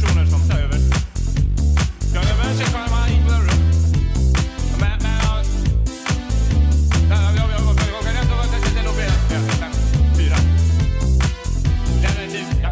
personer 0.00 0.26
som 0.26 0.48
tar 0.48 0.58
över. 0.58 0.78
Ja, 2.14 2.20
jag. 2.22 2.38
Men, 4.80 4.98
men, 5.02 5.12
ja. 5.22 5.42
Ja, 7.10 7.16
ja, 7.22 7.30
ja, 7.36 7.44
ja, 7.48 7.58
ja, 7.58 7.74
kan 8.14 8.28
vara-. 8.30 9.08
Ja, 9.32 9.68
fyra. 10.16 10.36
Ja. 12.02 12.70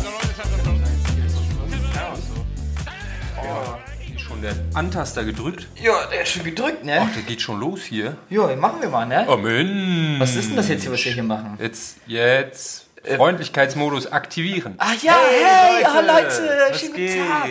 Ja, 3.44 3.78
Schon 4.18 4.42
der 4.42 4.54
Antaster 4.74 5.24
gedrückt. 5.24 5.68
Ja, 5.82 5.92
der 6.12 6.22
ist 6.22 6.30
schon 6.30 6.44
gedrückt, 6.44 6.84
ne? 6.84 7.00
Ach, 7.00 7.14
der 7.14 7.22
geht 7.22 7.40
schon 7.40 7.60
los 7.60 7.82
hier. 7.82 8.16
Jo, 8.30 8.54
machen 8.56 8.82
wir 8.82 8.88
mal, 8.88 9.06
ne? 9.06 9.26
Oh 9.28 9.36
Mensch. 9.36 10.20
Was 10.20 10.36
ist 10.36 10.48
denn 10.48 10.56
das 10.56 10.68
jetzt 10.68 10.82
hier, 10.82 10.92
was 10.92 11.04
wir 11.04 11.12
hier 11.12 11.22
machen? 11.22 11.58
Jetzt, 11.60 11.96
jetzt 12.06 12.85
Freundlichkeitsmodus 13.16 14.10
aktivieren. 14.12 14.74
Ah 14.78 14.92
ja, 15.02 15.14
hey, 15.28 15.84
ah, 15.84 16.00
Leute, 16.00 16.66
was 16.70 16.80
schönen 16.80 16.94
geht? 16.94 17.14
guten 17.16 17.28
Tag. 17.30 17.48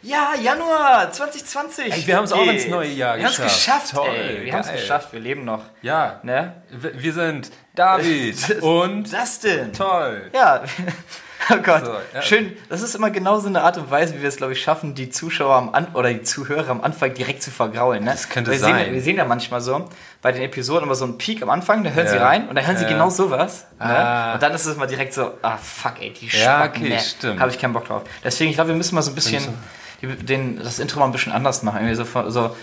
Ja, 0.00 0.32
Januar 0.40 1.10
2020. 1.10 1.92
Ey, 1.92 2.06
wir 2.06 2.16
haben's 2.16 2.32
auch 2.32 2.44
Geht. 2.44 2.52
ins 2.54 2.68
neue 2.68 2.88
Jahr 2.88 3.16
Wir 3.18 3.24
haben 3.24 3.30
es 3.32 3.36
geschafft. 3.36 3.56
geschafft, 3.90 3.94
Toll, 3.94 4.14
ey. 4.14 4.44
Wir 4.44 4.52
haben 4.52 4.60
es 4.60 4.72
geschafft, 4.72 5.12
wir 5.12 5.20
leben 5.20 5.44
noch. 5.44 5.62
Ja, 5.82 6.20
Ne? 6.22 6.62
wir 6.70 7.12
sind 7.12 7.50
David 7.74 8.62
und 8.62 9.10
denn? 9.44 9.72
toll. 9.72 10.30
Ja. 10.32 10.62
Oh 11.50 11.56
Gott. 11.62 11.84
So, 11.86 11.92
ja. 12.14 12.22
Schön. 12.22 12.56
Das 12.68 12.82
ist 12.82 12.94
immer 12.94 13.10
genau 13.10 13.38
so 13.38 13.48
eine 13.48 13.62
Art 13.62 13.78
und 13.78 13.90
Weise, 13.90 14.14
wie 14.14 14.20
wir 14.22 14.28
es, 14.28 14.36
glaube 14.36 14.52
ich, 14.52 14.60
schaffen, 14.62 14.94
die 14.94 15.08
Zuschauer 15.08 15.54
am 15.54 15.74
An 15.74 15.86
oder 15.94 16.12
die 16.12 16.22
Zuhörer 16.22 16.68
am 16.70 16.80
Anfang 16.82 17.14
direkt 17.14 17.42
zu 17.42 17.50
vergraulen. 17.50 18.04
Ne? 18.04 18.10
Das 18.10 18.28
könnte 18.28 18.50
wir 18.50 18.58
sein. 18.58 18.84
Sehen, 18.86 18.94
wir 18.94 19.00
sehen 19.02 19.16
ja 19.16 19.24
manchmal 19.24 19.60
so 19.60 19.84
bei 20.20 20.32
den 20.32 20.42
Episoden 20.42 20.84
immer 20.84 20.94
so 20.94 21.04
einen 21.04 21.16
Peak 21.16 21.42
am 21.42 21.50
Anfang, 21.50 21.84
da 21.84 21.90
hören 21.90 22.08
sie 22.08 22.16
Ja. 22.16 22.26
rein 22.26 22.48
und 22.48 22.54
dann 22.56 22.66
hören 22.66 22.76
sie 22.76 22.84
Ja. 22.84 22.90
genau 22.90 23.08
sowas. 23.10 23.66
Ah. 23.78 23.86
Ne? 24.28 24.34
Und 24.34 24.42
dann 24.42 24.52
ist 24.52 24.66
es 24.66 24.76
mal 24.76 24.86
direkt 24.86 25.14
so, 25.14 25.30
ah 25.42 25.56
fuck, 25.56 25.94
ey, 26.00 26.12
die 26.12 26.26
Ja, 26.26 26.56
Spacken, 26.58 26.82
okay, 26.82 26.94
ne? 26.94 27.00
stimmt. 27.00 27.40
Habe 27.40 27.50
ich 27.50 27.58
keinen 27.58 27.72
Bock 27.72 27.86
drauf. 27.86 28.02
Deswegen, 28.24 28.50
ich 28.50 28.56
glaube, 28.56 28.68
wir 28.70 28.76
müssen 28.76 28.94
mal 28.94 29.02
so 29.02 29.10
ein 29.12 29.14
bisschen 29.14 29.42
die, 30.02 30.06
den, 30.08 30.58
das 30.62 30.78
Intro 30.80 30.98
mal 31.00 31.06
ein 31.06 31.12
bisschen 31.12 31.32
anders 31.32 31.62
machen. 31.62 31.78
Irgendwie 31.86 31.94
so, 31.94 32.30
so 32.30 32.54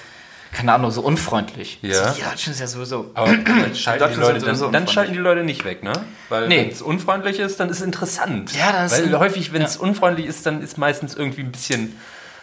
keine 0.56 0.74
Ahnung, 0.74 0.92
so 0.92 1.02
unfreundlich. 1.02 1.80
Ja. 1.82 2.10
So, 2.10 2.16
die 2.16 2.22
Deutschen 2.24 2.54
ist 2.54 2.60
ja 2.60 2.68
sowieso. 2.68 3.12
Aber 3.14 3.28
dann 3.36 3.76
schalten, 3.76 4.14
die 4.14 4.20
Leute, 4.20 4.40
sind 4.40 4.62
dann, 4.62 4.72
dann 4.72 4.88
schalten 4.88 5.14
die 5.14 5.20
Leute 5.20 5.44
nicht 5.44 5.66
weg, 5.66 5.84
ne? 5.84 5.94
Weil 6.30 6.48
Nee. 6.48 6.62
wenn 6.62 6.70
es 6.70 6.82
unfreundlich 6.82 7.40
ist, 7.40 7.60
dann 7.60 7.70
ist 7.70 7.78
es 7.80 7.84
interessant. 7.84 8.54
Ja, 8.58 8.72
dann 8.72 8.86
ist 8.86 8.94
Weil 8.94 9.06
ein- 9.14 9.20
häufig, 9.20 9.54
wenn 9.54 9.62
es 9.62 9.76
ja. 9.76 9.82
unfreundlich 9.82 10.26
ist, 10.26 10.46
dann 10.46 10.62
ist 10.62 10.78
meistens 10.78 11.16
irgendwie 11.16 11.42
ein 11.42 11.52
bisschen... 11.52 11.96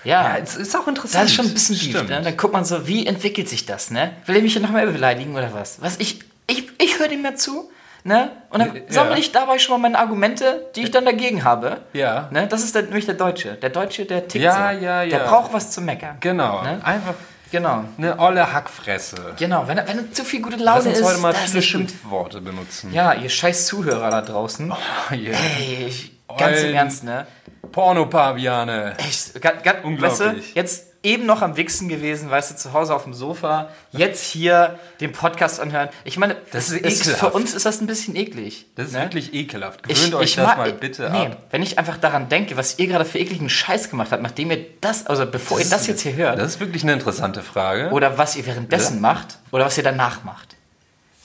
ja. 0.04 0.22
Ja, 0.22 0.36
es 0.42 0.56
ist 0.56 0.76
auch 0.76 0.86
interessant. 0.88 1.24
Das 1.24 1.30
ist 1.30 1.36
schon 1.36 1.46
ein 1.46 1.54
bisschen 1.54 1.76
tief, 1.76 1.90
Stimmt. 1.96 2.10
ne? 2.10 2.20
Dann 2.22 2.36
guckt 2.36 2.52
man 2.52 2.64
so, 2.64 2.86
wie 2.86 3.06
entwickelt 3.06 3.48
sich 3.48 3.66
das, 3.66 3.90
ne? 3.90 4.12
Will 4.26 4.36
er 4.36 4.42
mich 4.42 4.52
hier 4.52 4.62
nochmal 4.62 4.86
beleidigen 4.86 5.34
oder 5.34 5.52
was? 5.54 5.80
Was, 5.80 5.96
ich, 5.98 6.20
ich, 6.46 6.68
ich 6.78 6.98
höre 6.98 7.08
dem 7.08 7.22
mehr 7.22 7.36
zu, 7.36 7.70
ne? 8.04 8.30
Und 8.50 8.60
dann 8.60 8.74
Ja. 8.76 8.82
sammle 8.88 9.18
ich 9.18 9.32
dabei 9.32 9.58
schon 9.58 9.80
mal 9.80 9.88
meine 9.88 9.98
Argumente, 9.98 10.66
die 10.76 10.82
ich 10.82 10.90
dann 10.90 11.04
dagegen 11.04 11.44
habe. 11.44 11.78
Ja. 11.92 12.28
Ne? 12.30 12.46
Das 12.48 12.62
ist 12.62 12.74
der, 12.74 12.82
nämlich 12.82 13.06
der 13.06 13.14
Deutsche. 13.14 13.54
Der 13.54 13.70
Deutsche, 13.70 14.04
der 14.04 14.28
tickt 14.28 14.44
Ja, 14.44 14.74
so. 14.74 14.84
ja, 14.84 15.04
Der 15.04 15.06
ja. 15.06 15.26
braucht 15.26 15.52
was 15.52 15.70
zu 15.70 15.80
meckern. 15.80 16.16
Genau. 16.20 16.62
Ne? 16.62 16.80
Einfach 16.84 17.14
Genau. 17.52 17.84
eine 17.98 18.18
olle 18.18 18.52
Hackfresse. 18.52 19.34
Genau, 19.38 19.68
wenn 19.68 19.76
wenn 19.76 20.12
zu 20.12 20.24
viel 20.24 20.40
gute 20.42 20.56
Laune 20.56 20.88
Lass 20.88 20.98
uns 20.98 21.02
heute 21.02 21.18
mal 21.20 21.34
viele. 21.34 21.62
Schimpfworte 21.62 22.40
benutzen. 22.40 22.92
Ja, 22.92 23.12
ihr 23.12 23.28
scheiß 23.28 23.66
Zuhörer 23.66 24.10
da 24.10 24.22
draußen. 24.22 24.72
Yeah. 25.12 25.36
Ey, 25.58 25.86
ich, 25.88 26.12
ganz 26.38 26.58
im 26.58 26.64
Eulen. 26.64 26.74
Ernst, 26.74 27.04
ne? 27.04 27.26
Pornopaviane. 27.70 28.96
Echt, 28.98 29.40
ganz, 29.40 29.62
ganz, 29.62 29.84
Unglaublich. 29.84 30.20
Weißt 30.20 30.54
du, 30.54 30.58
jetzt 30.58 30.91
eben 31.04 31.26
noch 31.26 31.42
am 31.42 31.56
Wichsen 31.56 31.88
gewesen, 31.88 32.30
weißt 32.30 32.52
du, 32.52 32.56
zu 32.56 32.72
Hause 32.72 32.94
auf 32.94 33.04
dem 33.04 33.12
Sofa, 33.14 33.68
jetzt 33.90 34.22
hier 34.24 34.78
den 35.00 35.10
Podcast 35.12 35.58
anhören. 35.60 35.88
Ich 36.04 36.16
meine, 36.16 36.36
Das 36.52 36.70
ist 36.70 36.76
ekelhaft. 36.84 37.18
für 37.18 37.30
uns 37.30 37.54
ist 37.54 37.66
das 37.66 37.80
ein 37.80 37.86
bisschen 37.86 38.14
eklig. 38.14 38.66
Das 38.76 38.86
ist 38.88 38.92
ne? 38.94 39.00
wirklich 39.02 39.34
ekelhaft. 39.34 39.82
Gewöhnt 39.82 40.14
euch 40.14 40.36
das 40.36 40.46
mag- 40.46 40.56
mal 40.58 40.72
bitte 40.72 41.10
nee, 41.10 41.26
ab. 41.26 41.36
Wenn 41.50 41.62
ich 41.62 41.78
einfach 41.78 41.96
daran 41.98 42.28
denke, 42.28 42.56
was 42.56 42.78
ihr 42.78 42.86
gerade 42.86 43.04
für 43.04 43.18
ekligen 43.18 43.48
Scheiß 43.48 43.90
gemacht 43.90 44.12
habt, 44.12 44.22
nachdem 44.22 44.50
ihr 44.52 44.64
das, 44.80 45.06
also 45.06 45.26
bevor 45.26 45.58
ihr 45.58 45.68
das 45.68 45.86
jetzt 45.88 46.02
hier 46.02 46.14
hört, 46.14 46.38
Das 46.38 46.46
ist 46.54 46.60
wirklich 46.60 46.82
eine 46.84 46.92
interessante 46.92 47.42
Frage. 47.42 47.90
oder 47.90 48.16
was 48.18 48.36
ihr 48.36 48.46
währenddessen 48.46 48.96
Ja. 48.96 49.00
macht, 49.00 49.38
oder 49.50 49.64
was 49.66 49.76
ihr 49.76 49.84
danach 49.84 50.22
macht. 50.24 50.54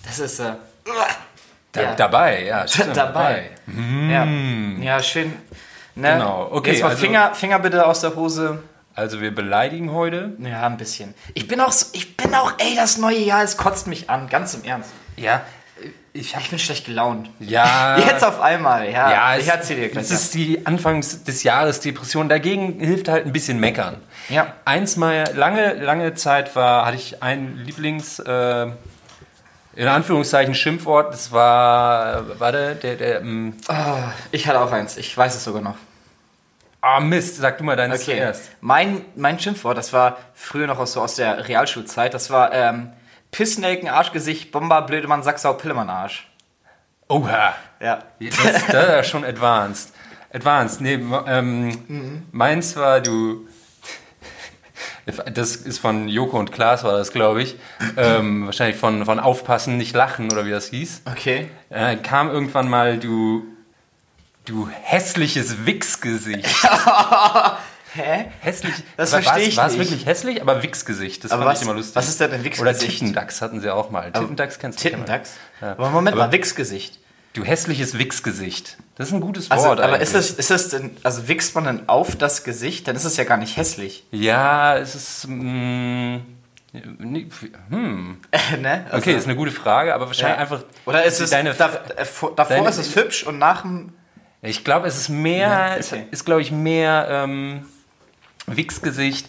Das 0.05 0.19
ist, 0.19 0.39
äh, 0.39 0.53
Da, 1.73 1.81
ja. 1.81 1.95
Dabei, 1.95 2.45
ja, 2.45 2.67
stimmt. 2.67 2.97
dabei. 2.97 3.51
Ja, 4.09 4.25
ja, 4.25 5.03
schön. 5.03 5.33
Ne? 5.95 6.13
Genau, 6.13 6.47
okay, 6.51 6.71
Jetzt 6.71 6.81
mal 6.81 6.89
also- 6.89 7.01
Finger, 7.01 7.35
Finger 7.35 7.59
bitte 7.59 7.85
aus 7.85 8.01
der 8.01 8.15
Hose. 8.15 8.63
Also 8.97 9.21
wir 9.21 9.33
beleidigen 9.33 9.91
heute. 9.91 10.33
Ja, 10.39 10.65
ein 10.65 10.75
bisschen. 10.75 11.13
Ich 11.35 11.47
bin 11.47 11.61
auch, 11.61 11.71
ich 11.93 12.17
bin 12.17 12.33
auch, 12.33 12.53
ey, 12.57 12.75
das 12.75 12.97
neue 12.97 13.19
Jahr, 13.19 13.43
es 13.43 13.55
kotzt 13.55 13.85
mich 13.85 14.09
an, 14.09 14.27
ganz 14.27 14.55
im 14.55 14.63
Ernst. 14.63 14.89
Ja, 15.15 15.43
ich 16.13 16.33
habe 16.33 16.43
Ich 16.43 16.49
bin 16.49 16.57
schlecht 16.57 16.87
gelaunt. 16.87 17.29
ja. 17.39 17.95
Jetzt 18.07 18.23
auf 18.23 18.41
einmal, 18.41 18.89
ja. 18.89 19.11
ja, 19.11 19.37
ich 19.37 19.47
erzähl 19.47 19.77
dir 19.77 19.89
gleich. 19.89 20.05
Es 20.05 20.09
ist 20.09 20.33
die 20.33 20.65
Anfangs 20.65 21.23
des 21.23 21.43
Jahres 21.43 21.79
Depression. 21.79 22.27
Dagegen 22.27 22.79
hilft 22.79 23.07
halt 23.07 23.27
ein 23.27 23.33
bisschen 23.33 23.59
meckern. 23.59 23.97
Ja. 24.29 24.53
Eins 24.65 24.95
mal 24.95 25.25
lange 25.35 25.75
lange 25.75 26.15
Zeit 26.15 26.55
war 26.55 26.87
hatte 26.87 26.97
ich 26.97 27.21
ein 27.21 27.55
Lieblings 27.57 28.17
äh, 28.17 28.67
in 29.75 29.87
Anführungszeichen 29.87 30.55
Schimpfwort. 30.55 31.13
Das 31.13 31.31
war 31.31 32.39
war 32.39 32.51
der 32.51 32.73
der, 32.73 32.95
der 32.95 33.21
ähm, 33.21 33.53
ja. 33.69 34.11
Ich 34.31 34.47
hatte 34.47 34.59
auch 34.59 34.71
eins, 34.71 34.97
ich 34.97 35.15
weiß 35.15 35.35
es 35.35 35.43
sogar 35.43 35.61
noch. 35.61 35.75
Ah 36.81 36.99
Mist, 36.99 37.37
sag 37.37 37.57
du 37.57 37.63
mal 37.63 37.75
deins 37.75 37.95
Okay. 38.01 38.17
zuerst. 38.17 38.51
Mein, 38.61 39.03
mein 39.15 39.39
Schimpfwort, 39.39 39.77
das 39.77 39.91
war 39.93 40.17
früher 40.33 40.67
noch 40.67 40.79
aus, 40.79 40.93
so 40.93 41.01
aus 41.01 41.15
der 41.15 41.47
Realschulzeit, 41.47 42.13
das 42.13 42.29
war 42.29 42.53
ähm, 42.53 42.91
Pissnelken, 43.31 43.89
Arschgesicht, 43.89 44.51
Bomber, 44.51 44.81
Blödemann, 44.83 45.23
Sacksau, 45.23 45.53
Pillemann, 45.53 45.89
Arsch. 45.89 46.29
Oha. 47.09 47.55
Ja. 47.79 47.99
Das, 48.19 48.65
das 48.67 49.01
ist 49.05 49.09
schon 49.11 49.23
advanced. 49.25 49.93
Advanced. 50.33 50.81
Nee, 50.81 50.99
ähm, 51.27 52.25
meins 52.31 52.75
war 52.75 53.01
du. 53.01 53.47
Das 55.33 55.55
ist 55.55 55.79
von 55.79 56.09
Joko 56.09 56.37
und 56.37 56.51
Klaas, 56.51 56.83
war 56.83 56.97
das, 56.97 57.13
glaube 57.13 57.41
ich. 57.41 57.55
Ähm, 57.95 58.45
wahrscheinlich 58.45 58.75
von, 58.77 59.05
von 59.05 59.19
Aufpassen, 59.21 59.77
nicht 59.77 59.95
lachen 59.95 60.29
oder 60.31 60.45
wie 60.45 60.51
das 60.51 60.67
hieß. 60.67 61.03
Okay. 61.09 61.49
Äh, 61.69 61.95
kam 61.97 62.29
irgendwann 62.29 62.69
mal 62.69 62.97
du. 62.99 63.45
Du 64.47 64.69
hässliches 64.69 65.65
Wichsgesicht. 65.65 66.47
Hä? 67.93 68.25
Hässlich. 68.39 68.73
Das 68.95 69.11
war, 69.11 69.21
versteh 69.21 69.41
ich 69.49 69.57
War 69.57 69.67
es 69.67 69.73
nicht. 69.75 69.89
wirklich 69.91 70.05
hässlich, 70.05 70.41
aber 70.41 70.63
Wichsgesicht. 70.63 71.23
Das 71.25 71.31
Aber 71.31 71.43
fand 71.43 71.51
was- 71.55 71.61
ich 71.61 71.67
immer 71.67 71.75
lustig. 71.75 71.95
was 71.97 72.07
ist 72.07 72.21
denn 72.21 72.31
ein 72.31 72.43
Wichsgesicht? 72.45 72.61
Oder 72.61 72.77
Tittendachs 72.91 73.41
hatten 73.41 73.59
sie 73.59 73.69
auch 73.73 73.89
mal. 73.89 74.11
Tittendachs 74.13 74.57
kennst 74.57 74.79
du 74.79 74.83
Tittendachs? 74.89 75.31
Ja. 75.61 75.71
Aber 75.71 75.89
Moment 75.89 76.15
Aber- 76.15 76.27
mal, 76.27 76.31
Wichsgesicht. 76.31 76.97
Du 77.33 77.43
hässliches 77.43 77.97
Wichsgesicht. 77.97 78.77
Das 78.95 79.09
ist 79.09 79.13
ein 79.13 79.19
gutes 79.21 79.51
Also, 79.51 79.65
Wort 79.67 79.79
aber 79.81 79.93
eigentlich. 79.95 80.03
ist 80.03 80.15
das, 80.15 80.31
ist 80.31 80.49
das 80.49 80.69
denn, 80.69 80.95
also 81.03 81.27
wichst 81.27 81.53
man 81.53 81.65
denn 81.65 81.89
auf 81.89 82.15
das 82.15 82.43
Gesicht? 82.45 82.87
Dann 82.87 82.95
ist 82.95 83.03
es 83.03 83.17
ja 83.17 83.25
gar 83.25 83.37
nicht 83.37 83.57
hässlich. 83.57 84.05
Ja, 84.11 84.77
es 84.77 84.95
ist. 84.95 85.27
Mh, 85.27 86.21
nee, 86.99 87.27
hm. 87.69 88.17
ne? 88.61 88.85
Also, 88.85 88.97
Okay, 88.97 89.15
ist 89.17 89.25
eine 89.25 89.35
gute 89.35 89.51
Frage, 89.51 89.93
aber 89.93 90.07
wahrscheinlich 90.07 90.37
ja. 90.37 90.41
einfach. 90.41 90.63
Oder 90.85 91.03
ist 91.03 91.19
es, 91.19 91.29
deine, 91.31 91.53
da, 91.53 91.69
äh, 91.97 92.05
vor- 92.05 92.33
davor 92.35 92.55
deine- 92.55 92.69
ist 92.69 92.77
es 92.77 92.95
hübsch 92.95 93.23
und 93.23 93.37
nach 93.37 93.61
dem, 93.61 93.93
Ich 94.41 94.63
glaube, 94.63 94.87
es 94.87 94.97
ist 94.97 95.09
mehr. 95.09 95.47
Ja, 95.49 95.75
Es 95.75 95.91
okay. 95.91 96.05
ist, 96.11 96.25
glaube 96.25 96.41
ich, 96.41 96.51
mehr 96.51 97.07
ähm, 97.09 97.65
Wichsgesicht. 98.45 99.27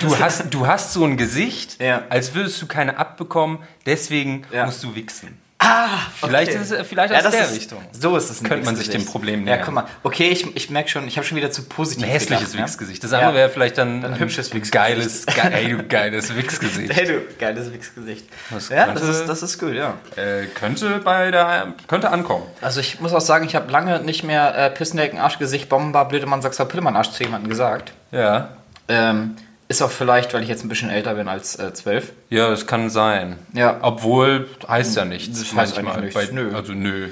Du 0.00 0.18
hast, 0.18 0.52
du 0.52 0.66
hast 0.66 0.92
so 0.92 1.04
ein 1.04 1.16
Gesicht, 1.16 1.80
Ja. 1.80 2.02
als 2.08 2.34
würdest 2.34 2.60
du 2.62 2.66
keine 2.66 2.98
abbekommen, 2.98 3.58
deswegen 3.86 4.44
Ja. 4.52 4.66
musst 4.66 4.82
du 4.82 4.94
wichsen. 4.94 5.38
Ah, 5.66 5.88
Vielleicht 6.20 6.52
ist 6.52 6.70
es 6.70 6.86
vielleicht 6.86 7.14
aus 7.14 7.22
das 7.22 7.32
der 7.32 7.44
ist, 7.44 7.54
Richtung. 7.54 7.78
So 7.92 8.16
ist 8.16 8.30
es 8.30 8.42
Könnte 8.42 8.64
man 8.66 8.76
sich 8.76 8.90
dem 8.90 9.06
Problem 9.06 9.40
Ja, 9.40 9.54
nähern. 9.56 9.62
guck 9.64 9.74
mal. 9.74 9.86
Okay, 10.02 10.28
ich, 10.28 10.54
ich 10.56 10.68
merke 10.70 10.88
schon, 10.90 11.08
ich 11.08 11.16
habe 11.16 11.26
schon 11.26 11.36
wieder 11.38 11.50
zu 11.50 11.62
positiv 11.64 12.04
Ein 12.04 12.10
hässliches 12.10 12.52
gedacht, 12.52 12.58
ne? 12.60 12.64
Wichsgesicht. 12.66 13.02
Das 13.04 13.12
andere 13.12 13.30
Ja. 13.30 13.36
wäre 13.36 13.48
vielleicht 13.48 13.78
dann 13.78 14.04
Ein 14.04 14.18
hübsches 14.18 14.52
Wichsgesicht. 14.52 14.72
Geiles, 14.72 15.26
ge 15.26 15.34
ey, 15.52 15.68
du 15.70 15.82
geiles 15.84 16.34
Wichsgesicht. 16.36 16.92
Hey, 16.94 17.06
du, 17.06 17.20
geiles 17.38 17.72
Wichsgesicht. 17.72 18.26
Das 18.50 18.68
Ja, 18.68 18.84
könnte- 18.86 19.00
das 19.00 19.08
ist, 19.20 19.26
das 19.28 19.42
ist 19.42 19.58
gut, 19.58 19.72
ja. 19.74 19.94
Äh, 20.16 20.46
könnte 20.46 20.98
bei 20.98 21.30
der 21.30 21.74
könnte 21.88 22.10
ankommen. 22.10 22.44
Also 22.60 22.80
ich 22.80 23.00
muss 23.00 23.12
auch 23.14 23.20
sagen, 23.20 23.46
ich 23.46 23.54
habe 23.54 23.70
lange 23.72 24.00
nicht 24.00 24.22
mehr 24.24 24.56
äh, 24.56 24.70
Pissnecken, 24.70 25.18
Arschgesicht, 25.18 25.68
Bomber, 25.68 26.04
Blödemann, 26.04 26.42
Sachser, 26.42 26.66
Pillemann, 26.66 26.96
Arsch 26.96 27.10
zu 27.10 27.22
jemandem 27.22 27.48
gesagt. 27.48 27.92
Ja. 28.12 28.50
Ähm, 28.88 29.36
ist 29.68 29.82
auch 29.82 29.90
vielleicht, 29.90 30.34
weil 30.34 30.42
ich 30.42 30.48
jetzt 30.48 30.64
ein 30.64 30.68
bisschen 30.68 30.90
älter 30.90 31.14
bin 31.14 31.28
als 31.28 31.56
äh, 31.58 31.72
zwölf. 31.72 32.12
Ja, 32.30 32.50
das 32.50 32.66
kann 32.66 32.90
sein. 32.90 33.38
Ja. 33.52 33.78
Obwohl, 33.82 34.48
heißt 34.68 34.96
ja 34.96 35.04
nichts. 35.04 35.38
Das 35.40 35.54
heißt 35.54 35.76
manchmal. 35.82 36.02
nichts. 36.02 36.14
Bei, 36.14 36.26
Nö. 36.32 36.54
Also 36.54 36.72
nö. 36.72 37.08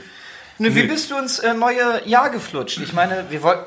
Ne, 0.59 0.75
wie 0.75 0.83
bist 0.85 1.11
du 1.11 1.17
ins 1.17 1.39
äh, 1.39 1.55
neue 1.55 2.03
Jahr 2.07 2.31
geflutscht? 2.31 2.79
Ich 2.79 2.93
meine, 2.93 3.25
wir 3.31 3.43
wollten. 3.43 3.65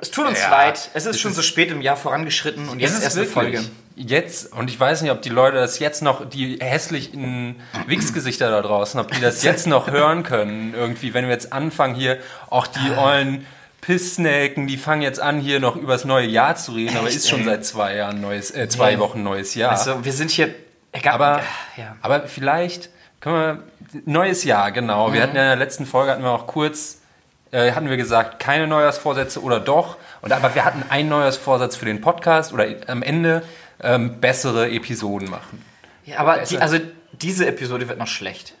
Es 0.00 0.10
tut 0.10 0.26
uns 0.26 0.40
Ja, 0.40 0.50
leid. 0.50 0.90
Es 0.92 1.06
ist 1.06 1.20
schon 1.20 1.30
ist- 1.30 1.36
so 1.36 1.42
spät 1.42 1.70
im 1.70 1.80
Jahr 1.80 1.96
vorangeschritten 1.96 2.68
und 2.68 2.80
jetzt 2.80 2.98
ist 2.98 3.02
erst 3.04 3.16
eine 3.16 3.26
Folge. 3.26 3.60
jetzt, 3.96 4.52
und 4.52 4.68
ich 4.68 4.78
weiß 4.78 5.02
nicht, 5.02 5.10
ob 5.12 5.22
die 5.22 5.28
Leute 5.28 5.56
das 5.56 5.78
jetzt 5.78 6.02
noch, 6.02 6.28
die 6.28 6.58
hässlichen 6.60 7.56
Wichsgesichter 7.86 8.50
da 8.50 8.60
draußen, 8.60 8.98
ob 9.00 9.10
die 9.12 9.20
das 9.20 9.42
jetzt 9.44 9.66
noch 9.66 9.88
hören 9.90 10.22
können, 10.24 10.74
irgendwie, 10.74 11.14
wenn 11.14 11.24
wir 11.26 11.32
jetzt 11.32 11.52
anfangen 11.52 11.94
hier, 11.94 12.18
auch 12.50 12.66
die 12.66 12.90
Ah. 12.96 13.04
ollen 13.04 13.46
Pissnäken, 13.82 14.66
die 14.66 14.78
fangen 14.78 15.02
jetzt 15.02 15.20
an, 15.20 15.40
hier 15.40 15.60
noch 15.60 15.76
übers 15.76 16.06
neue 16.06 16.26
Jahr 16.26 16.56
zu 16.56 16.72
reden, 16.72 16.96
aber 16.96 17.08
Echt, 17.08 17.16
ist 17.16 17.28
schon 17.28 17.40
ey. 17.40 17.46
seit 17.46 17.66
zwei 17.66 17.96
Jahren 17.96 18.20
neues, 18.22 18.50
äh, 18.50 18.68
zwei 18.68 18.94
Nee. 18.94 19.00
Wochen 19.00 19.22
neues 19.22 19.54
Jahr. 19.54 19.72
Also, 19.72 20.04
wir 20.04 20.12
sind 20.12 20.30
hier. 20.30 20.54
Egal, 20.92 21.14
Aber, 21.14 21.40
ja. 21.76 21.96
aber 22.00 22.26
vielleicht 22.28 22.88
können 23.20 23.36
wir. 23.36 23.62
Neues 24.06 24.44
Jahr, 24.44 24.72
genau. 24.72 25.08
Mhm. 25.08 25.12
Wir 25.12 25.22
hatten 25.22 25.36
ja 25.36 25.42
in 25.42 25.48
der 25.48 25.56
letzten 25.56 25.84
Folge 25.84 26.12
hatten 26.12 26.22
wir 26.22 26.30
auch 26.30 26.46
kurz 26.46 27.02
äh, 27.50 27.72
hatten 27.72 27.88
wir 27.90 27.96
gesagt, 27.98 28.40
keine 28.40 28.66
Neujahrsvorsätze 28.66 29.42
oder 29.42 29.60
doch. 29.60 29.96
Und 30.22 30.32
aber 30.32 30.54
wir 30.54 30.64
hatten 30.64 30.82
einen 30.88 31.08
Neujahrsvorsatz 31.10 31.76
für 31.76 31.84
den 31.84 32.00
Podcast 32.00 32.52
oder 32.52 32.66
am 32.86 33.02
Ende 33.02 33.42
ähm, 33.82 34.20
bessere 34.20 34.70
Episoden 34.70 35.28
machen. 35.30 35.62
Ja, 36.04 36.18
aber 36.18 36.38
die, 36.38 36.58
also 36.58 36.78
diese 37.12 37.46
Episode 37.46 37.88
wird 37.88 37.98
noch 37.98 38.06
schlecht. 38.06 38.54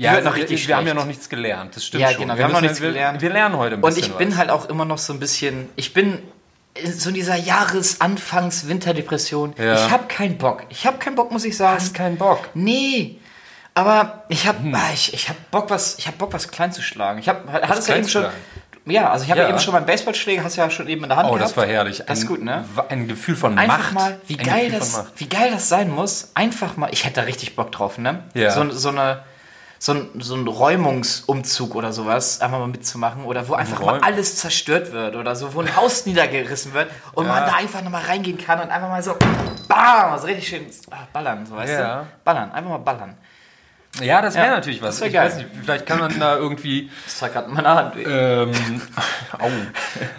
Ja, 0.00 0.12
wird 0.12 0.24
noch 0.24 0.34
wir- 0.36 0.42
richtig 0.42 0.68
wir 0.68 0.76
haben 0.76 0.86
ja 0.86 0.94
noch 0.94 1.06
nichts 1.06 1.28
gelernt. 1.28 1.74
Das 1.76 1.84
stimmt 1.84 2.02
Ja, 2.02 2.10
schon. 2.10 2.20
genau, 2.22 2.36
wir 2.36 2.44
haben 2.44 2.52
noch 2.52 2.60
nichts 2.60 2.80
wir, 2.80 2.88
gelernt. 2.90 3.20
Wir 3.20 3.30
lernen 3.30 3.56
heute 3.56 3.74
ein 3.74 3.82
Und 3.82 3.94
bisschen 3.94 4.12
ich 4.12 4.16
bin 4.16 4.30
was. 4.30 4.38
halt 4.38 4.50
auch 4.50 4.68
immer 4.68 4.84
noch 4.84 4.98
so 4.98 5.12
ein 5.12 5.18
bisschen, 5.18 5.68
ich 5.76 5.92
bin 5.92 6.18
in 6.74 6.92
so 6.96 7.10
dieser 7.10 7.34
Jahresanfangs-Winterdepression. 7.36 9.54
Ja. 9.58 9.74
Ich 9.74 9.90
habe 9.90 10.04
keinen 10.06 10.38
Bock. 10.38 10.62
Ich 10.68 10.86
habe 10.86 10.98
keinen 10.98 11.16
Bock, 11.16 11.32
muss 11.32 11.44
ich 11.44 11.56
sagen. 11.56 11.76
hast 11.80 11.94
keinen 11.94 12.16
Bock. 12.16 12.50
Nee. 12.54 13.18
Aber 13.74 14.24
ich 14.28 14.46
habe 14.46 14.58
Hm. 14.60 14.76
ich, 14.94 15.12
ich 15.14 15.28
hab 15.28 15.50
Bock, 15.50 15.70
was, 15.70 15.98
ich 15.98 16.06
hab 16.06 16.16
Bock, 16.18 16.32
was 16.32 16.48
klein 16.50 16.72
zu 16.72 16.80
schlagen. 16.82 17.18
Ich 17.18 17.28
habe, 17.28 17.40
hattest 17.52 17.88
ja 17.88 17.94
klein 17.94 17.98
eben 18.00 18.08
schon. 18.08 18.26
Ja, 18.86 19.10
also 19.10 19.24
ich 19.24 19.30
habe 19.30 19.40
ja. 19.40 19.46
Ja. 19.48 19.50
eben 19.50 19.58
schon 19.60 19.74
meinen 19.74 19.84
Baseballschläger, 19.86 20.42
hast 20.44 20.56
du 20.56 20.60
ja 20.62 20.70
schon 20.70 20.88
eben 20.88 21.02
in 21.02 21.08
der 21.10 21.18
Hand 21.18 21.28
Oh, 21.28 21.32
gehabt. 21.34 21.50
das 21.50 21.56
war 21.56 21.66
herrlich. 21.66 22.02
Das 22.06 22.18
ist 22.20 22.24
Ein- 22.24 22.28
gut, 22.28 22.42
ne? 22.42 22.64
Ein 22.88 23.06
Gefühl 23.06 23.36
von 23.36 23.58
Einfach 23.58 23.78
Macht. 23.78 23.92
mal, 23.94 24.18
wie 24.26 24.38
Ein 24.38 24.46
geil, 24.46 24.64
Gefühl 24.70 24.78
das, 24.78 25.04
wie 25.16 25.28
geil 25.28 25.50
das 25.52 25.68
sein 25.68 25.90
muss. 25.90 26.30
Einfach 26.34 26.76
mal, 26.78 26.88
ich 26.92 27.04
hätte 27.04 27.16
da 27.16 27.22
richtig 27.22 27.54
Bock 27.54 27.70
drauf, 27.70 27.98
ne? 27.98 28.22
Ja. 28.34 28.50
So, 28.50 28.68
so 28.70 28.88
eine, 28.88 29.22
so 29.80 29.92
ein, 29.92 30.08
so 30.18 30.34
ein 30.34 30.46
Räumungsumzug 30.48 31.74
oder 31.74 31.92
sowas, 31.92 32.40
einfach 32.40 32.58
mal 32.58 32.66
mitzumachen. 32.68 33.24
Oder 33.24 33.46
wo 33.48 33.54
einfach 33.54 33.80
mal 33.80 33.94
Räum- 33.96 34.02
alles 34.02 34.36
zerstört 34.36 34.92
wird 34.92 35.14
oder 35.16 35.36
so, 35.36 35.54
wo 35.54 35.60
ein 35.60 35.76
Haus 35.76 36.04
niedergerissen 36.06 36.74
wird 36.74 36.90
und 37.14 37.26
man 37.28 37.44
da 37.46 37.54
einfach 37.54 37.82
nochmal 37.82 38.02
reingehen 38.02 38.38
kann 38.38 38.60
und 38.60 38.70
einfach 38.70 38.88
mal 38.88 39.02
so, 39.02 39.14
bam, 39.68 40.12
also 40.12 40.26
richtig 40.26 40.48
schön 40.48 40.66
ah, 40.90 41.06
ballern, 41.12 41.46
so 41.46 41.54
weißt 41.56 41.72
Ja. 41.72 42.00
du? 42.02 42.06
Ballern, 42.24 42.50
einfach 42.52 42.70
mal 42.70 42.78
ballern. 42.78 43.16
Ja, 44.02 44.20
das 44.20 44.34
wäre 44.34 44.46
Ja, 44.46 44.52
natürlich 44.52 44.82
was. 44.82 45.00
wär 45.00 45.06
ich 45.08 45.14
geil. 45.14 45.26
weiß 45.26 45.36
nicht, 45.38 45.48
vielleicht 45.62 45.86
kann 45.86 45.98
man 45.98 46.20
da 46.20 46.36
irgendwie, 46.36 46.90
Das 47.06 47.22
war 47.22 47.28
gerade 47.30 47.48
in 47.48 47.54
meiner 47.54 47.74
Hand. 47.74 47.94
ähm, 48.04 48.52
au, 49.38 49.48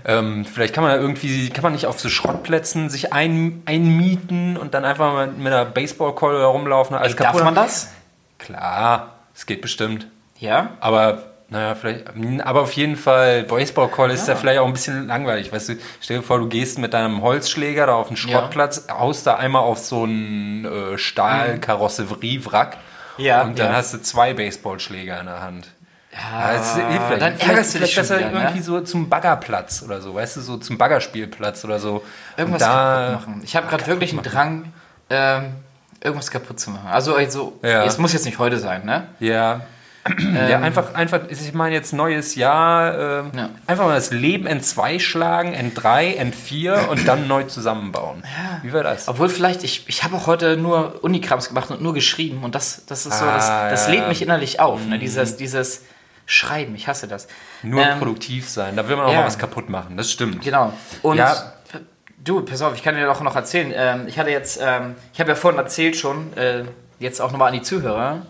ähm, 0.05 0.45
vielleicht 0.45 0.73
kann 0.73 0.83
man 0.83 0.91
da 0.93 0.97
irgendwie, 0.99 1.49
kann 1.49 1.63
man 1.63 1.73
nicht 1.73 1.85
auf 1.85 1.99
so 1.99 2.09
Schrottplätzen 2.09 2.89
sich 2.89 3.13
ein, 3.13 3.61
einmieten 3.65 4.57
und 4.57 4.73
dann 4.73 4.85
einfach 4.85 5.13
mal 5.13 5.27
mit 5.27 5.47
einer 5.47 5.65
Baseballkeule 5.65 6.39
herumlaufen. 6.39 6.95
Alles 6.97 7.15
Darf 7.15 7.27
kaputt. 7.27 7.43
man 7.43 7.55
das? 7.55 7.89
Klar, 8.39 9.18
es 9.39 9.45
geht 9.45 9.61
bestimmt. 9.61 10.05
Ja. 10.37 10.71
Aber, 10.81 11.23
naja, 11.47 11.73
vielleicht, 11.73 12.07
aber 12.43 12.61
auf 12.61 12.73
jeden 12.73 12.97
Fall, 12.97 13.43
Baseballkeule 13.43 14.13
ist 14.13 14.27
ja 14.27 14.35
vielleicht 14.35 14.59
auch 14.59 14.67
ein 14.67 14.73
bisschen 14.73 15.07
langweilig. 15.07 15.49
Weißt 15.53 15.69
du, 15.69 15.75
stell 16.01 16.17
dir 16.17 16.23
vor, 16.23 16.39
du 16.39 16.49
gehst 16.49 16.77
mit 16.77 16.93
deinem 16.93 17.21
Holzschläger 17.21 17.85
da 17.85 17.93
auf 17.93 18.09
den 18.09 18.17
Schrottplatz, 18.17 18.87
haust 18.91 19.25
da 19.25 19.35
einmal 19.35 19.61
auf 19.61 19.79
so 19.79 20.03
einen 20.03 20.65
äh, 20.65 20.97
Stahlkarosserie-Wrack 20.97 22.75
Ja, 23.17 23.43
und 23.43 23.57
dann 23.57 23.71
ja. 23.71 23.77
hast 23.77 23.93
du 23.93 24.01
zwei 24.01 24.33
Baseballschläger 24.33 25.21
in 25.21 25.27
der 25.27 25.41
Hand. 25.41 25.69
Ja, 26.11 26.51
das 26.51 26.75
hilft 26.75 26.91
vielleicht. 27.07 27.21
dann 27.21 27.39
ärgerst 27.39 27.75
du 27.75 27.79
dich 27.79 27.95
besser 27.95 28.19
wieder, 28.19 28.31
ne? 28.31 28.39
irgendwie 28.41 28.61
so 28.61 28.81
zum 28.81 29.07
Baggerplatz 29.07 29.83
oder 29.83 30.01
so, 30.01 30.15
weißt 30.15 30.35
du, 30.35 30.41
so 30.41 30.57
zum 30.57 30.77
Baggerspielplatz 30.77 31.63
oder 31.63 31.79
so. 31.79 32.03
Irgendwas 32.35 32.59
da, 32.59 33.11
kaputt 33.11 33.27
machen. 33.27 33.41
Ich 33.45 33.55
habe 33.55 33.67
gerade 33.67 33.87
wirklich 33.87 34.11
einen 34.11 34.23
Drang, 34.23 34.73
ähm, 35.09 35.53
irgendwas 36.03 36.31
kaputt 36.31 36.59
zu 36.59 36.71
machen. 36.71 36.87
Also, 36.89 37.15
also 37.15 37.59
Ja. 37.61 37.83
es 37.85 37.97
muss 37.97 38.13
jetzt 38.13 38.25
nicht 38.25 38.39
heute 38.39 38.57
sein, 38.59 38.85
ne? 38.85 39.07
Ja. 39.19 39.61
ja, 40.49 40.59
einfach, 40.59 40.93
einfach, 40.95 41.19
ich 41.29 41.53
meine 41.53 41.75
jetzt 41.75 41.91
neues 41.93 42.35
Jahr, 42.35 42.97
ähm, 43.19 43.31
Ja. 43.35 43.49
einfach 43.67 43.85
mal 43.85 43.95
das 43.95 44.11
Leben 44.11 44.47
in 44.47 44.61
zwei 44.61 44.97
schlagen, 44.97 45.53
in 45.53 45.73
drei, 45.73 46.07
in 46.07 46.31
vier 46.33 46.87
und 46.89 47.05
dann 47.07 47.27
neu 47.27 47.43
zusammenbauen. 47.43 48.23
Wie 48.63 48.71
wäre 48.73 48.85
das? 48.85 49.07
Obwohl 49.09 49.29
vielleicht, 49.29 49.63
ich, 49.63 49.87
ich 49.87 50.03
habe 50.03 50.15
auch 50.15 50.25
heute 50.25 50.55
nur 50.57 51.03
Unikrams 51.03 51.49
gemacht 51.49 51.69
und 51.69 51.81
nur 51.81 51.93
geschrieben 51.93 52.43
und 52.43 52.55
das, 52.55 52.85
das 52.87 53.05
ist 53.05 53.19
so, 53.19 53.25
das, 53.25 53.49
Ah, 53.49 53.69
das 53.69 53.83
ja. 53.87 53.89
Mhm. 53.93 53.99
lädt 53.99 54.07
mich 54.07 54.21
innerlich 54.21 54.59
auf, 54.61 54.83
ne? 54.87 54.97
Dieses, 54.99 55.35
dieses 55.35 55.83
Schreiben, 56.25 56.75
ich 56.75 56.87
hasse 56.87 57.07
das. 57.07 57.27
Nur 57.61 57.83
Ähm, 57.85 57.99
produktiv 57.99 58.47
sein, 58.49 58.75
da 58.77 58.87
will 58.87 58.95
man 58.95 59.05
auch 59.05 59.11
ja. 59.11 59.19
mal 59.19 59.27
was 59.27 59.37
kaputt 59.37 59.69
machen, 59.69 59.97
das 59.97 60.09
stimmt. 60.11 60.41
Genau. 60.43 60.71
Und 61.01 61.17
Ja. 61.17 61.53
Du, 62.23 62.41
pass 62.41 62.61
auf, 62.61 62.75
ich 62.75 62.83
kann 62.83 62.95
dir 62.95 63.05
doch 63.05 63.21
noch 63.21 63.35
erzählen. 63.35 63.73
Ähm, 63.75 64.07
ich 64.07 64.17
hatte 64.19 64.29
jetzt, 64.29 64.59
ähm, 64.61 64.95
ich 65.13 65.19
habe 65.19 65.29
ja 65.29 65.35
vorhin 65.35 65.59
erzählt 65.59 65.95
schon, 65.95 66.35
äh, 66.37 66.63
jetzt 66.99 67.21
auch 67.21 67.31
nochmal 67.31 67.49
an 67.49 67.53
die 67.53 67.61
Zuhörer. 67.61 68.25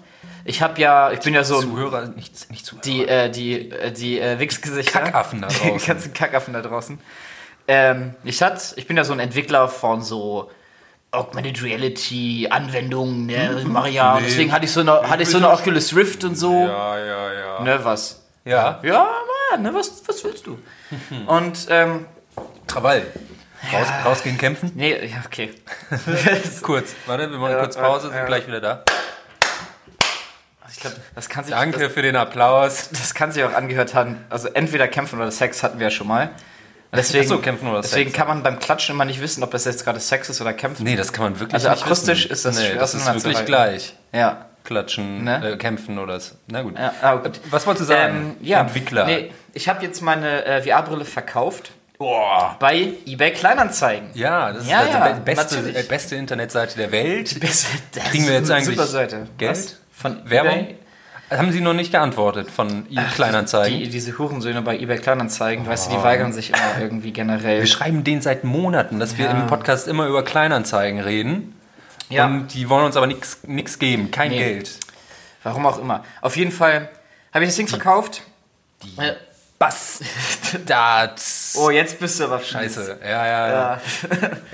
Ich 0.45 0.61
habe 0.61 0.79
ja, 0.79 1.11
ich 1.11 1.19
bin 1.19 1.33
ja 1.33 1.43
so 1.43 1.61
Zuhörer, 1.61 2.07
nicht, 2.07 2.49
nicht 2.49 2.65
Zuhörer. 2.65 2.81
die, 2.83 3.07
äh, 3.07 3.29
die, 3.29 3.71
äh, 3.71 3.91
die 3.91 4.19
äh, 4.19 4.39
Wichsgesichter. 4.39 5.01
Kackaffen 5.01 5.41
da 5.41 5.47
draußen. 5.47 5.77
Die 5.77 5.85
ganzen 5.85 6.13
Kackaffen 6.13 6.53
da 6.53 6.61
draußen. 6.61 6.99
Ähm, 7.67 8.15
ich, 8.23 8.41
hat, 8.41 8.73
ich 8.77 8.87
bin 8.87 8.97
ja 8.97 9.03
so 9.03 9.13
ein 9.13 9.19
Entwickler 9.19 9.67
von 9.67 10.01
so 10.01 10.49
Augmented 11.11 11.63
Reality 11.63 12.47
Anwendungen, 12.49 13.25
ne, 13.25 13.63
Maria. 13.65 14.15
Nee. 14.15 14.25
Deswegen 14.27 14.51
hatte 14.51 14.65
ich 14.65 14.71
so 14.71 14.79
eine, 14.81 15.07
hatte 15.09 15.23
ich 15.23 15.29
so 15.29 15.37
eine 15.37 15.49
Oculus 15.51 15.95
Rift 15.95 16.23
und 16.23 16.35
so. 16.35 16.51
ja, 16.51 16.97
ja, 16.97 17.33
ja. 17.33 17.63
Ne, 17.63 17.79
was? 17.83 18.23
Ja, 18.45 18.79
Ja, 18.83 19.07
Mann, 19.51 19.61
ne, 19.61 19.73
was, 19.73 20.01
was 20.07 20.23
willst 20.23 20.47
du? 20.47 20.57
Und, 21.27 21.67
ähm, 21.69 22.05
Krawall. 22.67 23.05
Raus, 23.73 23.87
rausgehen, 24.05 24.37
kämpfen. 24.37 24.71
nee, 24.75 25.05
ja, 25.05 25.17
okay. 25.25 25.51
Kurz, 26.61 26.93
warte, 27.05 27.29
wir 27.29 27.37
machen 27.37 27.47
eine 27.51 27.57
Ja, 27.57 27.63
kurze 27.63 27.79
Pause, 27.79 28.07
ja, 28.07 28.11
sind 28.13 28.19
ja. 28.21 28.25
gleich 28.25 28.47
wieder 28.47 28.61
da. 28.61 28.83
Ich 30.71 30.79
glaube, 30.79 30.95
das 31.15 31.27
kann 31.29 31.43
sich, 31.43 31.53
Danke 31.53 31.79
Das, 31.79 31.91
für 31.91 32.01
den 32.01 32.15
Applaus. 32.15 32.89
das 32.91 33.13
kann 33.13 33.31
sich 33.31 33.43
auch 33.43 33.53
angehört 33.53 33.93
haben. 33.95 34.17
Also 34.29 34.47
entweder 34.49 34.87
kämpfen 34.87 35.19
oder 35.19 35.31
Sex 35.31 35.61
hatten 35.63 35.79
wir 35.79 35.87
ja 35.87 35.91
schon 35.91 36.07
mal. 36.07 36.29
Deswegen, 36.93 37.25
Ach 37.25 37.29
so, 37.29 37.37
kämpfen 37.39 37.67
oder 37.67 37.81
deswegen 37.81 38.09
Sex. 38.11 38.17
kann 38.17 38.27
man 38.27 38.43
beim 38.43 38.59
Klatschen 38.59 38.95
immer 38.95 39.05
nicht 39.05 39.21
wissen, 39.21 39.43
ob 39.43 39.51
das 39.51 39.65
jetzt 39.65 39.83
gerade 39.83 39.99
Sex 39.99 40.29
ist 40.29 40.41
oder 40.41 40.53
kämpfen. 40.53 40.83
Nee, 40.83 40.95
das 40.95 41.11
kann 41.13 41.23
man 41.25 41.39
wirklich 41.39 41.53
Also 41.55 41.69
nicht 41.69 41.83
akustisch 41.83 42.23
wissen. 42.25 42.31
ist 42.31 42.45
das 42.45 42.57
nee, 42.57 42.65
schwer 42.67 42.79
das 42.79 42.93
ist 42.95 43.05
wirklich 43.13 43.45
gleich. 43.45 43.93
Ja. 44.11 44.45
Klatschen, 44.63 45.23
Ne? 45.23 45.51
äh, 45.53 45.57
kämpfen 45.57 45.97
oder 45.99 46.19
so. 46.19 46.35
Na 46.47 46.61
gut. 46.61 46.77
Ja, 46.77 46.93
ah, 47.01 47.15
gut. 47.15 47.39
Was 47.49 47.65
wolltest 47.67 47.89
du 47.89 47.93
sagen? 47.93 48.35
Ähm, 48.39 48.45
ja, 48.45 48.61
Entwickler. 48.61 49.05
Nee, 49.05 49.31
ich 49.53 49.67
habe 49.69 49.83
jetzt 49.83 50.01
meine 50.01 50.45
äh, 50.45 50.61
VR-Brille 50.63 51.05
verkauft 51.05 51.71
Boah. 51.99 52.55
bei 52.59 52.93
eBay 53.05 53.31
Kleinanzeigen. 53.33 54.09
Ja, 54.13 54.53
das 54.53 54.63
ist 54.63 54.69
Ja, 54.69 54.79
also 54.79 54.91
ja, 54.93 55.07
be- 55.09 55.19
beste, 55.19 55.55
natürlich. 55.57 55.87
beste 55.89 56.15
Internetseite 56.15 56.77
der 56.77 56.91
Welt. 56.93 57.37
Beste- 57.41 57.67
das 57.93 58.03
Kriegen 58.05 58.23
wir 58.25 58.35
ist 58.35 58.39
jetzt 58.39 58.51
eigentlich 58.51 58.77
super 58.77 58.87
Seite. 58.87 59.27
Geld? 59.37 59.51
Was? 59.51 59.75
Von 59.91 60.29
Werbung? 60.29 60.53
eBay? 60.59 60.75
Haben 61.29 61.51
Sie 61.51 61.59
noch 61.61 61.73
nicht 61.73 61.91
geantwortet 61.91 62.49
von 62.49 62.85
Ihren 62.89 63.07
Kleinanzeigen? 63.11 63.77
Die, 63.79 63.89
diese 63.89 64.17
Hurensöhne 64.17 64.61
bei 64.61 64.79
eBay 64.79 64.97
Kleinanzeigen, 64.97 65.67
weißt 65.67 65.91
du, 65.91 65.97
die 65.97 66.01
weigern 66.03 66.31
sich 66.31 66.49
immer 66.51 66.81
irgendwie 66.81 67.11
generell. 67.11 67.59
wir 67.59 67.67
schreiben 67.67 68.03
denen 68.05 68.21
seit 68.21 68.45
Monaten, 68.45 68.99
dass 68.99 69.17
wir 69.17 69.25
Ja. 69.25 69.31
im 69.31 69.45
Podcast 69.47 69.87
immer 69.89 70.07
über 70.07 70.23
Kleinanzeigen 70.23 71.01
reden. 71.01 71.53
Ja. 72.09 72.25
Und 72.27 72.53
die 72.53 72.69
wollen 72.69 72.85
uns 72.85 72.95
aber 72.95 73.07
nichts 73.07 73.77
geben, 73.77 74.09
kein 74.09 74.29
Nee. 74.31 74.39
Geld. 74.39 74.71
Warum 75.43 75.65
auch 75.65 75.77
immer. 75.77 76.03
Auf 76.21 76.37
jeden 76.37 76.51
Fall 76.53 76.89
habe 77.33 77.43
ich 77.43 77.49
das 77.49 77.57
Ding 77.57 77.67
verkauft. 77.67 78.21
Äh, 78.97 79.11
Bastards. 79.59 81.57
Oh, 81.59 81.69
jetzt 81.71 81.99
bist 81.99 82.19
du 82.19 82.25
aber 82.25 82.39
Scheiße. 82.39 82.99
Ja, 83.03 83.09
ja, 83.09 83.25
ja. 83.25 83.51
Ja. 83.51 83.79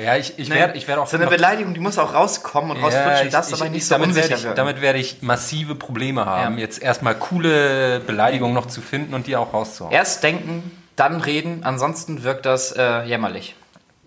Ja, 0.04 0.16
ich, 0.16 0.40
ich 0.40 0.50
werde 0.50 0.78
ich 0.78 0.88
werd 0.88 0.98
auch 0.98 1.08
so 1.08 1.18
eine 1.18 1.28
Beleidigung, 1.28 1.74
die 1.74 1.80
muss 1.82 1.98
auch 2.00 2.14
rauskommen 2.14 2.72
und 2.72 2.82
rausflutschen, 2.84 3.28
ich- 3.28 3.34
das 3.34 3.54
aber 3.54 3.66
ich- 3.66 3.72
nicht 3.72 3.86
so 3.86 3.96
damit 3.96 4.08
unsicher 4.08 4.30
werde 4.30 4.48
ich, 4.50 4.54
damit 4.56 4.82
werde 4.82 5.00
ich 5.00 5.22
massive 5.22 5.76
Probleme 5.76 6.26
haben, 6.26 6.56
Ja. 6.56 6.62
jetzt 6.62 6.82
erstmal 6.82 7.16
coole 7.16 8.00
Beleidigungen 8.00 8.54
noch 8.56 8.68
zu 8.68 8.82
finden 8.82 9.14
und 9.14 9.28
die 9.28 9.36
auch 9.36 9.54
rauszuhauen. 9.54 9.94
Erst 9.94 10.24
denken, 10.24 10.72
dann 10.96 11.20
reden, 11.22 11.64
ansonsten 11.66 12.24
wirkt 12.24 12.46
das 12.46 12.72
äh, 12.72 13.04
jämmerlich. 13.04 13.56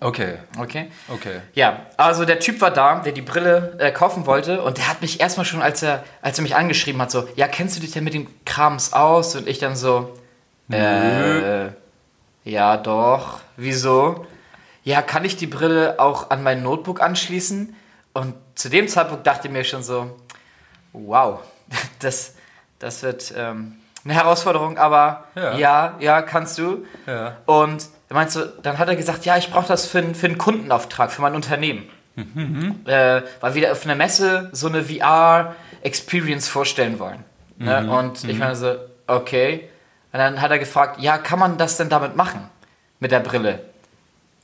Okay, 0.01 0.35
Okay? 0.59 0.91
okay. 1.09 1.41
Ja, 1.55 1.81
also 1.99 2.25
der 2.25 2.39
Typ 2.41 2.61
war 2.63 2.71
da, 2.71 3.01
der 3.01 3.13
die 3.13 3.21
Brille 3.23 3.77
äh, 3.79 3.91
kaufen 3.93 4.25
wollte 4.27 4.63
und 4.63 4.79
der 4.79 4.89
hat 4.89 5.03
mich 5.03 5.21
erstmal 5.21 5.45
schon, 5.45 5.61
als 5.61 5.83
er, 5.83 6.05
als 6.23 6.39
er 6.39 6.43
mich 6.43 6.57
angeschrieben 6.57 7.03
hat, 7.03 7.11
so, 7.11 7.29
ja, 7.37 7.49
kennst 7.49 7.77
du 7.77 7.81
dich 7.81 7.91
denn 7.93 8.05
mit 8.05 8.15
dem 8.15 8.29
Krams 8.47 8.93
aus? 8.95 9.37
Und 9.37 9.47
ich 9.49 9.59
dann 9.59 9.77
so, 9.77 10.18
äh, 10.77 11.71
ja, 12.45 12.77
doch, 12.77 13.41
wieso? 13.57 14.27
Ja, 14.85 15.03
kann 15.03 15.25
ich 15.25 15.37
die 15.37 15.47
Brille 15.47 15.99
auch 15.99 16.31
an 16.31 16.43
mein 16.43 16.63
Notebook 16.63 17.01
anschließen? 17.03 17.75
Und 18.15 18.35
zu 18.55 18.69
dem 18.69 18.89
Zeitpunkt 18.89 19.27
dachte 19.27 19.49
ich 19.49 19.53
mir 19.53 19.65
schon 19.65 19.83
so, 19.83 20.17
wow, 20.93 21.41
das, 22.01 22.35
das 22.79 23.03
wird 23.03 23.33
ähm, 23.37 23.75
eine 24.05 24.15
Herausforderung, 24.15 24.79
aber 24.79 25.25
Ja. 25.35 25.57
ja, 25.57 25.95
ja, 26.01 26.23
kannst 26.23 26.59
du. 26.59 26.87
Ja. 27.07 27.37
Und 27.47 27.87
meinte 28.11 28.33
so, 28.33 28.45
dann 28.63 28.79
hat 28.79 28.89
er 28.89 28.97
gesagt, 28.97 29.25
ja, 29.27 29.37
ich 29.37 29.51
brauche 29.51 29.69
das 29.69 29.87
für, 29.87 29.99
einen- 29.99 30.15
für 30.15 30.27
einen 30.27 30.39
Kundenauftrag, 30.39 31.13
für 31.13 31.21
mein 31.23 31.35
Unternehmen. 31.35 31.89
Äh, 32.87 33.23
weil 33.41 33.55
wir 33.55 33.71
auf 33.71 33.85
einer 33.85 33.95
Messe 33.95 34.49
so 34.53 34.67
eine 34.67 34.83
VR-Experience 34.83 36.49
vorstellen 36.49 36.99
wollen. 36.99 37.23
Ne? 37.59 37.89
Und 37.91 38.25
ich 38.25 38.39
meine 38.39 38.57
so, 38.57 38.75
okay. 39.07 39.69
Und 40.13 40.19
dann 40.19 40.41
hat 40.41 40.51
er 40.51 40.59
gefragt, 40.59 41.01
ja, 41.01 41.19
kann 41.19 41.39
man 41.39 41.59
das 41.59 41.77
denn 41.77 41.89
damit 41.89 42.17
machen? 42.17 42.49
Mit 43.01 43.13
der 43.13 43.21
Brille? 43.21 43.65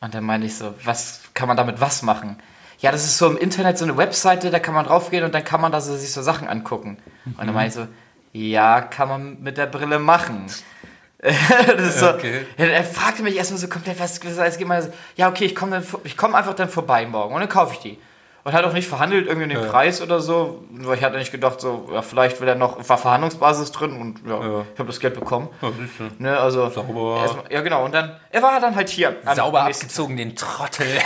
Und 0.01 0.15
dann 0.15 0.25
meine 0.25 0.45
ich 0.45 0.57
so, 0.57 0.75
was 0.85 1.23
kann 1.33 1.49
man 1.49 1.57
damit 1.57 1.81
was 1.81 2.03
machen? 2.03 2.39
Ja, 2.79 2.93
das 2.93 3.05
ist 3.05 3.17
so 3.17 3.29
im 3.29 3.39
Internet 3.39 3.79
so 3.79 3.85
eine 3.85 3.97
Webseite, 3.97 4.51
da 4.51 4.59
kann 4.59 4.75
man 4.75 4.85
draufgehen 4.85 5.25
und 5.25 5.35
dann 5.35 5.45
kann 5.45 5.61
man 5.61 5.73
da 5.73 5.81
so, 5.81 5.97
sich 5.97 6.13
so 6.13 6.21
Sachen 6.21 6.49
angucken. 6.49 6.99
Und 7.25 7.39
dann 7.39 7.55
meine 7.55 7.69
ich 7.69 7.75
so, 7.75 7.87
ja, 8.33 8.83
kann 8.83 9.09
man 9.09 9.43
mit 9.43 9.57
der 9.57 9.67
Brille 9.67 9.99
machen. 9.99 10.47
das 11.19 11.81
ist 11.81 12.01
so, 12.01 12.11
Okay. 12.11 12.47
ja, 12.59 12.67
er 12.67 12.85
fragte 12.85 13.23
mich 13.23 13.37
erstmal 13.37 13.59
so 13.59 13.69
komplett, 13.69 13.99
was, 13.99 14.21
was 14.37 14.59
geht 14.59 14.69
so, 14.69 14.93
ja, 15.17 15.29
okay, 15.29 15.47
ich 15.47 15.55
komme 15.55 15.83
komm 16.17 16.35
einfach 16.35 16.55
dann 16.55 16.69
vorbei 16.69 17.07
morgen 17.07 17.35
und 17.35 17.41
dann 17.41 17.49
kaufe 17.49 17.73
ich 17.75 17.81
die. 17.81 17.99
Und 18.45 18.53
hat 18.53 18.65
auch 18.67 18.75
nicht 18.75 18.87
verhandelt 18.87 19.27
irgendwie 19.27 19.49
den 19.55 19.67
Preis 19.69 20.03
oder 20.03 20.21
so. 20.21 20.63
Weil 20.71 20.99
ich 20.99 21.03
hatte 21.05 21.17
nicht 21.17 21.33
gedacht, 21.33 21.61
so, 21.63 21.89
ja, 21.93 22.03
vielleicht 22.03 22.41
will 22.43 22.49
er 22.49 22.55
noch, 22.57 22.87
war 22.87 22.99
Verhandlungsbasis 22.99 23.73
drin 23.73 23.99
und 23.99 24.21
ja, 24.29 24.39
Ja. 24.39 24.65
ich 24.75 24.79
habe 24.79 24.87
das 24.89 25.01
Geld 25.01 25.15
bekommen. 25.15 25.49
Ja, 25.63 25.71
siehst 25.81 25.93
du. 25.99 26.23
Ne, 26.23 26.37
also, 26.39 26.69
Sauber. 26.69 27.21
erstmal- 27.23 27.51
ja, 27.51 27.63
genau. 27.63 27.85
Und 27.87 27.95
dann, 27.95 28.21
er 28.31 28.43
war 28.43 28.61
dann 28.61 28.77
halt 28.77 28.91
hier. 28.91 29.17
Sauber 29.35 29.63
abgezogen, 29.63 30.19
den 30.19 30.37
Trottel. 30.37 30.87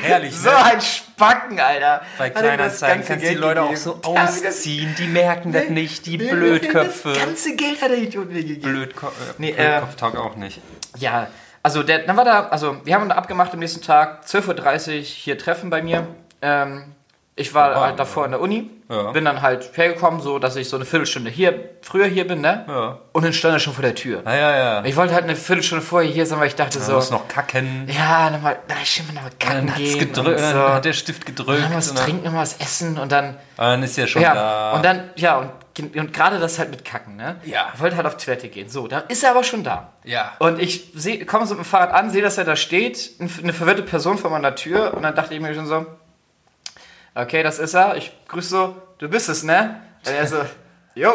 Herrlich, 0.00 0.34
So 0.36 0.50
ne? 0.50 0.56
ein 0.64 0.80
Spacken, 0.80 1.60
Alter. 1.60 2.02
Bei 2.18 2.28
das 2.30 2.42
Kleinanzeigen 2.42 3.04
kannst 3.06 3.24
du 3.24 3.28
die 3.28 3.34
Leute 3.36 3.62
auch 3.62 3.68
gegeben. 3.70 3.80
so 3.84 4.00
Ja, 4.04 4.10
wie 4.10 4.14
das- 4.42 4.44
ausziehen. 4.56 4.94
Die 4.98 5.06
merken 5.06 5.52
das 5.52 5.68
nicht, 5.68 6.06
die 6.06 6.18
Das 6.18 6.30
Blödköpfe. 6.30 7.12
ganze 7.12 7.54
Geld 7.54 7.80
hat 7.80 7.90
der 7.90 7.98
Idiot 7.98 8.28
mir 8.32 8.42
gegeben. 8.42 8.62
Blödko 8.62 9.06
äh, 9.06 9.10
Nee, 9.38 9.50
äh, 9.50 9.54
Blödkopftag 9.54 10.16
auch 10.16 10.34
nicht. 10.34 10.60
Ja, 10.98 11.28
also 11.62 11.82
der, 11.82 12.00
dann 12.00 12.16
war 12.16 12.24
da, 12.24 12.48
also 12.48 12.76
wir 12.84 12.94
haben 12.94 13.08
da 13.08 13.14
abgemacht 13.16 13.52
am 13.52 13.58
nächsten 13.60 13.82
Tag, 13.82 14.24
12.30 14.26 14.96
Uhr 14.98 15.02
hier 15.02 15.38
Treffen 15.38 15.70
bei 15.70 15.82
mir. 15.82 16.06
Ähm, 16.40 16.84
ich 17.34 17.54
war 17.54 17.72
Ja, 17.72 17.80
halt 17.80 17.98
davor 17.98 18.26
in 18.26 18.32
der 18.32 18.40
Uni, 18.42 18.68
Ja. 18.90 19.10
bin 19.12 19.24
dann 19.24 19.40
halt 19.40 19.70
hergekommen, 19.74 20.20
so 20.20 20.38
dass 20.38 20.54
ich 20.56 20.68
so 20.68 20.76
eine 20.76 20.84
Viertelstunde 20.84 21.30
hier, 21.30 21.70
früher 21.80 22.04
hier 22.04 22.26
bin, 22.26 22.42
ne? 22.42 22.66
Ja. 22.68 22.98
Und 23.12 23.24
dann 23.24 23.32
stand 23.32 23.54
er 23.54 23.58
schon 23.58 23.72
vor 23.72 23.80
der 23.82 23.94
Tür. 23.94 24.20
Ah, 24.26 24.34
ja, 24.34 24.54
ja. 24.56 24.84
Ich 24.84 24.96
wollte 24.96 25.14
halt 25.14 25.24
eine 25.24 25.34
Viertelstunde 25.34 25.82
vorher 25.82 26.10
hier 26.10 26.26
sein, 26.26 26.38
weil 26.40 26.48
ich 26.48 26.56
dachte 26.56 26.78
Du 26.78 26.84
so, 26.84 26.92
musst 26.92 27.10
noch 27.10 27.26
kacken. 27.28 27.88
ja, 27.88 28.28
nochmal, 28.28 28.58
na, 28.68 28.74
ich 28.82 28.98
will 29.08 29.14
nochmal 29.14 29.30
kacken 29.38 29.66
Dann, 29.68 29.76
gehen 29.76 29.98
gedrückt, 29.98 30.40
und 30.40 30.46
so. 30.46 30.52
dann 30.52 30.72
hat 30.74 30.84
der 30.84 30.92
Stift 30.92 31.24
gedrückt. 31.24 31.62
Dann 31.64 31.74
was 31.74 31.88
und 31.88 31.98
dann, 31.98 32.04
trinken, 32.04 32.24
noch 32.32 32.38
was 32.38 32.60
essen 32.60 32.98
und 32.98 33.10
dann, 33.10 33.38
Ah, 33.56 33.70
dann 33.70 33.82
ist 33.82 33.96
ja 33.96 34.06
schon 34.06 34.20
ja, 34.20 34.34
da. 34.34 34.72
und 34.72 34.84
dann, 34.84 35.10
ja, 35.16 35.38
und, 35.38 35.50
und 35.78 36.12
gerade 36.12 36.38
das 36.38 36.58
halt 36.58 36.70
mit 36.70 36.84
Kacken, 36.84 37.16
ne? 37.16 37.36
Ja. 37.44 37.70
Ich 37.74 37.80
wollte 37.80 37.96
halt 37.96 38.06
auf 38.06 38.16
Toilette 38.18 38.48
gehen. 38.48 38.68
So, 38.68 38.88
da 38.88 38.98
ist 39.00 39.22
er 39.24 39.30
aber 39.30 39.42
schon 39.44 39.64
da. 39.64 39.92
Ja. 40.04 40.32
Und 40.38 40.60
ich 40.60 40.92
komme 41.26 41.46
so 41.46 41.54
mit 41.54 41.64
dem 41.64 41.68
Fahrrad 41.68 41.92
an, 41.92 42.10
sehe, 42.10 42.20
dass 42.22 42.36
er 42.38 42.44
da 42.44 42.56
steht, 42.56 43.12
ein- 43.20 43.30
eine 43.42 43.52
verwirrte 43.52 43.82
Person 43.82 44.18
vor 44.18 44.30
meiner 44.30 44.54
Tür 44.54 44.94
und 44.94 45.02
dann 45.02 45.14
dachte 45.14 45.34
ich 45.34 45.40
mir 45.40 45.54
schon 45.54 45.66
so, 45.66 45.86
okay, 47.14 47.42
das 47.42 47.58
ist 47.58 47.74
er. 47.74 47.96
Ich 47.96 48.12
grüße 48.28 48.48
so, 48.48 48.76
du 48.98 49.08
bist 49.08 49.28
es, 49.28 49.42
ne? 49.42 49.80
Und 50.06 50.12
er 50.12 50.26
so, 50.26 50.36
jo. 50.94 51.12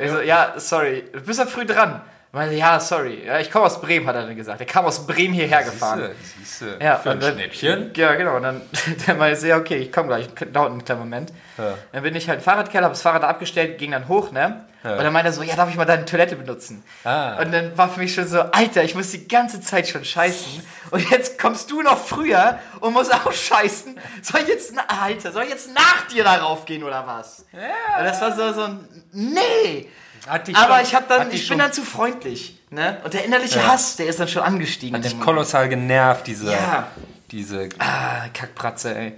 Ich 0.00 0.10
so, 0.10 0.20
ja, 0.20 0.54
sorry, 0.58 1.04
du 1.12 1.20
bist 1.20 1.40
ja 1.40 1.46
früh 1.46 1.66
dran. 1.66 2.00
Ich 2.30 2.34
meinte, 2.34 2.54
ja, 2.56 2.78
sorry. 2.78 3.24
Ja, 3.24 3.38
ich 3.38 3.50
komme 3.50 3.64
aus 3.64 3.80
Bremen, 3.80 4.06
hat 4.06 4.14
er 4.14 4.26
dann 4.26 4.36
gesagt. 4.36 4.60
Er 4.60 4.66
kam 4.66 4.84
aus 4.84 5.06
Bremen 5.06 5.32
hierher 5.32 5.62
gefahren. 5.64 6.10
Siehste, 6.20 6.66
siehste. 6.68 6.84
Ja, 6.84 6.96
Für 6.96 7.12
ein 7.12 7.20
dann- 7.20 7.32
Schnäppchen. 7.34 7.90
Ja, 7.96 8.14
genau. 8.16 8.36
Und 8.36 8.42
dann 8.42 8.60
der 9.06 9.14
meinte, 9.14 9.46
ja, 9.48 9.56
okay, 9.56 9.76
ich 9.78 9.90
komme 9.90 10.08
gleich. 10.08 10.28
Dauert 10.52 10.70
einen 10.72 10.84
kleinen 10.84 11.00
Moment. 11.00 11.32
Ja. 11.56 11.74
Dann 11.92 12.02
bin 12.02 12.14
ich 12.14 12.28
halt 12.28 12.42
Fahrradkeller, 12.42 12.84
habe 12.84 12.92
das 12.92 13.00
Fahrrad 13.00 13.24
abgestellt, 13.24 13.78
ging 13.78 13.92
dann 13.92 14.08
hoch, 14.08 14.30
ne? 14.30 14.66
Ja. 14.84 14.92
Und 14.92 15.04
dann 15.04 15.12
meinte 15.12 15.30
er 15.30 15.32
so, 15.32 15.42
ja, 15.42 15.56
darf 15.56 15.70
ich 15.70 15.76
mal 15.76 15.86
deine 15.86 16.04
Toilette 16.04 16.36
benutzen? 16.36 16.84
Ah. 17.02 17.38
Und 17.40 17.50
dann 17.50 17.76
war 17.78 17.88
für 17.88 17.98
mich 17.98 18.14
schon 18.14 18.28
so, 18.28 18.40
Alter, 18.40 18.84
ich 18.84 18.94
muss 18.94 19.10
die 19.10 19.26
ganze 19.26 19.60
Zeit 19.62 19.88
schon 19.88 20.04
scheißen. 20.04 20.62
Und 20.90 21.10
jetzt 21.10 21.38
kommst 21.38 21.70
du 21.70 21.80
noch 21.82 21.98
früher 21.98 22.58
und 22.80 22.92
musst 22.92 23.12
auch 23.12 23.32
scheißen. 23.32 23.98
Soll 24.22 24.42
ich 24.42 24.48
jetzt, 24.48 24.72
Alter, 24.86 25.32
soll 25.32 25.44
ich 25.44 25.50
jetzt 25.50 25.74
nach 25.74 26.06
dir 26.12 26.24
darauf 26.24 26.66
gehen 26.66 26.84
oder 26.84 27.06
was? 27.06 27.46
Ja. 27.52 27.98
Und 28.00 28.04
das 28.04 28.20
war 28.20 28.36
so, 28.36 28.52
so 28.52 28.62
ein, 28.64 28.86
nee. 29.12 29.88
Aber 30.26 30.82
ich 30.82 30.94
hab 30.94 31.08
dann, 31.08 31.30
ich 31.30 31.48
bin 31.48 31.58
dann 31.58 31.72
zu 31.72 31.82
freundlich. 31.82 32.58
Ne? 32.70 32.98
Und 33.04 33.14
der 33.14 33.24
innerliche 33.24 33.58
Ja. 33.60 33.68
Hass, 33.68 33.96
der 33.96 34.06
ist 34.06 34.20
dann 34.20 34.28
schon 34.28 34.42
angestiegen. 34.42 34.96
Hat 34.96 35.04
dich 35.04 35.18
kolossal 35.18 35.68
genervt, 35.68 36.26
diese. 36.26 36.50
Ja. 36.52 36.88
diese 37.30 37.68
Ah, 37.78 38.28
Kackpratze, 38.34 38.94
ey. 38.94 39.12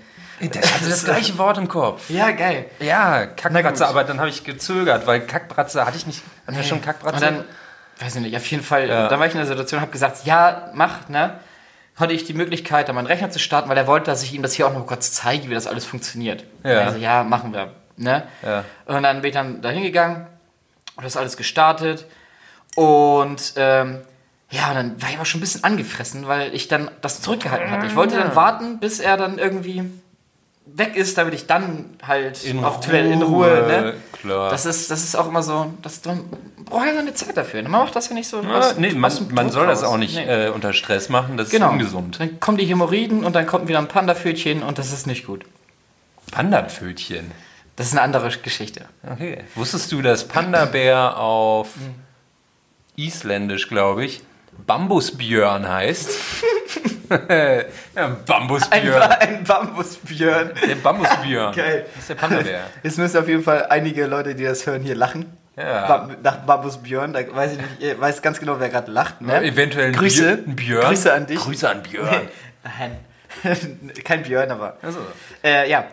das 0.51 0.73
hatte 0.75 0.89
das 0.89 1.05
gleiche 1.11 1.37
Wort 1.39 1.59
im 1.59 1.67
Kopf. 1.69 2.09
Ja, 2.11 2.31
geil. 2.31 2.67
Ja, 2.79 3.27
Kackbratze, 3.27 3.87
aber 3.89 4.05
dann 4.05 4.19
habe 4.21 4.29
ich 4.29 4.45
gezögert, 4.45 5.07
weil 5.07 5.21
Kackbratze 5.21 5.85
hatte 5.85 5.97
ich 5.97 6.07
nicht. 6.07 6.23
Hatten 6.47 6.57
wir 6.57 6.65
schon 6.65 6.81
Kackbratze? 6.83 7.17
Und 7.17 7.23
dann, 7.23 7.45
weiß 7.99 8.15
ich 8.17 8.23
nicht, 8.23 8.37
auf 8.37 8.47
jeden 8.47 8.63
Fall, 8.63 8.89
Ja. 8.89 9.09
da 9.09 9.19
war 9.19 9.27
ich 9.27 9.33
in 9.33 9.39
der 9.39 9.47
Situation, 9.47 9.81
habe 9.81 9.91
gesagt, 9.91 10.25
ja, 10.25 10.71
mach, 10.75 11.09
ne? 11.09 11.41
Hatte 11.97 12.13
ich 12.15 12.25
die 12.25 12.35
Möglichkeit, 12.35 12.89
da 12.89 12.93
meinen 12.95 13.07
Rechner 13.07 13.31
zu 13.31 13.39
starten, 13.41 13.69
weil 13.69 13.77
er 13.77 13.87
wollte, 13.87 14.07
dass 14.07 14.23
ich 14.23 14.33
ihm 14.33 14.43
das 14.43 14.55
hier 14.55 14.67
auch 14.67 14.73
noch 14.73 14.87
kurz 14.87 15.13
zeige, 15.13 15.51
wie 15.51 15.55
das 15.55 15.67
alles 15.67 15.85
funktioniert. 15.85 16.45
Ja. 16.65 16.83
Also, 16.83 16.99
ja, 16.99 17.25
machen 17.25 17.53
wir, 17.53 17.73
ne? 17.97 18.23
Ja. 18.43 18.65
Und 18.87 19.03
dann 19.03 19.21
bin 19.23 19.29
ich 19.31 19.35
dann 19.35 19.61
da 19.61 19.71
hingegangen 19.71 20.27
und 21.01 21.05
das 21.07 21.17
alles 21.17 21.37
gestartet 21.39 22.05
und, 22.77 23.55
ähm, 23.57 23.99
ja, 24.51 24.75
dann 24.75 25.01
war 25.01 25.09
ich 25.09 25.15
aber 25.17 25.25
schon 25.25 25.39
ein 25.39 25.43
bisschen 25.43 25.65
angefressen, 25.65 26.27
weil 26.27 26.53
ich 26.55 26.67
dann 26.69 26.91
das 27.03 27.23
zurückgehalten 27.23 27.71
hatte. 27.71 27.87
Ich 27.87 27.95
wollte 27.97 28.17
dann 28.17 28.35
warten, 28.35 28.79
bis 28.81 28.99
er 28.99 29.17
dann 29.17 29.39
irgendwie 29.39 29.85
weg 30.67 30.97
ist, 30.97 31.17
damit 31.19 31.35
ich 31.35 31.47
dann 31.47 31.85
halt 32.07 32.45
In 32.45 32.63
auf 32.65 32.81
Toilette 32.81 33.09
in 33.09 33.23
Ruhe, 33.23 33.47
ne? 33.67 33.95
Klar. 34.13 34.51
Das 34.51 34.67
ist, 34.67 34.91
das 34.91 35.05
ist 35.05 35.15
auch 35.17 35.29
immer 35.29 35.43
so, 35.45 35.73
das, 35.83 36.05
man 36.05 36.25
braucht 36.65 36.85
ja 36.87 36.95
seine 36.95 37.15
Zeit 37.15 37.37
dafür. 37.37 37.63
ne? 37.63 37.69
Man 37.69 37.83
macht 37.85 37.95
das 37.97 38.09
ja 38.09 38.15
nicht 38.15 38.29
so. 38.29 38.43
ja, 38.43 38.59
aus- 38.59 38.77
nee, 38.77 38.91
man, 38.93 39.13
man 39.33 39.51
soll 39.51 39.67
das 39.69 39.83
raus. 39.85 39.89
auch 39.93 39.97
nicht 39.99 40.17
Nee. 40.17 40.47
äh, 40.47 40.51
unter 40.51 40.73
Stress 40.73 41.09
machen, 41.09 41.37
das 41.37 41.51
genau. 41.51 41.67
ist 41.69 41.73
ungesund. 41.75 42.19
Dann 42.21 42.41
kommen 42.41 42.59
die 42.59 42.67
Hämorrhoiden 42.67 43.25
und 43.25 43.35
dann 43.37 43.47
kommt 43.47 43.69
wieder 43.69 43.79
ein 43.79 43.89
Panda-Pfötchen 43.89 44.63
und 44.65 44.79
das 44.79 44.93
ist 44.93 45.07
nicht 45.07 45.27
gut. 45.27 45.45
Panda-Pfötchen. 46.33 47.31
Das 47.77 47.87
ist 47.87 47.93
eine 47.93 48.03
andere 48.03 48.29
Geschichte. 48.43 48.85
Okay. 49.11 49.45
Wusstest 49.55 49.91
du, 49.93 50.03
dass 50.03 50.27
Panda-Bär 50.29 51.17
auf 51.17 51.75
Hm. 51.77 51.95
Isländisch, 52.97 53.69
glaube 53.69 54.05
ich, 54.05 54.23
Bambusbjörn 54.67 55.67
heißt? 55.69 56.11
ja, 57.29 57.65
Ein, 57.95 58.17
Bambusbjörn. 58.27 59.03
ein 59.03 59.45
Bambusbjörn. 59.45 60.51
Der 60.69 60.75
Bambusbjörn. 60.77 61.55
Geil. 61.55 61.87
Das 61.95 62.03
ist 62.03 62.09
der 62.11 62.15
Panda-Bär. 62.17 62.61
Jetzt 62.83 62.99
müssen 62.99 63.17
auf 63.19 63.29
jeden 63.29 63.43
Fall 63.43 63.67
einige 63.71 64.07
Leute, 64.07 64.35
die 64.35 64.45
das 64.45 64.67
hören, 64.67 64.83
hier 64.83 64.95
lachen. 64.95 65.27
Ja. 65.57 65.87
Ba 65.87 66.09
nach 66.23 66.37
Bambusbjörn, 66.39 67.13
da 67.13 67.21
weiß 67.35 67.53
ich 67.53 67.59
nicht, 67.59 67.69
ich 67.93 68.01
weiß 68.01 68.23
ganz 68.23 68.39
genau, 68.39 68.61
wer 68.61 68.69
gerade 68.69 68.91
lacht. 68.91 69.21
Ne? 69.21 69.43
Eventuell 69.43 69.87
ein 69.89 69.93
Grüße. 69.93 70.23
Björn- 70.37 70.45
ein 70.49 70.57
Björn. 70.57 70.87
Grüße 70.87 71.13
an 71.13 71.27
dich. 71.27 71.39
Grüße 71.39 71.69
an 71.69 71.83
Björn. 71.83 72.29
Nein. 72.79 72.99
Kein 74.05 74.23
Björn, 74.23 74.51
aber. 74.51 74.77
Also, 74.83 74.99
Äh, 75.43 75.71
ja. 75.71 75.85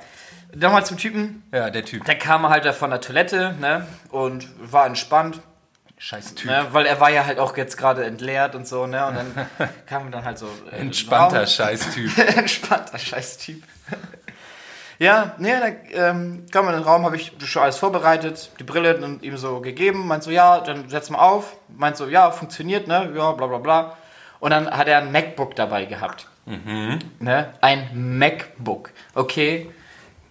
Nochmal 0.59 0.85
zum 0.85 0.97
Typen. 0.97 1.43
ja, 1.51 1.69
der 1.69 1.85
Typ. 1.85 2.05
Der 2.05 2.17
kam 2.17 2.47
halt 2.49 2.65
da 2.65 2.73
von 2.73 2.89
der 2.89 3.01
Toilette, 3.01 3.55
ne? 3.59 3.85
Und 4.09 4.47
war 4.71 4.85
entspannt. 4.85 5.39
Scheiß 5.99 6.35
Typ. 6.35 6.49
Ne, 6.51 6.67
weil 6.71 6.85
er 6.85 6.99
war 6.99 7.09
ja 7.09 7.25
halt 7.25 7.39
auch 7.39 7.57
jetzt 7.57 7.75
gerade 7.77 8.05
entleert 8.05 8.53
und 8.55 8.67
so, 8.67 8.85
ne? 8.85 9.05
Und 9.07 9.15
dann 9.15 9.47
kam 9.87 10.11
dann 10.11 10.23
halt 10.25 10.37
so. 10.37 10.47
äh, 10.71 10.75
Entspannter 10.77 11.39
Raum- 11.39 11.47
Scheiß-Typ. 11.47 12.17
Entspannter 12.37 12.97
Scheiß-Typ. 12.99 13.63
ja, 14.99 15.33
ne, 15.37 15.59
da 15.93 16.09
ähm, 16.09 16.45
kam 16.51 16.67
in 16.67 16.73
den 16.73 16.83
Raum, 16.83 17.03
habe 17.05 17.15
ich 17.15 17.33
schon 17.45 17.63
alles 17.63 17.77
vorbereitet, 17.77 18.51
die 18.59 18.63
Brille 18.63 18.97
und 18.97 19.23
ihm 19.23 19.37
so 19.37 19.59
gegeben. 19.61 20.07
Meint 20.07 20.23
so, 20.23 20.31
ja, 20.31 20.59
dann 20.59 20.87
setz 20.89 21.09
mal 21.09 21.19
auf. 21.19 21.55
Meint 21.67 21.97
so, 21.97 22.07
ja, 22.07 22.29
funktioniert, 22.31 22.87
ne? 22.87 23.11
Ja, 23.15 23.31
bla 23.31 23.47
bla 23.47 23.57
bla. 23.57 23.97
Und 24.39 24.51
dann 24.51 24.69
hat 24.69 24.87
er 24.87 24.99
ein 24.99 25.11
MacBook 25.11 25.55
dabei 25.55 25.85
gehabt. 25.85 26.27
Ne? 26.45 27.53
Ein 27.59 28.17
MacBook. 28.19 28.91
Okay. 29.15 29.71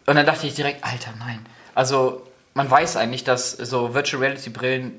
Und 0.06 0.16
dann 0.16 0.26
dachte 0.26 0.46
ich 0.46 0.54
direkt, 0.54 0.84
Alter, 0.84 1.10
nein. 1.18 1.44
Also, 1.74 2.22
man 2.54 2.70
weiß 2.70 2.96
eigentlich, 2.96 3.24
dass 3.24 3.52
so 3.52 3.94
Virtual 3.94 4.22
Reality 4.22 4.50
Brillen, 4.50 4.92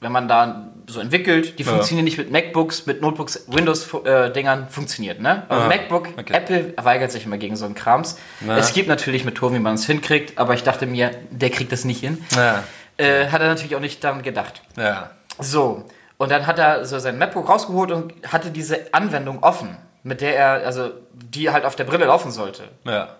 wenn 0.00 0.12
man 0.12 0.28
da 0.28 0.68
so 0.88 1.00
entwickelt, 1.00 1.58
die 1.58 1.64
funktionieren 1.64 2.04
nicht 2.04 2.18
mit 2.18 2.30
MacBooks, 2.30 2.86
mit 2.86 3.00
Notebooks, 3.00 3.44
Windows-Dingern 3.46 4.68
funktioniert, 4.68 5.20
ne? 5.20 5.44
Aber 5.48 5.62
Ah, 5.64 5.68
MacBook, 5.68 6.08
okay. 6.18 6.32
Apple 6.34 6.74
weigert 6.82 7.12
sich 7.12 7.24
immer 7.24 7.38
gegen 7.38 7.56
so 7.56 7.64
einen 7.64 7.74
Krams. 7.74 8.18
Na. 8.40 8.56
Es 8.58 8.72
gibt 8.72 8.88
natürlich 8.88 9.24
Methoden, 9.24 9.54
wie 9.54 9.60
man 9.60 9.74
es 9.74 9.86
hinkriegt, 9.86 10.38
aber 10.38 10.54
ich 10.54 10.64
dachte 10.64 10.86
mir, 10.86 11.12
der 11.30 11.50
kriegt 11.50 11.70
das 11.72 11.84
nicht 11.84 12.00
hin. 12.00 12.24
Ja. 12.34 12.64
Äh, 12.96 13.28
hat 13.28 13.40
er 13.40 13.48
natürlich 13.48 13.74
auch 13.76 13.80
nicht 13.80 14.02
daran 14.04 14.22
gedacht. 14.22 14.62
Ja. 14.76 15.10
So, 15.38 15.86
und 16.18 16.30
dann 16.30 16.46
hat 16.46 16.58
er 16.58 16.84
so 16.84 16.98
sein 16.98 17.16
MacBook 17.18 17.48
rausgeholt 17.48 17.90
und 17.92 18.12
hatte 18.30 18.50
diese 18.50 18.92
Anwendung 18.92 19.42
offen, 19.42 19.76
mit 20.02 20.20
der 20.20 20.36
er, 20.36 20.66
also 20.66 20.90
die 21.12 21.50
halt 21.50 21.64
auf 21.64 21.74
der 21.76 21.84
Brille 21.84 22.04
laufen 22.06 22.30
sollte. 22.32 22.64
Ja. 22.84 23.16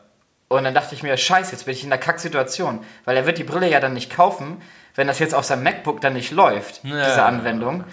Und 0.53 0.65
dann 0.65 0.75
dachte 0.75 0.95
ich 0.95 1.03
mir, 1.03 1.17
scheiße, 1.17 1.53
jetzt 1.53 1.65
bin 1.65 1.75
ich 1.75 1.85
in 1.85 1.93
einer 1.93 2.01
Kacksituation. 2.01 2.81
Weil 3.05 3.17
er 3.17 3.27
wird 3.27 3.39
die 3.39 3.45
Brille 3.45 3.69
ja 3.69 3.81
dann 3.81 3.95
nicht 3.95 4.15
kaufen, 4.15 4.61
wenn 4.95 5.07
das 5.07 5.19
jetzt 5.19 5.35
auf 5.35 5.45
seinem 5.45 5.63
MacBook 5.63 6.01
dann 6.01 6.13
nicht 6.15 6.31
läuft, 6.33 6.81
Ja. 6.85 7.07
diese 7.09 7.23
Anwendung. 7.25 7.85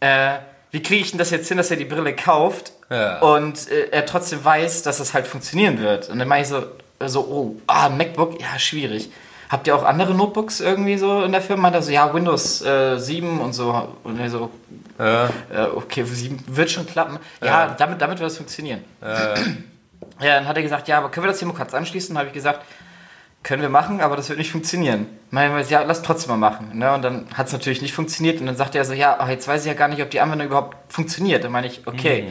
Äh, 0.00 0.34
wie 0.70 0.82
kriege 0.82 1.02
ich 1.02 1.10
denn 1.10 1.18
das 1.18 1.30
jetzt 1.30 1.48
hin, 1.48 1.56
dass 1.56 1.70
er 1.70 1.76
die 1.76 1.84
Brille 1.84 2.14
kauft 2.14 2.72
Ja. 2.90 3.18
und 3.20 3.70
äh, 3.70 3.88
er 3.90 4.04
trotzdem 4.06 4.44
weiß, 4.44 4.82
dass 4.82 5.00
es 5.00 5.14
halt 5.14 5.26
funktionieren 5.26 5.78
wird? 5.80 6.08
Und 6.08 6.18
dann 6.18 6.28
mache 6.28 6.40
ich 6.40 6.48
so, 6.48 6.64
so, 7.04 7.20
oh, 7.20 7.56
ah, 7.66 7.88
MacBook, 7.88 8.40
ja, 8.40 8.58
schwierig. 8.58 9.10
Habt 9.48 9.66
ihr 9.68 9.76
auch 9.76 9.84
andere 9.84 10.12
Notebooks 10.12 10.60
irgendwie 10.60 10.98
so 10.98 11.22
in 11.22 11.30
der 11.30 11.40
Firma? 11.40 11.70
Also 11.70 11.92
ja, 11.92 12.12
Windows 12.12 12.62
äh, 12.62 12.98
7 12.98 13.38
und 13.40 13.52
so. 13.52 13.88
Und 14.02 14.18
er 14.18 14.28
so, 14.28 14.50
Ja. 14.98 15.26
äh, 15.54 15.62
okay, 15.74 16.02
7 16.04 16.42
wird 16.48 16.70
schon 16.70 16.84
klappen. 16.86 17.18
Ja, 17.42 17.68
damit, 17.78 18.00
damit 18.00 18.18
wird 18.18 18.28
das 18.30 18.36
funktionieren. 18.38 18.82
Ja, 20.20 20.36
dann 20.36 20.48
hat 20.48 20.56
er 20.56 20.62
gesagt, 20.62 20.88
ja, 20.88 20.98
aber 20.98 21.10
können 21.10 21.24
wir 21.24 21.30
das 21.30 21.38
hier 21.38 21.48
mal 21.48 21.54
kurz 21.54 21.74
anschließen? 21.74 22.14
Dann 22.14 22.18
habe 22.20 22.28
ich 22.28 22.34
gesagt, 22.34 22.64
können 23.42 23.62
wir 23.62 23.68
machen, 23.68 24.00
aber 24.00 24.16
das 24.16 24.28
wird 24.28 24.38
nicht 24.38 24.50
funktionieren. 24.50 25.06
Meinen 25.30 25.54
wir, 25.54 25.62
ja, 25.62 25.82
lass 25.82 26.02
trotzdem 26.02 26.30
mal 26.30 26.50
machen. 26.50 26.76
Ne? 26.78 26.92
Und 26.92 27.02
dann 27.02 27.26
hat 27.34 27.46
es 27.46 27.52
natürlich 27.52 27.80
nicht 27.82 27.92
funktioniert. 27.94 28.40
Und 28.40 28.46
dann 28.46 28.56
sagte 28.56 28.78
er 28.78 28.84
so, 28.84 28.92
ja, 28.92 29.18
aber 29.18 29.30
jetzt 29.30 29.46
weiß 29.46 29.62
ich 29.62 29.68
ja 29.68 29.74
gar 29.74 29.88
nicht, 29.88 30.02
ob 30.02 30.10
die 30.10 30.20
Anwendung 30.20 30.48
überhaupt 30.48 30.76
funktioniert. 30.92 31.44
Dann 31.44 31.52
meine 31.52 31.68
ich, 31.68 31.86
okay, 31.86 32.26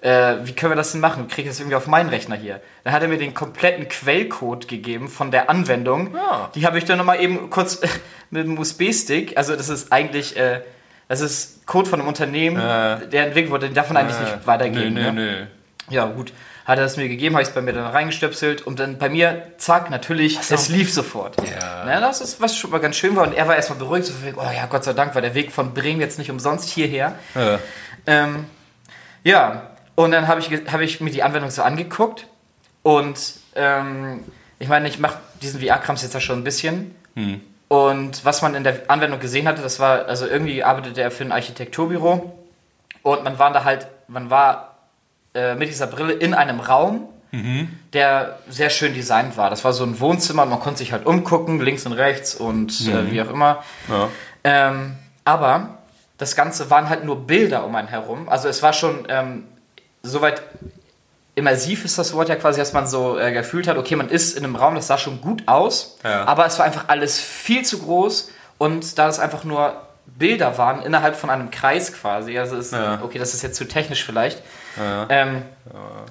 äh, 0.00 0.36
wie 0.42 0.52
können 0.52 0.72
wir 0.72 0.76
das 0.76 0.90
denn 0.92 1.00
machen? 1.00 1.28
Kriege 1.28 1.42
ich 1.42 1.48
das 1.54 1.60
irgendwie 1.60 1.76
auf 1.76 1.86
meinen 1.86 2.08
Rechner 2.08 2.34
hier? 2.34 2.60
Dann 2.82 2.92
hat 2.92 3.02
er 3.02 3.08
mir 3.08 3.18
den 3.18 3.34
kompletten 3.34 3.88
Quellcode 3.88 4.66
gegeben 4.66 5.08
von 5.08 5.30
der 5.30 5.48
Anwendung. 5.48 6.12
Ja. 6.14 6.50
Die 6.56 6.66
habe 6.66 6.76
ich 6.78 6.84
dann 6.84 6.98
nochmal 6.98 7.20
eben 7.20 7.48
kurz 7.50 7.80
mit 8.30 8.44
dem 8.44 8.58
USB-Stick, 8.58 9.36
also 9.36 9.54
das 9.54 9.68
ist 9.68 9.92
eigentlich, 9.92 10.36
äh, 10.36 10.62
das 11.06 11.20
ist 11.20 11.66
Code 11.66 11.88
von 11.88 12.00
einem 12.00 12.08
Unternehmen, 12.08 12.56
Äh. 12.56 13.06
der 13.08 13.26
entwickelt 13.26 13.52
wurde, 13.52 13.66
den 13.66 13.74
darf 13.74 13.88
man 13.90 13.98
eigentlich 13.98 14.18
nicht 14.18 14.46
weitergeben. 14.46 14.94
Nö, 14.94 15.02
nö, 15.02 15.12
ne? 15.12 15.12
nö. 15.12 15.46
Ja, 15.90 16.06
gut. 16.06 16.32
Hat 16.64 16.78
er 16.78 16.84
es 16.84 16.96
mir 16.96 17.08
gegeben, 17.08 17.34
habe 17.34 17.42
ich 17.42 17.48
es 17.48 17.54
bei 17.54 17.60
mir 17.60 17.72
dann 17.72 17.86
reingestöpselt 17.86 18.62
und 18.62 18.78
dann 18.78 18.98
bei 18.98 19.08
mir, 19.08 19.52
zack, 19.58 19.90
natürlich, 19.90 20.38
es 20.38 20.68
lief 20.68 20.92
sofort. 20.92 21.36
Ja. 21.38 21.84
Ne, 21.84 22.00
das 22.00 22.20
ist, 22.20 22.40
was 22.40 22.56
schon 22.56 22.70
mal 22.70 22.78
ganz 22.78 22.96
schön 22.96 23.16
war. 23.16 23.26
Und 23.26 23.34
er 23.34 23.48
war 23.48 23.56
erstmal 23.56 23.78
beruhigt, 23.78 24.06
so, 24.06 24.14
oh 24.36 24.42
ja, 24.42 24.66
Gott 24.66 24.84
sei 24.84 24.92
Dank 24.92 25.14
war 25.14 25.22
der 25.22 25.34
Weg 25.34 25.50
von 25.50 25.74
Bremen 25.74 26.00
jetzt 26.00 26.18
nicht 26.18 26.30
umsonst 26.30 26.70
hierher. 26.70 27.16
Ja. 27.34 27.58
Ähm, 28.06 28.46
ja, 29.24 29.70
und 29.96 30.12
dann 30.12 30.28
habe 30.28 30.40
ich, 30.40 30.50
habe 30.70 30.84
ich 30.84 31.00
mir 31.00 31.10
die 31.10 31.22
Anwendung 31.22 31.50
so 31.50 31.62
angeguckt 31.62 32.26
und 32.82 33.18
ähm, 33.54 34.24
ich 34.58 34.68
meine, 34.68 34.88
ich 34.88 34.98
mache 34.98 35.18
diesen 35.42 35.60
VR-Krams 35.60 36.02
jetzt 36.02 36.14
ja 36.14 36.20
schon 36.20 36.40
ein 36.40 36.44
bisschen. 36.44 36.94
Und 37.68 38.24
was 38.24 38.42
man 38.42 38.54
in 38.54 38.64
der 38.64 38.82
Anwendung 38.88 39.18
gesehen 39.18 39.48
hatte, 39.48 39.62
das 39.62 39.80
war, 39.80 40.06
also 40.06 40.26
irgendwie 40.26 40.62
arbeitete 40.62 41.00
er 41.00 41.10
für 41.10 41.24
ein 41.24 41.32
Architekturbüro 41.32 42.38
und 43.02 43.24
man 43.24 43.38
war 43.38 43.52
da 43.52 43.64
halt, 43.64 43.88
man 44.08 44.30
war 44.30 44.71
äh, 45.34 45.54
mit 45.54 45.68
dieser 45.68 45.86
Brille 45.86 46.12
in 46.12 46.34
einem 46.34 46.60
Raum, 46.60 47.08
der 47.94 48.40
sehr 48.50 48.68
schön 48.68 48.92
designt 48.92 49.38
war. 49.38 49.48
Das 49.48 49.64
war 49.64 49.72
so 49.72 49.84
ein 49.84 49.98
Wohnzimmer 50.00 50.44
man 50.44 50.60
konnte 50.60 50.78
sich 50.80 50.92
halt 50.92 51.06
umgucken, 51.06 51.60
links 51.60 51.86
und 51.86 51.94
rechts 51.94 52.34
und 52.34 52.78
äh, 52.88 53.10
wie 53.10 53.22
auch 53.22 53.30
immer. 53.30 53.62
Ja. 53.88 54.08
Ähm, 54.44 54.96
aber 55.24 55.78
das 56.18 56.36
Ganze 56.36 56.68
waren 56.68 56.90
halt 56.90 57.04
nur 57.06 57.26
Bilder 57.26 57.64
um 57.64 57.74
einen 57.74 57.88
herum. 57.88 58.28
Also 58.28 58.48
es 58.48 58.62
war 58.62 58.74
schon 58.74 59.06
ähm, 59.08 59.44
soweit 60.02 60.42
immersiv 61.34 61.86
ist 61.86 61.96
das 61.98 62.12
Wort 62.12 62.28
ja 62.28 62.36
quasi, 62.36 62.60
dass 62.60 62.74
man 62.74 62.86
so 62.86 63.18
äh, 63.18 63.32
gefühlt 63.32 63.66
hat, 63.66 63.78
okay, 63.78 63.96
man 63.96 64.10
ist 64.10 64.36
in 64.36 64.44
einem 64.44 64.56
Raum, 64.56 64.74
das 64.74 64.86
sah 64.88 64.98
schon 64.98 65.22
gut 65.22 65.44
aus, 65.46 65.96
Ja. 66.04 66.26
aber 66.26 66.44
es 66.44 66.58
war 66.58 66.66
einfach 66.66 66.84
alles 66.88 67.18
viel 67.18 67.64
zu 67.64 67.78
groß 67.78 68.30
und 68.58 68.98
da 68.98 69.08
es 69.08 69.18
einfach 69.18 69.44
nur 69.44 69.74
Bilder 70.04 70.58
waren 70.58 70.82
innerhalb 70.82 71.16
von 71.16 71.30
einem 71.30 71.50
Kreis 71.50 71.92
quasi, 71.94 72.38
also 72.38 72.56
ist, 72.56 72.72
Ja. 72.74 73.00
okay, 73.02 73.18
das 73.18 73.32
ist 73.32 73.40
jetzt 73.42 73.56
zu 73.56 73.66
technisch 73.66 74.04
vielleicht. 74.04 74.42
Ja. 74.78 75.06
Ähm, 75.08 75.42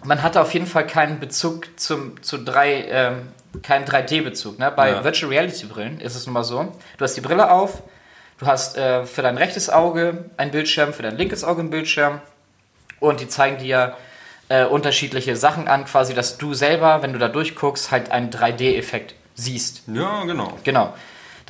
Man 0.03 0.21
hatte 0.23 0.41
auf 0.41 0.53
jeden 0.53 0.67
Fall 0.67 0.85
keinen 0.87 1.19
Bezug 1.19 1.67
zum, 1.79 2.21
zu 2.23 2.37
drei, 2.37 2.85
ähm, 2.89 3.31
keinen 3.63 3.85
3D-Bezug. 3.85 4.59
Ne? 4.59 4.71
Bei 4.75 4.91
Ja. 4.91 5.03
Virtual 5.03 5.31
Reality 5.31 5.65
Brillen 5.65 5.99
ist 5.99 6.15
es 6.15 6.25
nun 6.25 6.33
mal 6.33 6.43
so, 6.43 6.71
du 6.97 7.03
hast 7.03 7.15
die 7.15 7.21
Brille 7.21 7.51
auf, 7.51 7.81
du 8.39 8.45
hast 8.45 8.77
äh, 8.77 9.05
für 9.05 9.21
dein 9.21 9.37
rechtes 9.37 9.69
Auge 9.69 10.25
einen 10.37 10.51
Bildschirm, 10.51 10.93
für 10.93 11.03
dein 11.03 11.17
linkes 11.17 11.43
Auge 11.43 11.61
einen 11.61 11.69
Bildschirm 11.69 12.21
und 12.99 13.19
die 13.19 13.27
zeigen 13.27 13.57
dir 13.57 13.95
äh, 14.49 14.65
unterschiedliche 14.65 15.35
Sachen 15.35 15.67
an, 15.67 15.85
quasi, 15.85 16.13
dass 16.13 16.37
du 16.37 16.53
selber, 16.53 17.01
wenn 17.01 17.13
du 17.13 17.19
da 17.19 17.27
durchguckst, 17.29 17.91
halt 17.91 18.11
einen 18.11 18.29
3D-Effekt 18.31 19.15
siehst. 19.35 19.83
ja, 19.87 20.23
genau. 20.25 20.53
Genau. 20.63 20.93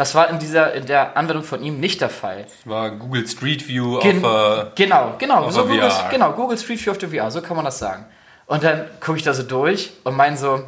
Das 0.02 0.16
war 0.16 0.32
in 0.32 0.40
dieser 0.40 0.74
in 0.74 0.88
der 0.88 1.16
Anwendung 1.16 1.44
von 1.44 1.62
ihm 1.62 1.80
nicht 1.80 2.02
der 2.02 2.10
Fall. 2.10 2.48
War 2.66 2.90
Google 2.90 3.28
Street 3.28 3.68
View 3.68 4.00
Gen 4.00 4.26
auf 4.26 4.64
äh, 4.64 4.66
genau, 4.74 5.14
genau, 5.20 5.44
auf 5.44 5.52
so 5.52 5.62
Google, 5.62 5.92
VR. 5.92 6.10
genau, 6.10 6.32
Google 6.32 6.58
Street 6.58 6.84
View 6.84 6.90
auf 6.90 6.98
der 6.98 7.10
VR, 7.10 7.30
so 7.30 7.40
kann 7.40 7.56
man 7.56 7.66
das 7.66 7.78
sagen. 7.78 8.06
Und 8.48 8.64
dann 8.64 8.86
gucke 9.00 9.20
ich 9.20 9.24
da 9.24 9.36
so 9.36 9.44
durch 9.44 9.92
und 10.04 10.16
meine 10.16 10.38
so, 10.38 10.64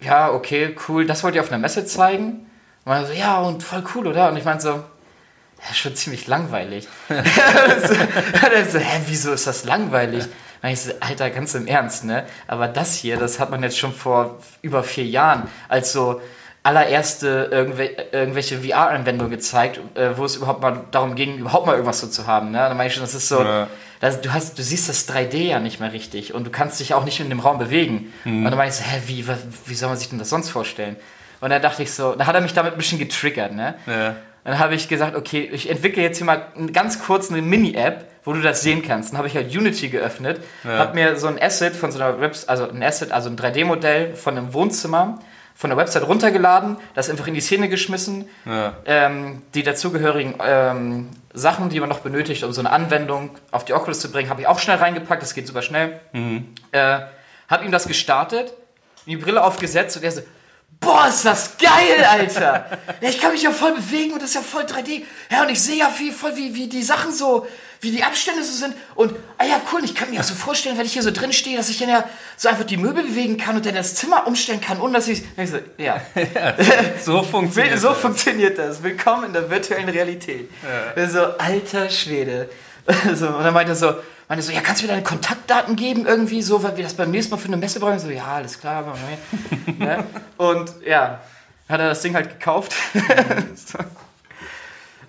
ja, 0.00 0.32
okay, 0.32 0.74
cool, 0.88 1.06
das 1.06 1.22
wollt 1.22 1.36
ihr 1.36 1.42
auf 1.42 1.52
einer 1.52 1.60
Messe 1.60 1.86
zeigen? 1.86 2.50
Und 2.84 2.86
man 2.86 3.06
so, 3.06 3.12
ja, 3.12 3.38
und 3.38 3.62
voll 3.62 3.84
cool, 3.94 4.08
oder? 4.08 4.30
Und 4.30 4.36
ich 4.36 4.44
meine 4.44 4.60
so, 4.60 4.70
ja, 4.70 5.72
schon 5.72 5.94
ziemlich 5.94 6.26
langweilig. 6.26 6.88
und 7.08 7.18
dann 7.22 8.68
so, 8.68 8.80
hä, 8.80 9.00
wieso 9.06 9.32
ist 9.32 9.46
das 9.46 9.62
langweilig? 9.62 10.24
Und 10.60 10.70
ich 10.70 10.80
so, 10.80 10.90
Alter, 10.98 11.30
ganz 11.30 11.54
im 11.54 11.68
Ernst, 11.68 12.02
ne? 12.02 12.26
Aber 12.48 12.66
das 12.66 12.96
hier, 12.96 13.16
das 13.16 13.38
hat 13.38 13.48
man 13.48 13.62
jetzt 13.62 13.78
schon 13.78 13.92
vor 13.92 14.40
über 14.60 14.82
vier 14.82 15.06
Jahren 15.06 15.48
als 15.68 15.92
so 15.92 16.20
allererste 16.66 17.48
irgendwel 17.50 17.90
irgendwelche 18.12 18.58
VR-Anwendungen 18.60 19.30
gezeigt, 19.30 19.80
äh, 19.94 20.10
wo 20.16 20.24
es 20.24 20.36
überhaupt 20.36 20.60
mal 20.62 20.80
darum 20.90 21.14
ging, 21.14 21.38
überhaupt 21.38 21.66
mal 21.66 21.72
irgendwas 21.72 22.00
so 22.00 22.06
zu 22.08 22.26
haben. 22.26 22.50
Ne? 22.50 22.58
Da 22.58 22.74
meine 22.74 22.88
ich 22.88 22.94
schon, 22.94 23.02
das 23.02 23.14
ist 23.14 23.28
so, 23.28 23.40
Ja. 23.42 23.68
das, 24.00 24.20
du, 24.20 24.32
hast, 24.32 24.58
du 24.58 24.62
siehst 24.62 24.88
das 24.88 25.08
3D 25.08 25.36
ja 25.48 25.60
nicht 25.60 25.80
mehr 25.80 25.92
richtig 25.92 26.34
und 26.34 26.44
du 26.46 26.50
kannst 26.50 26.80
dich 26.80 26.92
auch 26.94 27.04
nicht 27.04 27.20
in 27.20 27.28
dem 27.30 27.40
Raum 27.40 27.58
bewegen. 27.58 28.12
Und 28.24 28.44
dann 28.44 28.56
meine 28.56 28.68
ich 28.70 28.76
so, 28.76 28.84
hä, 28.84 29.00
wie, 29.06 29.26
was, 29.28 29.38
wie 29.66 29.74
soll 29.74 29.88
man 29.88 29.96
sich 29.98 30.08
denn 30.10 30.18
das 30.18 30.28
sonst 30.28 30.50
vorstellen? 30.50 30.96
Und 31.40 31.50
dann 31.50 31.62
dachte 31.62 31.82
ich 31.82 31.92
so, 31.92 32.14
da 32.14 32.26
hat 32.26 32.34
er 32.34 32.40
mich 32.40 32.54
damit 32.54 32.72
ein 32.72 32.78
bisschen 32.78 32.98
getriggert, 32.98 33.52
ne? 33.54 33.74
Ja. 33.86 34.16
Dann 34.44 34.58
habe 34.60 34.74
ich 34.76 34.88
gesagt, 34.88 35.16
okay, 35.16 35.48
ich 35.52 35.68
entwickle 35.68 36.02
jetzt 36.02 36.18
hier 36.18 36.24
mal 36.26 36.46
ganz 36.72 37.02
kurz 37.02 37.32
eine 37.32 37.42
Mini-App, 37.42 38.06
wo 38.24 38.32
du 38.32 38.40
das 38.40 38.62
sehen 38.62 38.80
kannst. 38.86 39.10
Dann 39.10 39.18
habe 39.18 39.26
ich 39.26 39.34
halt 39.34 39.54
Unity 39.54 39.88
geöffnet, 39.88 40.40
Ja. 40.64 40.78
habe 40.78 40.94
mir 40.94 41.16
so 41.16 41.26
ein 41.26 41.40
Asset 41.40 41.74
von 41.74 41.90
so 41.90 41.98
einer 41.98 42.20
Webs 42.20 42.44
also 42.46 42.68
ein 42.70 42.80
Asset, 42.82 43.10
also 43.12 43.28
ein 43.28 43.36
3D-Modell 43.36 44.14
von 44.14 44.38
einem 44.38 44.54
Wohnzimmer 44.54 45.18
von 45.56 45.70
der 45.70 45.76
Website 45.78 46.06
runtergeladen, 46.06 46.76
das 46.94 47.08
einfach 47.08 47.26
in 47.26 47.34
die 47.34 47.40
Szene 47.40 47.68
geschmissen, 47.70 48.28
Ja. 48.44 48.74
ähm, 48.84 49.42
die 49.54 49.62
dazugehörigen 49.62 50.34
ähm, 50.44 51.08
Sachen, 51.32 51.70
die 51.70 51.80
man 51.80 51.88
noch 51.88 52.00
benötigt, 52.00 52.44
um 52.44 52.52
so 52.52 52.60
eine 52.60 52.70
Anwendung 52.70 53.30
auf 53.50 53.64
die 53.64 53.72
Oculus 53.72 54.00
zu 54.00 54.12
bringen, 54.12 54.28
habe 54.28 54.42
ich 54.42 54.46
auch 54.46 54.58
schnell 54.58 54.76
reingepackt, 54.76 55.22
das 55.22 55.32
geht 55.34 55.46
super 55.46 55.62
schnell. 55.62 55.98
Äh, 56.72 56.98
habe 57.48 57.64
ihm 57.64 57.72
das 57.72 57.88
gestartet, 57.88 58.52
die 59.06 59.16
Brille 59.16 59.42
aufgesetzt 59.42 59.96
und 59.96 60.02
er 60.02 60.12
so, 60.12 60.20
boah, 60.86 61.08
ist 61.08 61.24
das 61.24 61.56
geil, 61.58 62.04
Alter! 62.08 62.66
Ich 63.00 63.20
kann 63.20 63.32
mich 63.32 63.42
ja 63.42 63.50
voll 63.50 63.74
bewegen 63.74 64.12
und 64.12 64.22
das 64.22 64.30
ist 64.30 64.36
ja 64.36 64.40
voll 64.40 64.62
3D. 64.62 65.02
Ja, 65.30 65.42
und 65.42 65.50
ich 65.50 65.60
sehe 65.60 65.76
ja 65.76 65.92
wie, 65.98 66.12
voll, 66.12 66.36
wie, 66.36 66.54
wie 66.54 66.68
die 66.68 66.82
Sachen 66.82 67.12
so, 67.12 67.46
wie 67.80 67.90
die 67.90 68.04
Abstände 68.04 68.42
so 68.44 68.52
sind. 68.52 68.74
Und, 68.94 69.14
ah 69.36 69.44
ja, 69.44 69.60
cool, 69.72 69.84
ich 69.84 69.94
kann 69.94 70.10
mir 70.10 70.20
auch 70.20 70.24
so 70.24 70.34
vorstellen, 70.34 70.78
wenn 70.78 70.86
ich 70.86 70.92
hier 70.92 71.02
so 71.02 71.10
drin 71.10 71.32
stehe, 71.32 71.56
dass 71.56 71.68
ich 71.68 71.78
dann 71.78 71.88
ja 71.88 72.04
so 72.36 72.48
einfach 72.48 72.64
die 72.64 72.76
Möbel 72.76 73.02
bewegen 73.02 73.36
kann 73.36 73.56
und 73.56 73.66
dann 73.66 73.74
das 73.74 73.96
Zimmer 73.96 74.26
umstellen 74.26 74.60
kann, 74.60 74.80
ohne 74.80 74.94
dass 74.94 75.08
ich... 75.08 75.22
ich 75.36 75.50
so, 75.50 75.58
ja, 75.76 76.00
So 77.04 77.22
funktioniert 77.22 77.78
so 77.80 77.88
das. 77.88 77.98
funktioniert 77.98 78.58
das. 78.58 78.82
Willkommen 78.82 79.24
in 79.24 79.32
der 79.32 79.50
virtuellen 79.50 79.88
Realität. 79.88 80.48
So, 81.08 81.24
alter 81.38 81.90
Schwede. 81.90 82.48
So, 83.14 83.26
und 83.26 83.42
dann 83.42 83.52
meinte 83.52 83.72
er 83.72 83.76
so, 83.76 83.94
meinte 84.28 84.44
so, 84.44 84.52
ja, 84.52 84.60
kannst 84.60 84.82
du 84.82 84.86
mir 84.86 84.92
deine 84.92 85.04
Kontaktdaten 85.04 85.76
geben 85.76 86.06
irgendwie 86.06 86.42
so, 86.42 86.62
weil 86.62 86.76
wir 86.76 86.84
das 86.84 86.94
beim 86.94 87.10
nächsten 87.10 87.32
Mal 87.32 87.38
für 87.38 87.48
eine 87.48 87.56
Messe 87.56 87.80
brauchen? 87.80 87.98
So, 87.98 88.10
ja, 88.10 88.24
alles 88.26 88.58
klar. 88.58 88.96
ne? 89.78 90.04
Und 90.36 90.72
ja, 90.84 91.20
hat 91.68 91.80
er 91.80 91.88
das 91.88 92.02
Ding 92.02 92.14
halt 92.14 92.30
gekauft. 92.38 92.72
so. 93.54 93.78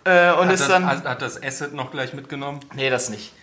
äh, 0.10 0.32
und 0.34 0.48
Hat 0.48 0.54
ist 0.54 0.62
das, 0.62 0.68
dann... 0.68 0.86
hat, 0.86 1.06
hat 1.06 1.22
das 1.22 1.42
Asset 1.42 1.74
noch 1.74 1.92
gleich 1.92 2.14
mitgenommen? 2.14 2.60
Nee, 2.76 2.90
das 2.90 3.10
nicht. 3.10 3.34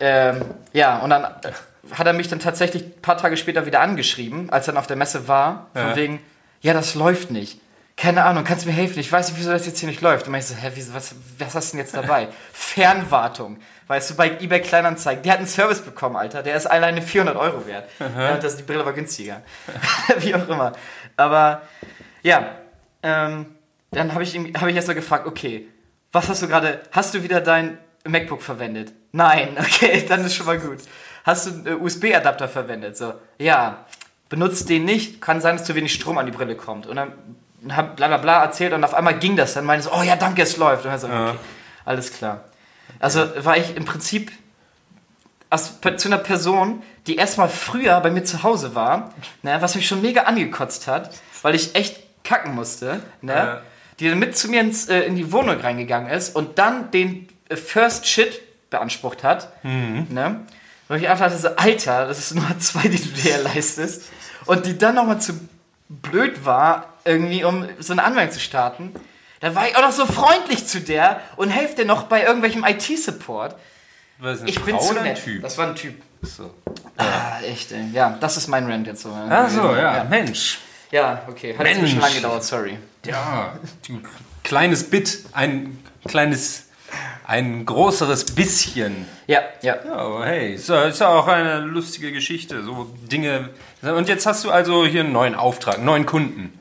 Ähm, 0.00 0.42
ja, 0.72 0.98
und 0.98 1.10
dann 1.10 1.24
hat 1.24 2.06
er 2.06 2.12
mich 2.12 2.28
dann 2.28 2.40
tatsächlich 2.40 2.84
ein 2.84 3.02
paar 3.02 3.16
Tage 3.16 3.36
später 3.36 3.66
wieder 3.66 3.80
angeschrieben, 3.80 4.50
als 4.50 4.66
er 4.66 4.72
dann 4.74 4.80
auf 4.80 4.86
der 4.86 4.96
Messe 4.96 5.28
war, 5.28 5.68
von 5.74 5.82
Ja. 5.82 5.96
wegen, 5.96 6.20
ja, 6.60 6.72
das 6.74 6.94
läuft 6.94 7.30
nicht. 7.30 7.60
Keine 7.96 8.24
Ahnung, 8.24 8.44
kannst 8.44 8.64
du 8.64 8.68
mir 8.68 8.74
helfen? 8.74 8.98
Ich 8.98 9.12
weiß 9.12 9.28
nicht, 9.28 9.38
wieso 9.38 9.50
das 9.50 9.66
jetzt 9.66 9.78
hier 9.78 9.88
nicht 9.88 10.00
läuft. 10.00 10.26
Und 10.26 10.34
ich 10.34 10.46
so, 10.46 10.54
hä, 10.54 10.72
wieso, 10.74 10.94
was, 10.94 11.14
was 11.38 11.54
hast 11.54 11.72
du 11.72 11.76
denn 11.76 11.84
jetzt 11.84 11.94
dabei? 11.94 12.28
Fernwartung. 12.52 13.58
Weißt 13.86 14.10
du, 14.10 14.14
bei 14.14 14.40
eBay 14.40 14.60
Kleinanzeigen, 14.60 15.22
der 15.22 15.32
hat 15.32 15.38
einen 15.38 15.48
Service 15.48 15.80
bekommen, 15.80 16.16
Alter. 16.16 16.42
Der 16.42 16.56
ist 16.56 16.66
alleine 16.66 17.02
400 17.02 17.36
Euro 17.36 17.66
wert. 17.66 17.88
Ja, 18.00 18.36
das, 18.38 18.56
die 18.56 18.62
Brille 18.62 18.84
war 18.84 18.92
günstiger. 18.92 19.42
Wie 20.18 20.34
auch 20.34 20.48
immer. 20.48 20.72
Aber, 21.16 21.62
ja, 22.22 22.56
ähm, 23.02 23.46
dann 23.90 24.14
habe 24.14 24.22
ich, 24.22 24.34
hab 24.36 24.68
ich 24.68 24.76
erst 24.76 24.88
mal 24.88 24.94
gefragt, 24.94 25.26
okay, 25.26 25.68
was 26.12 26.28
hast 26.28 26.42
du 26.42 26.48
gerade, 26.48 26.80
hast 26.92 27.14
du 27.14 27.22
wieder 27.22 27.40
dein 27.40 27.78
MacBook 28.04 28.42
verwendet? 28.42 28.92
Nein, 29.12 29.50
okay, 29.58 30.04
dann 30.08 30.24
ist 30.24 30.34
schon 30.34 30.46
mal 30.46 30.58
gut. 30.58 30.78
Hast 31.24 31.46
du 31.46 31.50
einen 31.50 31.66
äh, 31.66 31.74
USB-Adapter 31.74 32.48
verwendet? 32.48 32.96
So, 32.96 33.14
ja, 33.38 33.84
benutzt 34.28 34.68
den 34.68 34.84
nicht, 34.84 35.20
kann 35.20 35.40
sein, 35.40 35.56
dass 35.56 35.66
zu 35.66 35.74
wenig 35.74 35.92
Strom 35.92 36.18
an 36.18 36.26
die 36.26 36.32
Brille 36.32 36.56
kommt. 36.56 36.86
Und 36.86 36.96
dann 36.96 37.12
hab 37.70 37.96
bla 37.96 38.08
bla 38.08 38.16
bla 38.18 38.42
erzählt 38.42 38.72
und 38.72 38.82
auf 38.84 38.94
einmal 38.94 39.18
ging 39.18 39.36
das. 39.36 39.54
Dann 39.54 39.64
meinte 39.64 39.86
ich 39.86 39.92
so, 39.92 39.98
oh 39.98 40.02
ja, 40.02 40.16
danke, 40.16 40.42
es 40.42 40.56
läuft. 40.56 40.84
Und 40.84 40.90
dann 40.90 40.98
so, 41.00 41.06
okay, 41.06 41.34
alles 41.84 42.12
klar. 42.12 42.40
Also 42.98 43.26
war 43.44 43.56
ich 43.56 43.76
im 43.76 43.84
Prinzip 43.84 44.32
aus, 45.50 45.78
zu 45.96 46.08
einer 46.08 46.18
Person, 46.18 46.82
die 47.06 47.16
erstmal 47.16 47.48
früher 47.48 48.00
bei 48.00 48.10
mir 48.10 48.24
zu 48.24 48.42
Hause 48.42 48.74
war, 48.74 49.12
ne, 49.42 49.56
was 49.60 49.74
mich 49.74 49.86
schon 49.86 50.00
mega 50.02 50.22
angekotzt 50.22 50.86
hat, 50.86 51.10
weil 51.42 51.54
ich 51.54 51.74
echt 51.74 52.00
kacken 52.24 52.54
musste, 52.54 53.00
ne, 53.20 53.32
Ja. 53.34 53.60
die 54.00 54.08
dann 54.08 54.18
mit 54.18 54.36
zu 54.36 54.48
mir 54.48 54.60
ins, 54.60 54.88
äh, 54.88 55.00
in 55.00 55.16
die 55.16 55.32
Wohnung 55.32 55.60
reingegangen 55.60 56.10
ist 56.10 56.34
und 56.34 56.58
dann 56.58 56.90
den 56.90 57.28
äh, 57.48 57.56
First 57.56 58.06
Shit 58.08 58.40
beansprucht 58.70 59.22
hat. 59.24 59.52
Ne, 59.64 60.40
wo 60.88 60.94
ich 60.94 61.08
einfach 61.08 61.26
dachte, 61.26 61.38
so, 61.40 61.48
Alter, 61.56 62.06
das 62.06 62.18
ist 62.18 62.34
Nummer 62.34 62.58
zwei, 62.60 62.88
die 62.88 62.98
du 63.02 63.08
dir 63.10 63.38
leistest. 63.42 64.04
Und 64.46 64.66
die 64.66 64.76
dann 64.78 64.94
nochmal 64.94 65.20
zu 65.20 65.34
blöd 65.88 66.44
war, 66.44 66.91
irgendwie, 67.04 67.44
um 67.44 67.66
so 67.78 67.92
eine 67.92 68.04
Anwendung 68.04 68.32
zu 68.32 68.40
starten. 68.40 68.92
Da 69.40 69.54
war 69.54 69.66
ich 69.68 69.76
auch 69.76 69.82
noch 69.82 69.92
so 69.92 70.06
freundlich 70.06 70.66
zu 70.66 70.80
der 70.80 71.20
und 71.36 71.50
helfe 71.50 71.74
dir 71.76 71.84
noch 71.84 72.04
bei 72.04 72.22
irgendwelchem 72.24 72.64
IT-Support. 72.64 73.56
Ich 74.46 74.60
bin 74.62 74.76
Frau 74.76 74.82
zu 74.82 74.90
oder 74.92 75.00
ein 75.00 75.06
nett. 75.08 75.24
Typ? 75.24 75.42
Das 75.42 75.58
war 75.58 75.66
ein 75.66 75.74
Typ. 75.74 76.00
So. 76.22 76.54
Ah, 76.96 77.40
echt, 77.44 77.72
ey. 77.72 77.86
Ja, 77.92 78.16
das 78.20 78.36
ist 78.36 78.46
mein 78.46 78.70
Rant 78.70 78.86
jetzt 78.86 79.02
so. 79.02 79.10
Ach 79.28 79.48
so, 79.50 79.74
ja, 79.74 79.96
Ja, 79.96 80.04
Mensch. 80.04 80.58
ja 80.92 81.22
okay. 81.28 81.56
Hat 81.58 81.66
ein 81.66 81.78
Mensch. 81.82 81.96
lange 81.96 82.14
gedauert, 82.14 82.44
sorry. 82.44 82.78
Ja, 83.04 83.54
du 83.88 84.00
kleines 84.44 84.88
Bit, 84.88 85.24
ein 85.32 85.82
kleines, 86.06 86.66
ein 87.26 87.66
größeres 87.66 88.26
bisschen. 88.26 89.06
Ja, 89.26 89.40
ja. 89.62 89.76
Ja, 89.84 89.92
aber 89.94 90.24
hey, 90.26 90.54
ist 90.54 90.68
ja, 90.68 90.84
ist 90.84 91.00
ja 91.00 91.08
auch 91.08 91.26
eine 91.26 91.58
lustige 91.58 92.12
Geschichte. 92.12 92.62
So 92.62 92.94
Dinge. 93.10 93.48
Und 93.82 94.08
jetzt 94.08 94.26
hast 94.26 94.44
du 94.44 94.52
also 94.52 94.86
hier 94.86 95.00
einen 95.00 95.12
neuen 95.12 95.34
Auftrag, 95.34 95.76
einen 95.76 95.84
neuen 95.86 96.06
Kunden. 96.06 96.56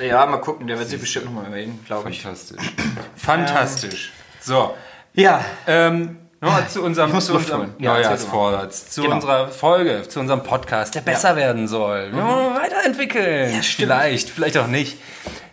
Ja, 0.00 0.24
mal 0.26 0.38
gucken, 0.38 0.66
der 0.66 0.78
wird 0.78 0.88
sich 0.88 1.00
bestimmt 1.00 1.26
nochmal 1.26 1.50
melden, 1.50 1.80
glaube 1.86 2.10
ich. 2.10 2.22
Fantastisch. 2.22 2.72
Fantastisch. 3.16 4.12
So, 4.40 4.74
Ja, 5.14 5.44
ähm, 5.66 6.18
Nochmal 6.40 6.66
zu 6.68 6.82
unserem, 6.82 7.20
zu 7.20 7.34
unserem. 7.36 7.74
Ja, 7.78 7.92
Neujahrsvorsatz, 7.94 8.90
zu 8.90 9.02
Genau. 9.02 9.14
unserer 9.14 9.46
Folge, 9.48 10.02
zu 10.08 10.18
unserem 10.18 10.42
Podcast, 10.42 10.92
der 10.96 11.02
besser 11.02 11.36
werden 11.36 11.68
soll. 11.68 12.08
Mhm. 12.10 12.18
Ja, 12.18 12.56
weiterentwickeln. 12.60 13.62
vielleicht, 13.62 14.28
vielleicht 14.28 14.58
auch 14.58 14.66
nicht. 14.66 14.98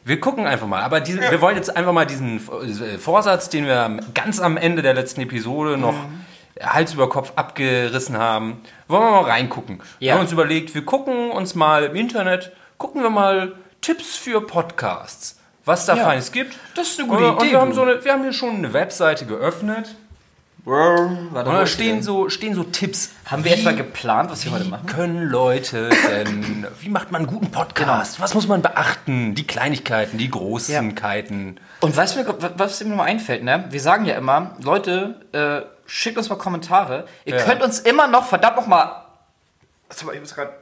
Wir 0.03 0.19
gucken 0.19 0.47
einfach 0.47 0.65
mal. 0.65 0.81
Aber 0.81 0.99
diese, 0.99 1.19
wir 1.21 1.41
wollen 1.41 1.57
jetzt 1.57 1.75
einfach 1.77 1.91
mal 1.93 2.05
diesen 2.07 2.37
äh, 2.39 2.97
Vorsatz, 2.97 3.49
den 3.49 3.67
wir 3.67 3.99
ganz 4.15 4.39
am 4.39 4.57
Ende 4.57 4.81
der 4.81 4.95
letzten 4.95 5.21
Episode 5.21 5.77
noch 5.77 5.93
Mhm. 5.93 6.25
Hals 6.63 6.93
über 6.95 7.07
Kopf 7.07 7.33
abgerissen 7.35 8.17
haben, 8.17 8.61
wollen 8.87 9.03
wir 9.03 9.11
mal 9.11 9.29
reingucken. 9.29 9.81
Wir 9.99 10.07
Ja. 10.07 10.13
haben 10.15 10.21
uns 10.21 10.31
überlegt, 10.31 10.73
wir 10.73 10.83
gucken 10.85 11.29
uns 11.29 11.53
mal 11.53 11.83
im 11.83 11.95
Internet, 11.95 12.51
gucken 12.79 13.03
wir 13.03 13.09
mal 13.11 13.53
Tipps 13.81 14.15
für 14.15 14.41
Podcasts. 14.45 15.37
Was 15.65 15.85
da 15.85 15.95
Ja. 15.95 16.03
Feines 16.05 16.31
gibt. 16.31 16.55
Das 16.75 16.87
ist 16.89 16.99
eine 16.99 17.07
gute 17.09 17.25
Und- 17.25 17.37
Und 17.37 17.43
Idee, 17.43 17.51
wir 17.53 17.61
haben, 17.61 17.73
so 17.73 17.81
eine, 17.83 18.03
wir 18.03 18.11
haben 18.13 18.23
hier 18.23 18.33
schon 18.33 18.55
eine 18.55 18.73
Webseite 18.73 19.25
geöffnet. 19.25 19.95
Warte, 20.65 21.49
Und 21.49 21.55
da 21.55 21.65
stehen 21.65 22.03
so, 22.03 22.29
stehen 22.29 22.53
so 22.53 22.63
Tipps. 22.63 23.11
Haben 23.25 23.43
wir 23.43 23.51
Wie 23.55 23.59
etwa 23.59 23.71
geplant, 23.71 24.29
was 24.29 24.43
wir 24.45 24.51
heute 24.51 24.65
machen? 24.65 24.85
können 24.87 25.23
Leute 25.23 25.89
denn, 26.09 26.67
wie 26.81 26.89
macht 26.89 27.11
man 27.11 27.21
einen 27.21 27.27
guten 27.31 27.49
Podcast? 27.49 28.19
Was 28.19 28.33
muss 28.35 28.47
man 28.47 28.61
beachten? 28.61 29.35
Die 29.35 29.47
Kleinigkeiten, 29.47 30.17
die 30.17 30.29
Großenkeiten. 30.29 31.59
Und 31.79 31.95
weißt 31.97 32.17
du, 32.17 32.35
was- 32.57 32.83
mir 32.83 32.95
noch 32.95 33.03
einfällt, 33.03 33.43
ne? 33.43 33.65
Wir 33.69 33.79
sagen 33.81 34.05
ja 34.05 34.15
immer, 34.15 34.55
Leute, 34.61 35.21
äh, 35.31 35.61
schickt 35.87 36.17
uns 36.17 36.29
mal 36.29 36.35
Kommentare. 36.35 37.05
Ihr 37.25 37.37
Ja. 37.37 37.43
könnt 37.45 37.63
uns 37.63 37.79
immer 37.79 38.07
noch, 38.07 38.25
verdammt 38.25 38.57
noch 38.57 38.67
mal. 38.67 39.05
Warte 39.87 40.05
mal, 40.05 40.13
ich 40.13 40.19
muss 40.21 40.35
gerade. 40.35 40.53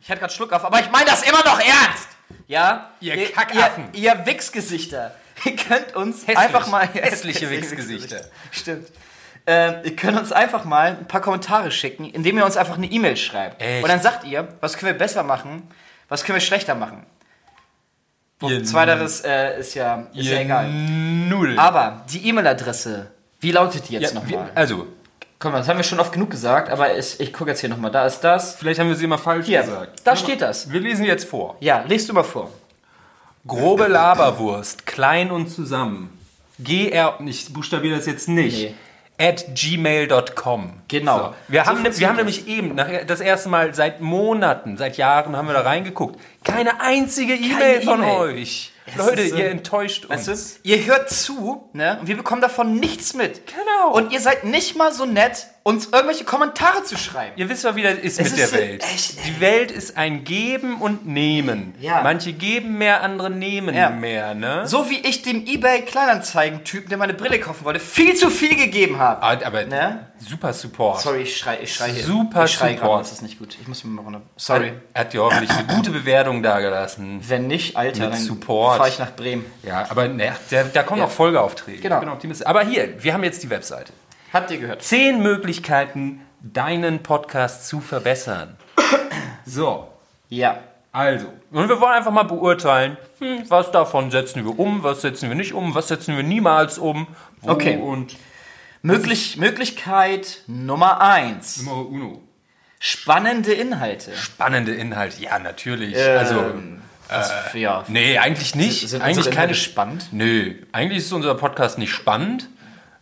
Ich 0.00 0.10
hatte 0.10 0.20
gerade 0.20 0.32
Schluck 0.32 0.52
auf, 0.52 0.64
aber 0.64 0.80
ich 0.80 0.90
meine 0.90 1.06
das 1.06 1.22
immer 1.22 1.44
noch 1.44 1.58
ernst! 1.58 2.08
Ja? 2.46 2.90
Ihr 3.00 3.32
Kackaffen. 3.32 3.88
Ihr, 3.92 4.14
ihr 4.14 4.26
Wichsgesichter. 4.26 5.14
Ihr 5.44 5.56
könnt 5.56 5.94
uns 5.94 6.22
Hässlich. 6.22 6.38
einfach 6.38 6.66
mal. 6.68 6.88
Hässliche 6.92 7.50
Wichsgesichter. 7.50 8.22
Stimmt. 8.50 8.88
Ähm, 9.46 9.76
ihr 9.84 9.94
könnt 9.94 10.18
uns 10.18 10.32
einfach 10.32 10.64
mal 10.64 10.88
ein 10.88 11.06
paar 11.06 11.20
Kommentare 11.20 11.70
schicken, 11.70 12.06
indem 12.06 12.38
ihr 12.38 12.44
uns 12.44 12.56
einfach 12.56 12.76
eine 12.76 12.86
E-Mail 12.86 13.16
schreibt. 13.16 13.62
Echt? 13.62 13.84
Und 13.84 13.88
dann 13.88 14.00
sagt 14.00 14.24
ihr, 14.24 14.48
was 14.60 14.76
können 14.76 14.92
wir 14.92 14.98
besser 14.98 15.22
machen, 15.22 15.68
was 16.08 16.24
können 16.24 16.36
wir 16.36 16.40
schlechter 16.40 16.74
machen. 16.74 17.06
Ihr 18.42 18.64
Zweiteres 18.64 19.20
äh, 19.20 19.58
ist 19.60 19.74
ja, 19.74 20.08
ist 20.12 20.26
ja 20.26 20.40
egal. 20.40 20.68
Null. 20.68 21.58
Aber 21.58 22.04
die 22.10 22.28
E-Mail-Adresse, 22.28 23.10
wie 23.40 23.52
lautet 23.52 23.88
die 23.88 23.94
jetzt 23.94 24.14
ja, 24.14 24.20
nochmal? 24.20 24.50
also, 24.54 24.88
Komm 25.38 25.52
mal, 25.52 25.58
das 25.58 25.68
haben 25.68 25.76
wir 25.76 25.84
schon 25.84 26.00
oft 26.00 26.12
genug 26.12 26.30
gesagt, 26.30 26.70
aber 26.70 26.96
ich, 26.96 27.20
ich 27.20 27.32
gucke 27.32 27.50
jetzt 27.50 27.60
hier 27.60 27.68
nochmal. 27.68 27.90
Da 27.90 28.06
ist 28.06 28.20
das. 28.20 28.54
vielleicht 28.56 28.80
haben 28.80 28.88
wir 28.88 28.96
sie 28.96 29.06
mal 29.06 29.18
falsch 29.18 29.46
Hier, 29.46 29.60
gesagt. 29.60 30.00
da 30.04 30.16
steht 30.16 30.40
das. 30.40 30.72
Wir 30.72 30.80
lesen 30.80 31.04
jetzt 31.04 31.28
vor. 31.28 31.56
Ja, 31.60 31.84
lest 31.86 32.08
du 32.08 32.14
mal 32.14 32.24
vor. 32.24 32.50
Grobe 33.46 33.86
Laberwurst, 33.86 34.86
klein 34.86 35.30
und 35.30 35.48
zusammen. 35.48 36.18
GR, 36.58 37.18
ich 37.24 37.52
buchstabiere 37.52 37.96
das 37.96 38.06
jetzt 38.06 38.28
nicht. 38.28 38.70
Nee. 38.70 38.74
At 39.18 39.46
gmail.com. 39.54 40.72
Genau. 40.88 41.34
Wir, 41.48 41.64
So 41.64 41.70
haben, 41.70 41.84
wir 41.98 42.08
haben 42.08 42.16
nämlich 42.16 42.48
eben, 42.48 42.76
das 43.06 43.20
erste 43.20 43.48
Mal 43.48 43.74
seit 43.74 44.00
Monaten, 44.00 44.76
seit 44.76 44.96
Jahren 44.98 45.36
haben 45.36 45.46
wir 45.46 45.54
da 45.54 45.62
reingeguckt. 45.62 46.20
Keine 46.46 46.80
einzige 46.80 47.34
E-Mail 47.34 47.82
von 47.82 48.00
E-Mail. 48.02 48.18
euch. 48.18 48.72
Das 48.86 49.04
Leute, 49.04 49.22
ist 49.22 49.30
so- 49.30 49.36
ihr 49.36 49.50
enttäuscht 49.50 50.04
uns. 50.04 50.28
Weißt 50.28 50.58
du, 50.64 50.68
ihr 50.68 50.84
hört 50.86 51.10
zu, 51.10 51.68
ne? 51.72 51.98
Und 52.00 52.06
wir 52.06 52.16
bekommen 52.16 52.40
davon 52.40 52.76
nichts 52.78 53.14
mit. 53.14 53.42
Genau. 53.48 53.92
Und 53.92 54.12
ihr 54.12 54.20
seid 54.20 54.44
nicht 54.44 54.76
mal 54.76 54.92
so 54.92 55.04
nett, 55.06 55.48
uns 55.64 55.86
irgendwelche 55.86 56.22
Kommentare 56.22 56.84
zu 56.84 56.96
schreiben. 56.96 57.32
Ihr 57.34 57.48
wisst 57.48 57.64
ja, 57.64 57.74
wie 57.74 57.82
das 57.82 57.94
ist 57.94 58.20
Es 58.20 58.30
mit 58.30 58.38
ist 58.38 58.52
der 58.52 58.60
Welt. 58.60 58.84
echt, 58.84 59.26
Die 59.26 59.40
Welt 59.40 59.72
ist 59.72 59.96
ein 59.96 60.22
Geben 60.22 60.80
und 60.80 61.04
Nehmen. 61.04 61.74
Ja. 61.80 62.02
Manche 62.04 62.32
geben 62.32 62.78
mehr, 62.78 63.02
andere 63.02 63.28
nehmen 63.28 63.74
Ja. 63.74 63.90
mehr, 63.90 64.34
ne? 64.34 64.68
So 64.68 64.88
wie 64.88 65.00
ich 65.00 65.22
dem 65.22 65.44
eBay 65.46 65.82
Kleinanzeigen-Typen, 65.82 66.88
der 66.88 66.98
meine 66.98 67.14
Brille 67.14 67.40
kaufen 67.40 67.64
wollte, 67.64 67.80
viel 67.80 68.14
zu 68.14 68.30
viel 68.30 68.54
gegeben 68.56 68.98
habe. 69.00 69.20
Ah, 69.22 69.36
Aber 69.44 69.64
Ne? 69.64 70.06
Super 70.18 70.52
Support. 70.52 71.00
Sorry, 71.00 71.22
ich 71.22 71.36
schrei, 71.36 71.58
ich 71.62 71.74
schrei 71.74 71.90
hier. 71.90 72.04
Super 72.04 72.44
ich 72.44 72.52
schrei 72.52 72.72
Support. 72.74 72.80
gerade, 72.90 73.02
das 73.02 73.12
ist 73.12 73.22
nicht 73.22 73.38
gut. 73.38 73.56
Ich 73.60 73.68
muss 73.68 73.84
mir 73.84 73.90
mal 73.90 74.02
runter. 74.02 74.22
Sorry. 74.36 74.72
Hat 74.94 75.12
dir 75.12 75.22
hoffentlich 75.22 75.50
eine 75.50 75.66
gute 75.66 75.90
Bewertung 75.90 76.42
dagelassen. 76.42 77.20
Wenn 77.28 77.46
nicht, 77.46 77.76
Alter, 77.76 78.04
Mit 78.04 78.12
dann 78.14 78.20
Support. 78.20 78.76
fahre 78.78 78.88
ich 78.88 78.98
nach 78.98 79.12
Bremen. 79.14 79.44
Ja, 79.62 79.86
aber 79.88 80.08
ne, 80.08 80.32
da, 80.50 80.64
da 80.64 80.82
kommen 80.82 81.00
Ja. 81.00 81.06
auch 81.06 81.10
Folgeaufträge. 81.10 81.80
Genau. 81.82 81.96
Ich 81.96 82.00
bin 82.00 82.08
optimistisch. 82.10 82.46
Aber 82.46 82.62
hier, 82.62 83.02
wir 83.02 83.12
haben 83.14 83.24
jetzt 83.24 83.42
die 83.42 83.50
Webseite. 83.50 83.92
Habt 84.32 84.50
ihr 84.50 84.58
gehört? 84.58 84.82
Zehn 84.82 85.22
Möglichkeiten, 85.22 86.20
deinen 86.40 87.02
Podcast 87.02 87.68
zu 87.68 87.80
verbessern. 87.80 88.56
So, 89.44 89.86
Ja. 90.28 90.58
also. 90.92 91.26
Und 91.52 91.68
wir 91.68 91.80
wollen 91.80 91.92
einfach 91.94 92.10
mal 92.10 92.24
beurteilen, 92.24 92.96
hm, 93.20 93.44
was 93.48 93.70
davon 93.70 94.10
setzen 94.10 94.44
wir 94.44 94.58
um, 94.58 94.82
was 94.82 95.02
setzen 95.02 95.28
wir 95.28 95.36
nicht 95.36 95.52
um, 95.54 95.74
was 95.74 95.88
setzen 95.88 96.16
wir 96.16 96.24
niemals 96.24 96.78
um. 96.78 97.06
Okay. 97.46 97.76
Und 97.76 98.16
Möglich, 98.86 99.36
Möglichkeit 99.36 100.42
Nummer 100.46 101.00
eins. 101.00 101.62
Nummer 101.62 101.86
uno. 101.88 102.22
Spannende 102.78 103.52
Inhalte. 103.52 104.14
Spannende 104.16 104.74
Inhalte. 104.74 105.22
Ja, 105.22 105.38
natürlich. 105.38 105.94
Ähm, 105.96 106.18
also, 106.18 106.44
Was, 107.08 107.32
ja. 107.54 107.84
nee, 107.88 108.18
eigentlich 108.18 108.54
nicht. 108.54 108.88
Sind 108.88 109.02
eigentlich 109.02 109.30
keine 109.30 109.54
spannend? 109.54 110.08
Nö, 110.12 110.54
eigentlich 110.72 110.98
ist 110.98 111.12
unser 111.12 111.34
Podcast 111.34 111.78
nicht 111.78 111.92
spannend. 111.92 112.48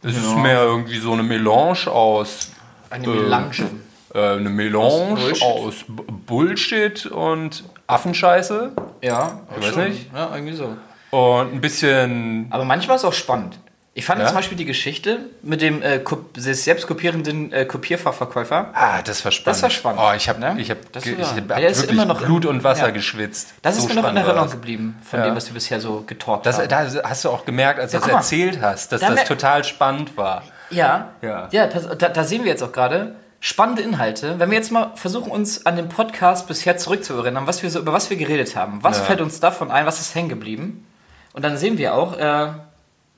Es 0.02 0.16
ist 0.16 0.36
mehr 0.36 0.62
irgendwie 0.62 0.98
so 0.98 1.12
eine 1.12 1.22
Melange 1.22 1.86
aus 1.88 2.50
Eine 2.90 3.08
Melange. 3.08 3.70
äh, 4.14 4.18
eine 4.36 4.50
Melange 4.50 5.14
Bullshit. 5.16 5.42
aus, 5.42 5.74
Bullshit 5.88 7.06
und 7.06 7.64
Affenscheiße 7.86 8.72
Ja, 9.02 9.40
Ich 9.58 9.66
weiß 9.66 9.74
schon. 9.74 9.84
nicht. 9.88 10.10
Ja, 10.14 10.30
irgendwie 10.34 10.54
so. 10.54 10.76
und 11.10 11.52
ein 11.54 11.60
bisschen 11.60 12.46
Aber 12.50 12.64
manchmal 12.64 12.96
ist 12.96 13.02
es 13.02 13.08
auch 13.08 13.12
spannend. 13.14 13.58
Ich 13.96 14.04
fand 14.04 14.20
Ja? 14.20 14.26
zum 14.26 14.34
Beispiel 14.36 14.58
die 14.58 14.64
Geschichte 14.64 15.20
mit 15.42 15.60
dem 15.62 15.80
äh, 15.80 16.00
selbst 16.36 16.88
kopierenden 16.88 17.52
äh, 17.52 17.64
Kopierfachverkäufer. 17.64 18.70
ah, 18.74 19.02
das 19.02 19.24
war 19.24 19.30
spannend. 19.30 19.46
Das 19.56 19.62
war 19.62 19.70
spannend, 19.70 20.00
Oh, 20.02 20.12
ich 20.16 20.28
habe 20.28 20.40
ne? 20.40 20.56
ich 20.58 20.68
habe 20.70 20.80
Das 20.90 21.06
ich 21.06 21.16
hab 21.16 21.46
Der 21.48 21.68
ist 21.68 21.84
immer 21.90 22.04
noch 22.04 22.20
Blut 22.20 22.44
und 22.44 22.64
Wasser 22.64 22.86
ja. 22.86 22.90
geschwitzt. 22.90 23.54
Das 23.62 23.76
So 23.76 23.82
ist 23.86 23.94
mir 23.94 24.02
noch 24.02 24.10
in 24.10 24.16
Erinnerung 24.16 24.50
geblieben 24.50 24.96
von 25.08 25.20
Ja. 25.20 25.26
dem, 25.26 25.36
was 25.36 25.46
wir 25.46 25.54
bisher 25.54 25.80
so 25.80 26.02
getalkt 26.06 26.44
Das, 26.44 26.58
haben. 26.58 26.68
da 26.68 26.86
hast 27.08 27.24
du 27.24 27.30
auch 27.30 27.44
gemerkt, 27.44 27.78
als 27.78 27.92
du 27.92 27.98
das 27.98 28.08
erzählt 28.08 28.58
hast, 28.60 28.90
dass 28.90 29.00
Da 29.00 29.10
das 29.14 29.24
total 29.24 29.62
spannend 29.62 30.16
war. 30.16 30.42
Ja, 30.70 31.10
Ja. 31.22 31.48
ja 31.52 31.66
da, 31.68 32.08
da 32.08 32.24
sehen 32.24 32.42
wir 32.42 32.50
jetzt 32.50 32.62
auch 32.64 32.72
gerade 32.72 33.14
spannende 33.38 33.82
Inhalte. 33.82 34.40
Wenn 34.40 34.50
wir 34.50 34.56
jetzt 34.58 34.72
mal 34.72 34.90
versuchen, 34.96 35.30
uns 35.30 35.66
an 35.66 35.76
den 35.76 35.88
Podcast 35.88 36.48
bisher 36.48 36.76
zurückzuerinnern, 36.78 37.46
was 37.46 37.62
wir 37.62 37.70
so, 37.70 37.78
über 37.78 37.92
was 37.92 38.10
wir 38.10 38.16
geredet 38.16 38.56
haben, 38.56 38.82
was 38.82 38.98
fällt 38.98 39.20
uns 39.20 39.38
davon 39.38 39.70
ein, 39.70 39.86
was 39.86 40.00
ist 40.00 40.16
hängen 40.16 40.30
geblieben? 40.30 40.84
Und 41.32 41.44
dann 41.44 41.56
sehen 41.56 41.78
wir 41.78 41.94
auch, 41.94 42.18
äh, 42.18 42.48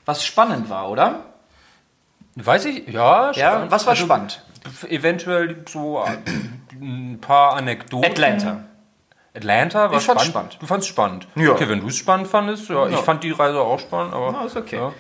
was 0.07 0.25
spannend 0.25 0.71
war, 0.71 0.89
oder? 0.91 1.21
Weiß 2.37 2.65
ich, 2.67 2.87
ja. 2.89 3.27
Ja, 3.33 3.35
spannend. 3.35 3.63
und 3.65 3.71
was 3.71 3.85
war 3.87 3.91
Also, 3.93 4.05
spannend? 4.05 4.43
Eventuell 4.89 5.65
so 5.69 6.03
ein 6.81 7.19
paar 7.21 7.55
Anekdoten. 7.57 8.11
Atlanta. 8.11 8.57
Atlanta 9.35 9.91
war 9.91 9.99
Ich 9.99 10.05
spannend. 10.05 10.23
spannend. 10.23 10.57
Du 10.61 10.67
fandst 10.67 10.89
spannend. 10.89 11.29
Ja. 11.35 11.51
Okay, 11.53 11.69
wenn 11.69 11.81
du 11.81 11.89
es 11.89 11.97
spannend 11.97 12.27
fandest, 12.29 12.69
ja, 12.69 12.87
Ja. 12.89 12.99
ich 12.99 13.05
fand 13.05 13.23
die 13.23 13.31
Reise 13.33 13.61
auch 13.61 13.79
spannend, 13.79 14.15
aber. 14.15 14.33
Ja, 14.33 14.45
ist 14.45 14.57
okay. 14.57 14.77
Ja. 14.77 14.93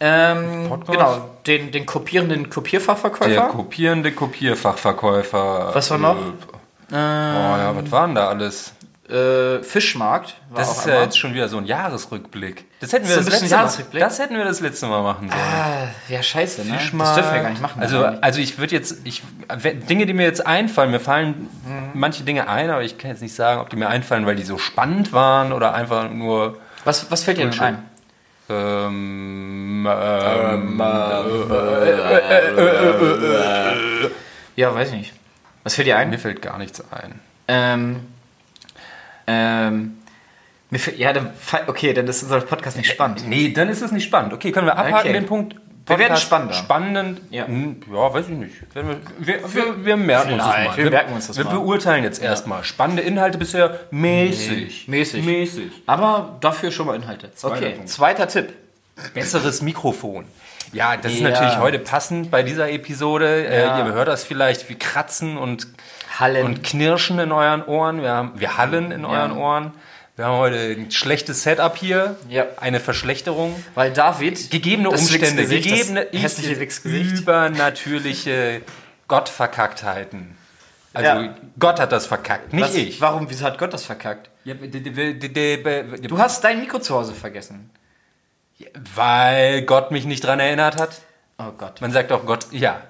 Ähm, 0.00 0.70
genau, 0.86 1.30
den, 1.46 1.72
den 1.72 1.84
kopierenden 1.84 2.44
Der 2.44 2.50
Kopierfachverkäufer. 2.52 3.48
kopierende 3.48 4.12
Kopierfachverkäufer. 4.12 5.74
Was 5.74 5.90
war 5.90 5.98
noch? 5.98 6.16
Äh, 6.16 6.94
oh 6.94 6.94
ja, 6.94 7.72
was 7.74 7.90
waren 7.90 8.14
da 8.14 8.28
alles? 8.28 8.72
Äh, 9.08 9.62
Fischmarkt. 9.62 10.36
War 10.50 10.58
Das 10.60 10.68
auch 10.68 10.78
ist 10.80 10.86
ja 10.86 11.00
jetzt 11.02 11.18
schon 11.18 11.32
wieder 11.32 11.48
so 11.48 11.56
ein 11.56 11.64
Jahresrückblick. 11.64 12.66
Das 12.80 12.92
hätten 12.92 13.08
wir 13.08 13.16
das, 13.16 13.24
bisschen 13.24 13.48
letzte 13.48 13.56
Mal, 13.84 14.00
das 14.00 14.18
hätten 14.18 14.36
wir 14.36 14.44
das 14.44 14.60
letzte 14.60 14.86
Mal 14.86 15.02
machen 15.02 15.30
sollen. 15.30 15.40
Ah, 15.40 15.88
ja, 16.10 16.22
scheiße, 16.22 16.62
ne? 16.64 16.72
Das 16.72 16.82
Fischmarkt. 16.82 17.16
dürfen 17.16 17.34
wir 17.34 17.40
gar 17.42 17.50
nicht 17.50 17.62
machen. 17.62 17.80
Also, 17.80 18.04
also 18.04 18.38
ich 18.40 18.58
würde 18.58 18.74
jetzt, 18.74 18.96
ich, 19.04 19.22
wenn- 19.48 19.86
Dinge, 19.86 20.04
die 20.04 20.12
mir 20.12 20.24
jetzt 20.24 20.46
einfallen, 20.46 20.90
mir 20.90 21.00
fallen 21.00 21.48
Mhm. 21.64 21.90
manche 21.94 22.22
Dinge 22.24 22.48
ein, 22.48 22.68
aber 22.68 22.82
ich 22.82 22.98
kann 22.98 23.10
jetzt 23.10 23.22
nicht 23.22 23.34
sagen, 23.34 23.60
ob 23.62 23.70
die 23.70 23.76
mir 23.76 23.88
einfallen, 23.88 24.26
weil 24.26 24.36
die 24.36 24.42
so 24.42 24.58
spannend 24.58 25.12
waren 25.14 25.52
oder 25.54 25.72
einfach 25.74 26.10
nur 26.10 26.58
was, 26.84 27.10
was 27.10 27.24
fällt 27.24 27.38
dir 27.38 27.48
denn 27.48 27.58
ein? 27.60 27.78
ähm, 28.50 29.88
ähm, 29.90 30.78
Ja, 34.56 34.74
weiß 34.74 34.88
ich 34.90 34.94
nicht. 34.96 35.12
Was 35.64 35.74
fällt 35.74 35.86
dir 35.86 35.96
ein? 35.96 36.10
mir 36.10 36.18
fällt 36.18 36.42
gar 36.42 36.58
nichts 36.58 36.82
ein. 36.92 37.20
Ähm, 37.48 38.00
ähm, 39.28 39.98
mir 40.70 40.80
ja, 40.96 41.12
dann, 41.12 41.30
okay, 41.66 41.92
dann 41.94 42.06
ist 42.08 42.22
unser 42.22 42.40
Podcast 42.40 42.76
nicht 42.76 42.90
spannend. 42.90 43.26
Nee, 43.28 43.52
dann 43.52 43.68
ist 43.68 43.80
es 43.82 43.92
nicht 43.92 44.04
spannend. 44.04 44.32
Okay, 44.32 44.50
können 44.52 44.66
wir 44.66 44.76
abhaken 44.76 44.98
Okay. 44.98 45.12
den 45.12 45.26
Punkt. 45.26 45.54
Wir 45.86 45.96
werden 45.98 46.08
Podcast 46.08 46.22
spannender. 46.24 46.52
Spannend. 46.54 47.20
Ja. 47.30 47.46
Hm, 47.46 47.80
Ja, 47.90 48.12
weiß 48.12 48.26
ich 48.28 48.34
nicht. 48.34 48.54
Wir, 48.74 48.84
wir, 49.18 49.54
wir, 49.54 49.84
wir 49.86 49.96
merken 49.96 50.34
uns 50.34 50.42
das 50.44 50.64
mal. 50.66 50.76
wir 50.76 50.90
merken 50.90 51.12
uns 51.14 51.26
das 51.28 51.38
wir 51.38 51.44
mal. 51.46 51.52
beurteilen 51.54 52.04
jetzt 52.04 52.22
erstmal. 52.22 52.62
Spannende 52.64 53.02
Inhalte 53.02 53.38
bisher 53.38 53.80
mäßig. 53.90 54.86
mäßig. 54.88 55.24
Mäßig. 55.24 55.72
Aber 55.86 56.36
dafür 56.40 56.70
schon 56.70 56.86
mal 56.88 56.96
Inhalte. 56.96 57.30
Okay, 57.42 57.70
Punkt. 57.70 57.88
zweiter 57.88 58.28
Tipp. 58.28 58.52
Besseres 59.14 59.62
Mikrofon. 59.62 60.24
Ja, 60.72 60.96
das 60.96 61.12
ist 61.12 61.20
Ja. 61.20 61.30
natürlich 61.30 61.56
heute 61.58 61.78
passend 61.78 62.30
bei 62.30 62.42
dieser 62.42 62.70
Episode. 62.70 63.44
Ja. 63.44 63.78
Äh, 63.78 63.86
ihr 63.86 63.92
hört 63.94 64.08
das 64.08 64.24
vielleicht, 64.24 64.68
wir 64.68 64.78
kratzen 64.78 65.38
und, 65.38 65.66
Hallen. 66.18 66.44
und 66.44 66.62
knirschen 66.62 67.18
in 67.18 67.32
euren 67.32 67.64
Ohren. 67.64 68.02
Wir, 68.02 68.10
haben, 68.10 68.32
wir 68.36 68.56
hallen 68.58 68.90
in 68.92 69.04
euren 69.04 69.32
Ohren, 69.32 69.72
Wir 70.16 70.24
haben 70.26 70.36
heute 70.38 70.58
ein 70.58 70.90
schlechtes 70.90 71.44
Setup 71.44 71.76
hier, 71.76 72.16
Ja. 72.28 72.44
eine 72.56 72.80
Verschlechterung. 72.80 73.54
Weil 73.76 73.92
David. 73.92 74.50
Gegebene 74.50 74.90
Umstände, 74.90 75.46
gegebene 75.46 76.08
hässliche 76.12 76.58
Wichsgesicht. 76.58 77.20
übernatürliche 77.20 78.62
Gottverkacktheiten. 79.06 80.36
Also 80.92 81.08
Ja. 81.20 81.34
Gott 81.60 81.78
hat 81.78 81.92
das 81.92 82.06
verkackt, 82.06 82.52
nicht 82.52 82.64
Was, 82.64 82.74
ich. 82.74 83.00
Warum, 83.00 83.30
wieso 83.30 83.44
hat 83.44 83.58
Gott 83.58 83.72
das 83.72 83.84
verkackt? 83.84 84.28
Ja, 84.44 84.54
Du 84.54 86.18
hast 86.18 86.42
dein 86.42 86.60
Mikro 86.60 86.78
zu 86.80 86.94
Hause 86.96 87.14
vergessen. 87.14 87.70
Weil 88.94 89.62
Gott 89.62 89.90
mich 89.90 90.04
nicht 90.04 90.24
dran 90.24 90.40
erinnert 90.40 90.80
hat. 90.80 90.90
Oh 91.38 91.52
Gott. 91.56 91.80
Man 91.80 91.92
sagt 91.92 92.10
auch 92.12 92.24
Gott, 92.26 92.46
ja, 92.50 92.80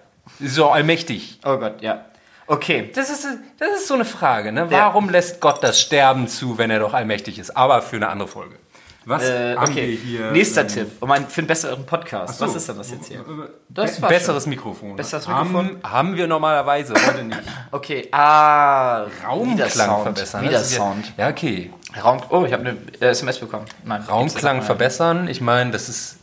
ist 0.41 0.55
so 0.55 0.69
allmächtig. 0.71 1.39
Oh 1.45 1.57
Gott, 1.57 1.83
ja. 1.83 2.05
Okay. 2.47 2.91
Das 2.95 3.11
ist, 3.11 3.27
das 3.59 3.69
ist 3.77 3.89
so 3.89 3.95
eine 3.95 4.07
Frage, 4.07 4.53
ne? 4.53 4.71
Warum 4.71 5.11
lässt 5.11 5.41
Gott 5.41 5.63
das 5.63 5.81
Sterben 5.81 6.29
zu, 6.29 6.57
wenn 6.57 6.71
er 6.71 6.79
doch 6.79 6.95
allmächtig 6.95 7.39
ist? 7.39 7.55
Aber 7.57 7.83
für 7.83 7.97
eine 7.97 8.09
andere 8.09 8.29
Folge. 8.29 8.57
Was 9.05 9.23
Äh, 9.23 9.57
haben 9.57 9.71
okay. 9.71 9.89
wir 9.89 9.97
hier? 9.99 10.31
Nächster 10.33 10.63
ähm, 10.63 10.69
Tipp. 10.69 10.91
Um 11.01 11.11
einen, 11.11 11.27
für 11.29 11.41
einen 11.41 11.49
besseren 11.49 11.87
Podcast. 11.87 12.39
so. 12.39 12.47
Was 12.47 12.55
ist 12.55 12.69
denn 12.69 12.77
das 12.77 12.91
jetzt 12.91 13.09
hier? 13.09 13.25
Das 13.71 13.93
Das 13.93 14.03
war 14.03 14.09
besseres 14.11 14.47
Mikrofon. 14.47 14.97
Besseres 14.97 15.27
Haben, 15.29 15.53
Mikrofon? 15.53 15.81
haben 15.83 16.17
wir 16.17 16.27
normalerweise 16.27 16.95
heute 16.95 17.25
nicht. 17.25 17.41
Okay. 17.71 18.09
Ah. 18.13 19.07
Raumklang 19.27 20.03
verbessern. 20.03 20.43
Wieder 20.43 20.63
Sound. 20.63 21.13
Ja, 21.17 21.25
ja, 21.25 21.31
okay. 21.31 21.71
Raum. 21.97 22.21
Oh, 22.29 22.45
ich 22.45 22.53
habe 22.53 22.69
eine 22.69 22.79
äh, 23.01 23.07
SMS 23.07 23.39
bekommen. 23.39 23.67
Nein. 23.85 24.03
Raumklang 24.03 24.63
verbessern. 24.63 25.29
Ich 25.29 25.41
meine, 25.41 25.71
das 25.71 25.89
ist. 25.89 26.17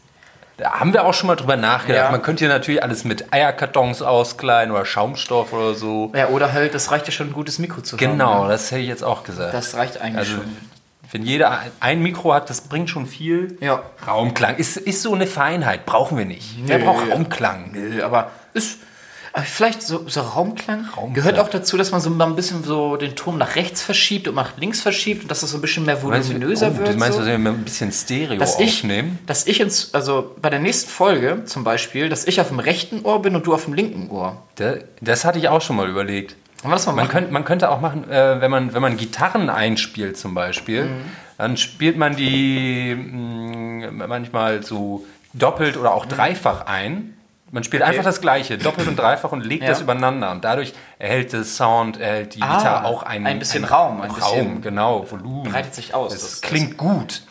Da 0.58 0.80
haben 0.80 0.93
wir 0.93 1.06
auch 1.06 1.13
schon 1.13 1.28
mal 1.28 1.36
drüber 1.36 1.58
nachgedacht. 1.58 2.06
Ja. 2.06 2.12
Man 2.12 2.21
könnte 2.21 2.45
hier 2.45 2.54
natürlich 2.54 2.82
alles 2.82 3.04
mit 3.04 3.34
Eierkartons 3.34 4.01
auskleiden 4.01 4.73
oder 4.73 4.86
Schaumstoff 4.86 5.51
oder 5.51 5.73
so. 5.73 6.13
Ja, 6.15 6.30
oder 6.30 6.54
halt, 6.54 6.73
das 6.73 6.91
reicht 6.91 7.08
ja 7.08 7.12
schon, 7.12 7.28
ein 7.28 7.34
gutes 7.34 7.60
Mikro 7.60 7.82
zu 7.82 7.97
haben. 7.97 8.12
Genau, 8.12 8.43
ne? 8.43 8.51
das 8.51 8.71
hätte 8.71 8.82
ich 8.82 8.88
jetzt 8.88 9.04
auch 9.04 9.25
gesagt. 9.25 9.54
Das 9.54 9.75
reicht 9.75 9.99
eigentlich 9.99 10.19
also, 10.19 10.36
schon. 10.36 10.58
wenn 11.12 11.23
jeder 11.23 11.60
ein 11.82 12.01
Mikro 12.01 12.34
hat, 12.34 12.49
das 12.49 12.62
bringt 12.62 12.89
schon 12.89 13.06
viel. 13.06 13.58
Ja. 13.60 13.84
Raumklang 14.08 14.56
ist, 14.56 14.78
ist 14.78 15.01
so 15.01 15.13
eine 15.13 15.28
Feinheit, 15.28 15.86
brauchen 15.86 16.17
wir 16.17 16.25
nicht. 16.25 16.56
Wer 16.65 16.80
braucht 16.80 17.12
Raumklang? 17.12 17.71
Nö, 17.73 18.01
aber 18.01 18.32
ist. 18.54 18.80
Vielleicht 19.43 19.82
so, 19.82 20.08
so 20.08 20.21
Raumklang, 20.21 20.86
Raumklang. 20.86 21.13
gehört 21.13 21.39
auch 21.39 21.50
dazu, 21.50 21.76
dass 21.76 21.91
man 21.91 22.00
so 22.00 22.10
mal 22.10 22.26
ein 22.26 22.36
bisschen 22.38 22.63
so 22.63 22.95
den 22.95 23.15
Ton 23.15 23.38
nach 23.38 23.56
rechts 23.58 23.82
verschiebt 23.82 24.28
und 24.30 24.36
nach 24.36 24.58
links 24.58 24.80
verschiebt 24.82 25.24
und 25.24 25.32
dass 25.32 25.41
das 25.41 25.52
so 25.52 25.58
ein 25.58 25.62
bisschen 25.62 25.86
mehr 25.86 25.98
Meinst 26.02 26.30
du, 26.30 26.34
voluminöser 26.36 26.71
oh, 26.74 26.78
wird. 26.78 26.93
du 26.93 26.98
meinst, 26.98 27.17
so. 27.17 27.19
dass 27.26 27.28
wir 27.28 27.36
ein 27.36 27.63
bisschen 27.65 27.91
Stereo 27.91 28.39
dass 28.39 28.60
ich, 28.60 28.78
aufnehmen? 28.78 29.19
dass 29.26 29.45
ich 29.45 29.60
ins, 29.60 29.93
also 29.93 30.36
bei 30.41 30.50
der 30.50 30.60
nächsten 30.60 30.89
Folge 30.89 31.43
zum 31.45 31.65
Beispiel, 31.65 32.08
dass 32.08 32.26
ich 32.26 32.39
auf 32.39 32.48
dem 32.48 32.60
rechten 32.60 33.02
Ohr 33.04 33.21
bin 33.21 33.36
und 33.36 33.45
du 33.45 33.54
auf 33.54 33.65
dem 33.65 33.74
linken 33.74 34.10
Ohr. 34.10 34.41
Da- 34.56 34.76
Das 35.02 35.26
hatte 35.26 35.38
ich 35.39 35.50
auch 35.50 35.62
schon 35.62 35.76
mal 35.76 35.89
überlegt. 35.89 36.36
Das 36.63 36.86
Man 36.88 36.95
machen? 36.95 37.10
könnte, 37.10 37.32
man 37.34 37.43
könnte 37.45 37.69
auch 37.69 37.82
machen, 37.82 38.10
äh, 38.10 38.39
wenn, 38.41 38.50
man, 38.50 38.74
wenn 38.74 38.82
man 38.82 38.95
Gitarren 38.98 39.50
einspielt 39.50 40.17
zum 40.17 40.34
Beispiel, 40.34 40.86
Mhm. 40.86 41.02
dann 41.38 41.58
spielt 41.58 41.98
man 41.98 42.15
die 42.15 42.95
mh, 42.95 43.91
manchmal 44.08 44.63
so 44.63 45.06
doppelt 45.34 45.76
oder 45.78 45.93
auch 45.93 46.06
dreifach 46.06 46.65
ein. 46.67 47.12
Man 47.56 47.63
spielt 47.63 47.84
einfach 47.84 48.04
das 48.04 48.20
Gleiche, 48.20 48.58
doppelt 48.58 48.86
und 48.89 48.98
dreifach 49.00 49.32
und 49.32 49.46
legt 49.46 49.63
Ja. 49.63 49.70
das 49.70 49.80
übereinander. 49.80 50.30
Und 50.32 50.44
dadurch 50.44 50.74
erhält 51.00 51.32
der 51.32 51.46
Sound, 51.46 51.98
erhält 51.98 52.36
die 52.36 52.41
Ah, 52.41 52.58
Gitarre 52.58 52.86
auch 52.86 53.02
einen, 53.04 53.26
ein 53.26 53.39
bisschen 53.39 53.63
Raum, 53.63 54.02
ein 54.02 54.12
Raum, 54.12 54.20
bisschen 54.20 54.62
genau, 54.62 55.10
Volumen. 55.10 55.50
breitet 55.50 55.74
sich 55.74 55.94
aus. 55.94 56.13
Es 56.13 56.22
Das- 56.22 56.41
klingt 56.41 56.76
gut. 56.76 57.22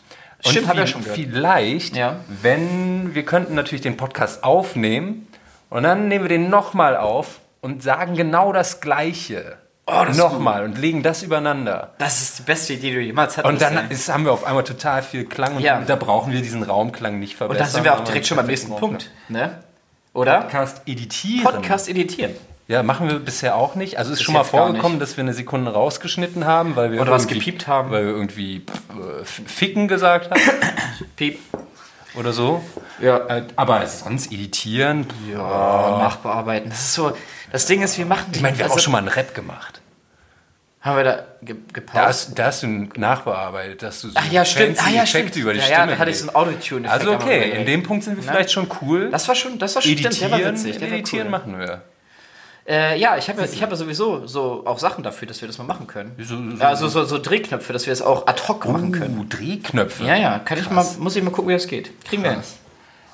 Und 0.43 0.51
Stimmt, 0.51 0.67
hab 0.67 0.73
ich 0.73 0.79
viel- 0.79 0.79
ja 0.79 0.87
schon 0.87 1.03
gehört. 1.03 1.17
Vielleicht, 1.19 1.95
Ja. 1.95 2.15
wenn 2.41 3.13
wir 3.13 3.23
könnten 3.23 3.53
natürlich 3.53 3.83
den 3.83 3.97
Podcast 3.97 4.43
aufnehmen 4.43 5.27
und 5.69 5.83
dann 5.83 6.07
nehmen 6.07 6.23
wir 6.25 6.29
den 6.29 6.49
nochmal 6.49 6.97
auf 6.97 7.39
und 7.61 7.83
sagen 7.83 8.15
genau 8.15 8.51
das 8.51 8.81
Gleiche. 8.81 9.57
Oh, 9.87 10.01
das 10.07 10.15
ist 10.15 10.17
nochmal 10.17 10.63
und 10.63 10.79
legen 10.79 11.03
das 11.03 11.21
übereinander. 11.21 11.93
Das 11.99 12.19
ist 12.23 12.39
die 12.39 12.41
beste 12.41 12.73
Idee, 12.73 12.89
die 12.89 12.95
du 12.95 13.01
jemals 13.01 13.37
hattest. 13.37 13.51
Und 13.53 13.61
dann 13.61 13.91
ist, 13.91 14.11
haben 14.11 14.25
wir 14.25 14.31
auf 14.33 14.43
einmal 14.43 14.63
total 14.63 15.03
viel 15.03 15.25
Klang 15.25 15.57
und 15.57 15.61
Ja. 15.61 15.81
da 15.85 15.95
brauchen 15.95 16.33
wir 16.33 16.41
diesen 16.41 16.63
Raumklang 16.63 17.19
nicht 17.19 17.33
und 17.33 17.37
verbessern. 17.37 17.65
da 17.67 17.71
sind 17.71 17.83
wir 17.83 17.93
auch 17.93 18.03
direkt 18.03 18.25
schon 18.25 18.37
beim 18.37 18.47
nächsten 18.47 18.75
Punkt. 18.75 19.11
Ne? 19.29 19.59
Oder? 20.15 20.41
Podcast 20.41 20.81
editieren. 20.87 21.43
Podcast 21.43 21.87
editieren. 21.89 22.31
Ja, 22.67 22.81
machen 22.81 23.07
wir 23.09 23.19
bisher 23.19 23.55
auch 23.55 23.75
nicht. 23.75 23.99
Also 23.99 24.11
ist 24.11 24.17
Bis 24.19 24.25
schon 24.25 24.33
mal 24.33 24.43
vorgekommen, 24.43 24.97
dass 24.97 25.17
wir 25.17 25.23
eine 25.23 25.33
Sekunde 25.33 25.71
rausgeschnitten 25.71 26.45
haben, 26.45 26.75
weil 26.75 26.91
wir 26.91 27.01
Oder 27.01 27.11
was 27.11 27.23
irgendwie- 27.25 27.39
gepiept 27.39 27.67
haben. 27.67 27.91
Weil 27.91 28.05
wir 28.05 28.13
irgendwie 28.13 28.61
pff, 28.61 29.21
äh, 29.21 29.25
ficken 29.45 29.87
gesagt 29.87 30.31
haben 30.31 30.41
Piep. 31.15 31.37
oder 32.17 32.33
so. 32.33 32.63
Ja. 32.99 33.17
Äh, 33.27 33.43
Aber 33.55 33.85
sonst 33.85 34.31
editieren. 34.31 35.05
Ja, 35.31 35.37
nachbearbeiten. 35.99 36.69
Das 36.71 36.79
ist 36.79 36.93
so. 36.95 37.11
Das 37.51 37.67
Ding 37.67 37.83
ist, 37.83 37.97
wir 37.99 38.05
machen 38.07 38.25
Ich 38.33 38.41
meine, 38.41 38.57
wir 38.57 38.63
haben 38.65 38.71
auch 38.71 38.75
also, 38.75 38.83
schon 38.85 38.93
mal 38.93 38.99
einen 38.99 39.09
Rap 39.09 39.35
gemacht. 39.35 39.81
Haben 40.85 40.97
wir 40.97 41.03
da 41.03 41.25
ge 41.41 41.55
Da 41.93 42.05
hast, 42.05 42.37
da 42.37 42.45
hast 42.45 42.61
du 42.61 42.67
nachbearbeitet, 42.95 43.81
dass 43.81 44.01
du 44.01 44.09
so 44.09 44.13
Ach 44.17 44.31
ja, 44.31 44.45
stimmt. 44.45 44.77
Ah, 44.79 44.89
ja, 44.91 45.01
Effekte 45.01 45.29
stimmt. 45.29 45.35
über 45.37 45.53
die 45.53 45.59
ja, 45.59 45.65
Stimme 45.65 45.79
Ja, 45.79 45.87
da 45.87 45.97
hatte 45.97 46.11
ich 46.11 46.19
so 46.19 46.27
einen 46.27 46.35
Autotune. 46.35 46.91
Also 46.91 47.11
okay, 47.13 47.49
in 47.59 47.65
dem 47.65 47.81
Punkt 47.81 48.03
sind 48.03 48.17
wir 48.17 48.23
vielleicht 48.23 48.51
schon 48.51 48.67
cool. 48.81 49.09
Das 49.09 49.27
war 49.27 49.33
schon, 49.33 49.57
das 49.57 49.73
war 49.73 49.81
schon, 49.81 49.97
stimmt, 49.97 50.21
der 50.21 50.29
war 50.29 50.37
editieren, 50.39 50.55
witzig. 50.55 50.77
Der 50.77 50.89
war 50.91 50.97
editieren 50.97 51.25
cool. 51.25 51.31
machen 51.31 51.57
wir. 51.59 51.81
Äh, 52.67 52.99
ja, 52.99 53.17
ich 53.17 53.27
habe 53.29 53.41
ja, 53.41 53.47
ich 53.51 53.61
hab 53.63 53.71
ja 53.71 53.75
sowieso 53.75 54.27
so 54.27 54.63
auch 54.65 54.77
Sachen 54.77 55.03
dafür, 55.03 55.27
dass 55.27 55.41
wir 55.41 55.47
das 55.47 55.57
mal 55.57 55.63
machen 55.63 55.87
können. 55.87 56.11
So- 56.19 56.35
so- 56.37 56.57
ja, 56.57 56.75
so, 56.75 56.87
so, 56.87 57.17
Drehknöpfe, 57.19 57.73
dass 57.73 57.87
wir 57.87 57.93
es 57.93 58.03
auch 58.03 58.27
ad 58.27 58.41
hoc 58.47 58.67
machen 58.67 58.91
können. 58.91 59.17
Uh, 59.19 59.23
Drehknöpfe. 59.25 60.03
Ja, 60.05 60.15
ja, 60.15 60.37
kann 60.39 60.59
ich 60.59 60.69
mal, 60.69 60.85
muss 60.99 61.15
ich 61.15 61.23
mal 61.23 61.31
gucken, 61.31 61.49
wie 61.49 61.53
das 61.53 61.67
geht. 61.67 61.91
Kriegen 62.05 62.21
wir 62.23 62.29
hin. 62.31 62.39
Krass. 62.39 62.57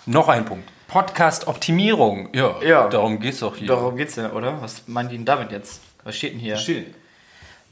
Noch 0.06 0.28
ein 0.28 0.44
Punkt. 0.44 0.70
Podcast-Optimierung. 0.88 2.30
Ja, 2.34 2.56
Ja. 2.62 2.88
darum 2.90 3.20
geht 3.20 3.34
es 3.34 3.40
doch 3.40 3.56
hier. 3.56 3.68
Darum 3.68 3.96
geht's 3.96 4.16
ja, 4.18 4.32
oder? 4.32 4.62
Was 4.62 4.88
meinen 4.88 5.08
die 5.10 5.16
denn 5.18 5.26
damit 5.26 5.52
jetzt? 5.52 5.82
Was 6.04 6.18
steht 6.18 6.34
denn 6.34 6.40
hier? 6.40 6.58
Steht. 6.58 6.96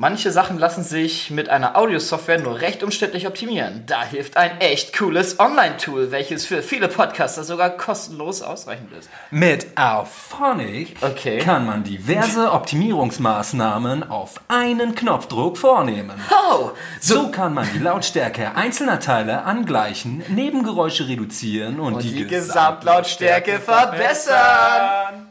Manche 0.01 0.31
Sachen 0.31 0.57
lassen 0.57 0.81
sich 0.85 1.29
mit 1.29 1.49
einer 1.49 1.75
Audiosoftware 1.75 2.39
nur 2.39 2.62
recht 2.62 2.83
umständlich 2.83 3.27
optimieren. 3.27 3.83
Da 3.85 4.01
hilft 4.01 4.38
ein 4.38 4.62
echt 4.62 4.97
cooles 4.97 5.41
Online-Tool, 5.41 6.09
welches 6.12 6.45
für 6.45 6.63
viele 6.63 6.88
Podcaster 6.88 7.43
sogar 7.43 7.71
kostenlos 7.71 8.41
ausreichend 8.41 8.93
ist. 8.93 9.09
Mit 9.29 9.77
Auphonic 9.77 10.95
Okay. 11.01 11.39
kann 11.39 11.65
man 11.65 11.83
diverse 11.83 12.49
Optimierungsmaßnahmen 12.53 14.09
auf 14.09 14.39
einen 14.47 14.95
Knopfdruck 14.95 15.57
vornehmen. 15.57 16.13
Oh, 16.49 16.69
So 17.01 17.29
kann 17.29 17.53
man 17.53 17.67
die 17.73 17.79
Lautstärke 17.79 18.55
einzelner 18.55 19.01
Teile 19.01 19.43
angleichen, 19.43 20.23
Nebengeräusche 20.29 21.09
reduzieren 21.09 21.81
und, 21.81 21.95
und 21.95 22.03
die, 22.03 22.13
die 22.13 22.25
Gesamtlautstärke 22.27 23.59
verbessern. 23.59 25.27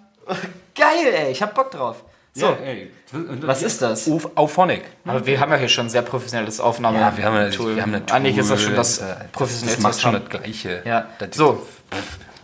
Geil, 0.74 1.14
ey, 1.14 1.32
ich 1.32 1.40
hab 1.40 1.54
Bock 1.54 1.70
drauf. 1.70 2.04
So, 2.34 2.46
So, 2.46 2.52
ey, 2.64 2.90
Was 3.40 3.62
ist 3.62 3.80
das? 3.82 4.08
Auf- 4.08 4.36
Auphonic. 4.36 4.82
aber 5.04 5.24
wir 5.26 5.40
haben 5.40 5.50
ja 5.50 5.56
hier 5.58 5.68
schon 5.68 5.86
ein 5.86 5.90
sehr 5.90 6.02
professionelles 6.02 6.60
Aufnahme. 6.60 6.98
Ja, 7.00 7.16
wir 7.16 7.24
haben, 7.24 7.34
ja- 7.36 7.58
wir 7.76 7.82
haben 7.82 7.94
eine 7.94 8.12
Eigentlich 8.12 8.36
ist 8.36 8.50
das 8.50 8.58
Tool, 8.60 8.66
schon 8.68 8.76
das 8.76 8.98
äh, 8.98 9.14
professionellste. 9.32 9.82
Das 9.82 9.92
macht 9.92 10.00
schon 10.00 10.12
das 10.12 10.28
Gleiche. 10.28 10.82
Ja. 10.84 11.06
Das- 11.18 11.36
So, 11.36 11.66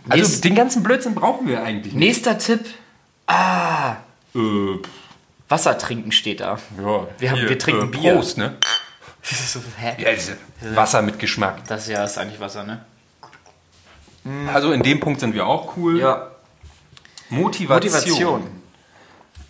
Also 0.07 0.21
Nächst- 0.23 0.43
den 0.43 0.53
ganzen 0.55 0.83
Blödsinn 0.83 1.15
brauchen 1.15 1.47
wir 1.47 1.63
eigentlich 1.63 1.93
nicht. 1.93 2.05
nächster 2.07 2.37
Tipp. 2.37 2.61
Ah, 3.27 3.95
Äh, 4.35 4.39
Wasser 5.49 5.77
trinken 5.77 6.11
steht 6.11 6.41
da. 6.41 6.57
ja, 6.79 7.07
Wir 7.17 7.31
haben- 7.31 7.47
wir 7.47 7.57
trinken 7.59 7.89
Bier. 7.91 8.13
Prost, 8.13 8.37
ne? 8.37 8.55
Hä? 9.77 9.95
Ja, 9.97 10.75
Wasser 10.75 11.01
mit 11.01 11.17
Geschmack. 11.19 11.67
Das 11.67 11.87
ja 11.87 12.03
ist 12.03 12.17
eigentlich 12.17 12.39
Wasser, 12.39 12.63
ne? 12.63 12.85
Also 14.53 14.71
in 14.71 14.81
dem 14.83 14.99
Punkt 14.99 15.19
sind 15.19 15.33
wir 15.35 15.45
auch 15.47 15.77
cool. 15.77 15.99
Ja. 15.99 16.31
Motivation. 17.29 17.73
Motivation. 17.75 18.54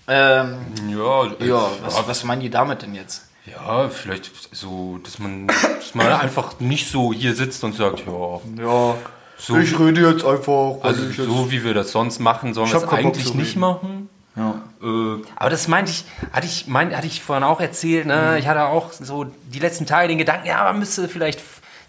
Ähm, 0.08 0.58
Ja, 0.90 1.26
äh, 1.40 1.48
ja, 1.48 1.70
was, 1.84 2.08
was 2.08 2.24
meinen 2.24 2.42
die 2.42 2.50
damit 2.50 2.82
denn 2.82 2.96
jetzt? 2.96 3.24
ja, 3.46 3.90
vielleicht 3.90 4.32
so, 4.56 5.00
dass 5.04 5.20
man, 5.20 5.48
dass 5.48 5.94
man 5.94 6.08
einfach 6.22 6.60
nicht 6.60 6.90
so 6.90 7.14
hier 7.14 7.36
sitzt 7.36 7.64
und 7.64 7.76
sagt, 7.76 8.00
ja, 8.06 8.40
Ja, 8.64 8.96
so, 9.38 9.54
rede 9.54 10.10
jetzt 10.10 10.26
einfach. 10.26 10.78
also 10.82 11.12
so 11.12 11.52
wie 11.52 11.64
wir 11.64 11.74
das 11.74 11.92
sonst 11.92 12.20
machen, 12.20 12.54
sollen 12.54 12.72
wir 12.72 12.78
es 12.78 12.88
eigentlich 12.88 13.34
nicht 13.36 13.56
machen. 13.58 14.10
Ja. 14.36 14.62
Äh, 14.82 15.22
aber 15.36 15.50
das 15.50 15.68
meinte 15.68 15.92
ich, 15.92 16.06
hatte 16.34 16.46
ich, 16.46 16.68
mein, 16.68 16.96
hatte 16.96 17.08
ich 17.08 17.22
vorhin 17.24 17.44
auch 17.44 17.62
erzählt, 17.62 18.06
ne? 18.06 18.32
Mhm. 18.32 18.38
ich 18.38 18.48
hatte 18.48 18.66
auch 18.66 18.92
so 18.92 19.26
die 19.48 19.60
letzten 19.60 19.86
Tage 19.86 20.08
den 20.10 20.18
Gedanken, 20.18 20.48
ja, 20.48 20.64
man 20.66 20.80
müsste 20.80 21.08
vielleicht 21.08 21.40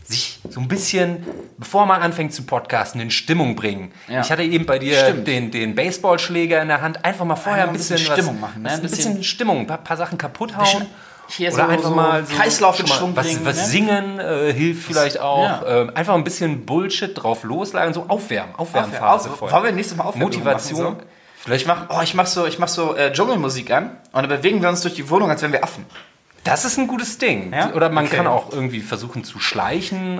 sich 0.08 0.38
so 0.48 0.60
ein 0.60 0.68
bisschen, 0.68 1.24
bevor 1.58 1.86
man 1.86 2.00
anfängt 2.02 2.32
zu 2.32 2.44
podcasten, 2.44 3.00
in 3.00 3.10
Stimmung 3.10 3.56
bringen. 3.56 3.92
Ja. 4.08 4.20
Ich 4.20 4.30
hatte 4.30 4.42
eben 4.42 4.64
bei 4.66 4.78
dir 4.78 4.96
Stimmt. 4.98 5.26
den, 5.26 5.50
den 5.50 5.74
Baseballschläger 5.74 6.62
in 6.62 6.68
der 6.68 6.80
Hand, 6.80 7.04
einfach 7.04 7.24
mal 7.24 7.36
vorher 7.36 7.64
ein 7.64 7.70
ein 7.70 7.72
bisschen, 7.74 7.96
bisschen 7.96 8.08
was, 8.10 8.18
Stimmung 8.18 8.40
machen, 8.40 8.62
ne? 8.62 8.68
was- 8.68 8.74
Ein 8.76 8.82
bisschen- 8.82 8.96
bisschen 9.14 9.24
Stimmung, 9.24 9.58
ein 9.60 9.66
paar, 9.66 9.78
paar 9.78 9.96
Sachen 9.96 10.16
kaputt 10.18 10.56
hauen. 10.56 10.86
Hier 11.28 11.52
Oder 11.52 11.64
so- 11.64 11.70
einfach 11.70 11.88
so 11.90 11.94
mal 11.96 12.24
so 12.24 12.34
Kreislauf 12.36 12.78
in 12.78 12.86
Schwung 12.86 13.16
was, 13.16 13.26
bringen, 13.26 13.40
was 13.44 13.56
ne? 13.56 13.64
singen 13.64 14.20
äh, 14.20 14.52
hilft 14.52 14.84
vielleicht 14.86 15.18
auch. 15.18 15.42
Ja. 15.42 15.62
Ähm, 15.82 15.90
einfach 15.96 16.14
ein 16.14 16.22
bisschen 16.22 16.64
Bullshit 16.64 17.10
drauf 17.20 17.42
loslagern, 17.42 17.92
so 17.92 18.04
aufwärmen, 18.06 18.54
Aufwärmphase 18.56 19.30
Auf, 19.30 19.38
voll. 19.38 19.50
wollen 19.50 19.64
wir 19.64 19.72
nächstes 19.72 19.96
Mal 19.96 20.04
aufwärmen 20.04 20.28
Motivation. 20.28 20.84
Machen? 20.84 20.96
Vielleicht 21.42 21.62
Ich 21.62 21.66
mach, 21.66 21.86
oh, 21.90 22.00
ich 22.02 22.14
mach 22.14 22.26
so, 22.26 22.46
ich 22.46 22.60
mach 22.60 22.68
so 22.68 22.94
äh, 22.94 23.12
Dschungelmusik 23.12 23.72
an 23.72 23.90
und 24.12 24.22
dann 24.22 24.28
bewegen 24.28 24.62
wir 24.62 24.68
uns 24.68 24.82
durch 24.82 24.94
die 24.94 25.10
Wohnung, 25.10 25.28
als 25.28 25.42
wären 25.42 25.50
wir 25.52 25.64
Affen. 25.64 25.84
Das 26.46 26.64
ist 26.64 26.78
ein 26.78 26.86
gutes 26.86 27.18
Ding. 27.18 27.52
Ja? 27.52 27.72
Oder 27.74 27.90
man 27.90 28.06
Okay. 28.06 28.16
kann 28.16 28.26
auch 28.26 28.52
irgendwie 28.52 28.80
versuchen 28.80 29.24
zu 29.24 29.38
schleichen. 29.40 30.18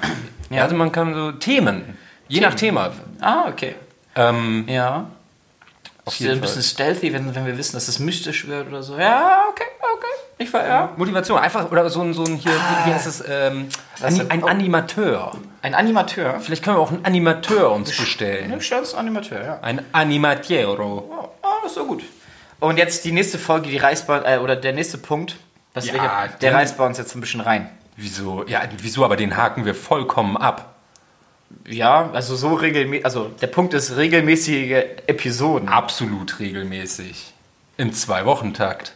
ja. 0.50 0.62
Also 0.62 0.74
man 0.74 0.90
kann 0.90 1.14
so 1.14 1.32
Themen, 1.32 1.96
je 2.28 2.40
nach 2.40 2.54
Thema. 2.54 2.92
Ah, 3.20 3.44
okay. 3.48 3.74
Ähm, 4.14 4.64
Ja. 4.68 5.06
Auf 6.06 6.14
jeden 6.20 6.34
ein 6.34 6.40
bisschen 6.40 6.62
stealthy, 6.62 7.12
wenn, 7.12 7.34
wenn 7.34 7.46
wir 7.46 7.58
wissen, 7.58 7.74
dass 7.74 7.88
es 7.88 7.98
mystisch 7.98 8.46
wird 8.46 8.68
oder 8.68 8.80
so. 8.80 8.96
Ja, 8.96 9.42
okay, 9.50 9.64
okay. 9.80 10.06
Ich 10.38 10.52
war, 10.52 10.64
ja. 10.64 10.92
Motivation, 10.96 11.36
einfach, 11.36 11.68
oder 11.72 11.90
so 11.90 12.00
ein, 12.00 12.14
so 12.14 12.22
ein 12.22 12.36
hier, 12.36 12.52
wie, 12.52 12.88
wie 12.90 12.94
heißt 12.94 13.08
es, 13.08 13.24
ähm, 13.28 13.68
denn? 14.00 14.30
ein 14.30 14.44
Oh. 14.44 14.46
Animateur. 14.46 15.32
Ein 15.62 15.74
Animateur. 15.74 16.38
Vielleicht 16.38 16.62
können 16.62 16.76
wir 16.76 16.80
auch 16.80 16.92
einen 16.92 17.04
Animateur 17.04 17.72
uns 17.72 17.88
bestellen. 17.96 18.54
Stell 18.60 18.78
uns 18.78 18.94
einen 18.94 19.08
Animateur, 19.08 19.42
ja. 19.44 19.58
Ein 19.62 19.82
Animatiero. 19.90 21.10
Oh, 21.10 21.28
oh, 21.42 21.48
das 21.62 21.72
ist 21.72 21.74
so 21.76 21.84
gut. 21.86 22.04
Und 22.60 22.76
jetzt 22.78 23.04
die 23.04 23.10
nächste 23.10 23.38
Folge, 23.40 23.68
die 23.68 23.76
reißt 23.78 24.06
bei, 24.06 24.36
äh, 24.36 24.38
oder 24.38 24.54
der 24.54 24.74
nächste 24.74 24.98
Punkt, 24.98 25.36
das 25.76 25.86
Ja, 25.86 26.26
der 26.40 26.50
den- 26.50 26.56
reißt 26.56 26.76
bei 26.78 26.86
uns 26.86 26.98
jetzt 26.98 27.14
ein 27.14 27.20
bisschen 27.20 27.40
rein. 27.40 27.68
Wieso? 27.96 28.44
Ja, 28.46 28.62
wieso? 28.78 29.04
Aber 29.04 29.16
den 29.16 29.36
haken 29.36 29.64
wir 29.64 29.74
vollkommen 29.74 30.36
ab. 30.36 30.74
Ja, 31.66 32.10
also 32.12 32.34
so 32.34 32.54
regelmäßig, 32.54 33.04
also 33.04 33.28
der 33.40 33.46
Punkt 33.46 33.72
ist 33.74 33.96
regelmäßige 33.96 34.72
Episoden. 35.06 35.68
Absolut 35.68 36.40
regelmäßig. 36.40 37.32
Im 37.76 37.92
Zwei-Wochen-Takt. 37.92 38.94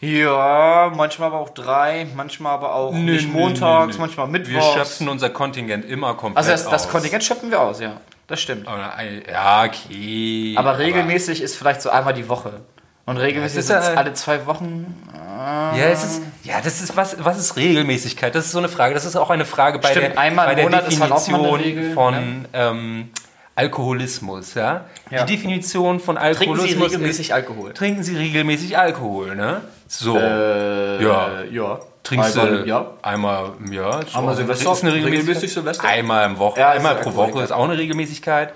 Ja, 0.00 0.92
manchmal 0.94 1.28
aber 1.28 1.38
auch 1.40 1.50
drei, 1.50 2.06
manchmal 2.14 2.52
aber 2.54 2.74
auch 2.74 2.92
Nö, 2.92 3.12
nicht 3.12 3.32
montags, 3.32 3.86
nö, 3.88 3.92
nö. 3.94 3.98
manchmal 4.00 4.26
Wir 4.26 4.32
mittwochs. 4.40 4.74
schöpfen 4.74 5.08
unser 5.08 5.30
Kontingent 5.30 5.84
immer 5.86 6.14
komplett 6.14 6.36
also 6.38 6.50
das, 6.50 6.64
das 6.68 6.84
aus. 6.86 6.90
Kontingent 6.92 7.24
schöpfen 7.24 7.50
wir 7.50 7.60
aus, 7.60 7.80
ja. 7.80 8.00
Das 8.26 8.40
stimmt. 8.40 8.66
Aber, 8.68 8.92
Ja, 9.30 9.64
okay. 9.64 10.54
Aber 10.58 10.78
regelmäßig 10.78 11.40
ist 11.40 11.56
vielleicht 11.56 11.80
so 11.80 11.88
einmal 11.90 12.12
die 12.12 12.28
Woche. 12.28 12.60
Und 13.06 13.16
regelmäßig 13.18 13.58
ist 13.58 13.70
ist 13.70 13.86
ja- 13.88 13.94
alle 13.94 14.12
zwei 14.14 14.44
Wochen. 14.46 14.94
Ja, 15.14 15.72
es 15.92 16.02
ist, 16.02 16.22
ja, 16.42 16.54
das 16.62 16.80
ist 16.80 16.96
was, 16.96 17.16
was 17.24 17.38
ist 17.38 17.56
Regelmäßigkeit? 17.56 18.34
Das 18.34 18.46
ist 18.46 18.52
so 18.52 18.58
eine 18.58 18.68
Frage. 18.68 18.94
Das 18.94 19.04
ist 19.04 19.14
auch 19.16 19.30
eine 19.30 19.44
Frage 19.44 19.78
bei 19.78 19.90
Stimmt, 19.90 20.14
der, 20.14 20.18
einmal 20.18 20.46
bei 20.46 20.54
der 20.56 20.64
Monat 20.64 20.82
halt 20.82 20.92
Definition 20.92 21.44
Regel, 21.54 21.92
von 21.94 22.46
ähm, 22.52 23.10
Alkoholismus. 23.54 24.54
Ja? 24.54 24.86
Ja. 25.10 25.24
Die 25.24 25.36
Definition 25.36 26.00
von 26.00 26.16
Trinken 26.16 26.38
Alkoholismus 26.40 26.90
Sie 26.90 26.96
regelmäßig 26.96 27.34
Alkohol? 27.34 27.68
ist, 27.70 27.76
trinken 27.78 28.02
Sie 28.02 28.16
regelmäßig 28.16 28.76
Alkohol. 28.78 29.36
Ne? 29.36 29.60
So, 29.88 30.16
Äh, 30.18 31.02
Ja. 31.02 31.28
ja. 31.50 31.78
trinkst 32.02 32.36
Einmal 32.38 32.50
du 32.56 32.62
im 32.62 32.68
Jahr. 32.68 32.90
einmal 33.02 33.50
im 33.64 33.72
Jahr. 33.72 34.04
So. 34.06 34.18
Einmal 34.18 34.36
Silvester, 34.36 34.72
Ist 34.72 34.82
eine 34.84 34.94
regelmäßig 34.94 35.52
Silvester. 35.52 35.88
Einmal 35.88 36.26
im 36.26 36.38
Woche, 36.38 36.60
Ja, 36.60 36.70
einmal 36.70 36.96
ja 36.96 37.02
pro. 37.02 37.14
Woche 37.14 37.42
ist 37.42 37.52
auch 37.52 37.64
eine 37.64 37.76
Regelmäßigkeit. 37.78 38.52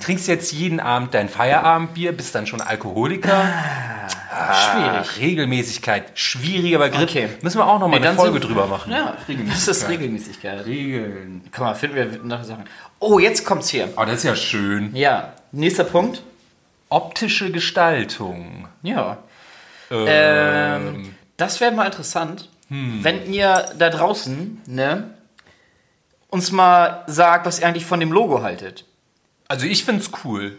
Trinkst 0.00 0.28
jetzt 0.28 0.52
jeden 0.52 0.80
Abend 0.80 1.14
dein 1.14 1.28
Feierabendbier, 1.28 2.12
bist 2.12 2.34
dann 2.34 2.46
schon 2.46 2.60
Alkoholiker. 2.60 3.44
Schwierig. 4.52 5.18
Regelmäßigkeit, 5.20 6.12
schwieriger 6.18 6.78
Begriff. 6.78 7.02
Okay. 7.10 7.28
Müssen 7.42 7.58
wir 7.58 7.66
auch 7.66 7.78
noch 7.80 7.88
mal 7.88 7.98
Nee, 7.98 8.06
eine 8.06 8.16
Folge 8.16 8.38
sind- 8.40 8.48
drüber 8.48 8.66
machen. 8.66 8.92
Ja, 8.92 9.16
das 9.48 9.68
ist 9.68 9.88
Regelmäßigkeit. 9.88 10.64
Regeln. 10.64 11.42
Guck 11.52 11.64
mal, 11.64 11.74
finden 11.74 11.96
wir 11.96 12.06
noch 12.22 12.44
Sachen. 12.44 12.64
Oh, 13.00 13.18
jetzt 13.18 13.44
kommt's 13.44 13.68
hier. 13.68 13.88
Oh, 13.96 14.04
das 14.04 14.14
ist 14.18 14.24
ja 14.24 14.36
schön. 14.36 14.94
Ja, 14.94 15.32
nächster 15.52 15.84
Punkt. 15.84 16.22
Optische 16.88 17.50
Gestaltung. 17.50 18.68
Ja. 18.82 19.18
Ähm, 19.90 20.06
Ähm, 20.06 21.14
das 21.36 21.60
wäre 21.60 21.72
mal 21.72 21.86
interessant, 21.86 22.48
Hm. 22.68 23.00
wenn 23.02 23.32
ihr 23.32 23.66
da 23.78 23.90
draußen, 23.90 24.60
ne, 24.66 25.10
uns 26.28 26.52
mal 26.52 27.04
sagt, 27.06 27.46
was 27.46 27.60
ihr 27.60 27.66
eigentlich 27.66 27.86
von 27.86 28.00
dem 28.00 28.12
Logo 28.12 28.42
haltet. 28.42 28.84
Also 29.48 29.66
ich 29.66 29.84
find's 29.84 30.10
cool. 30.24 30.56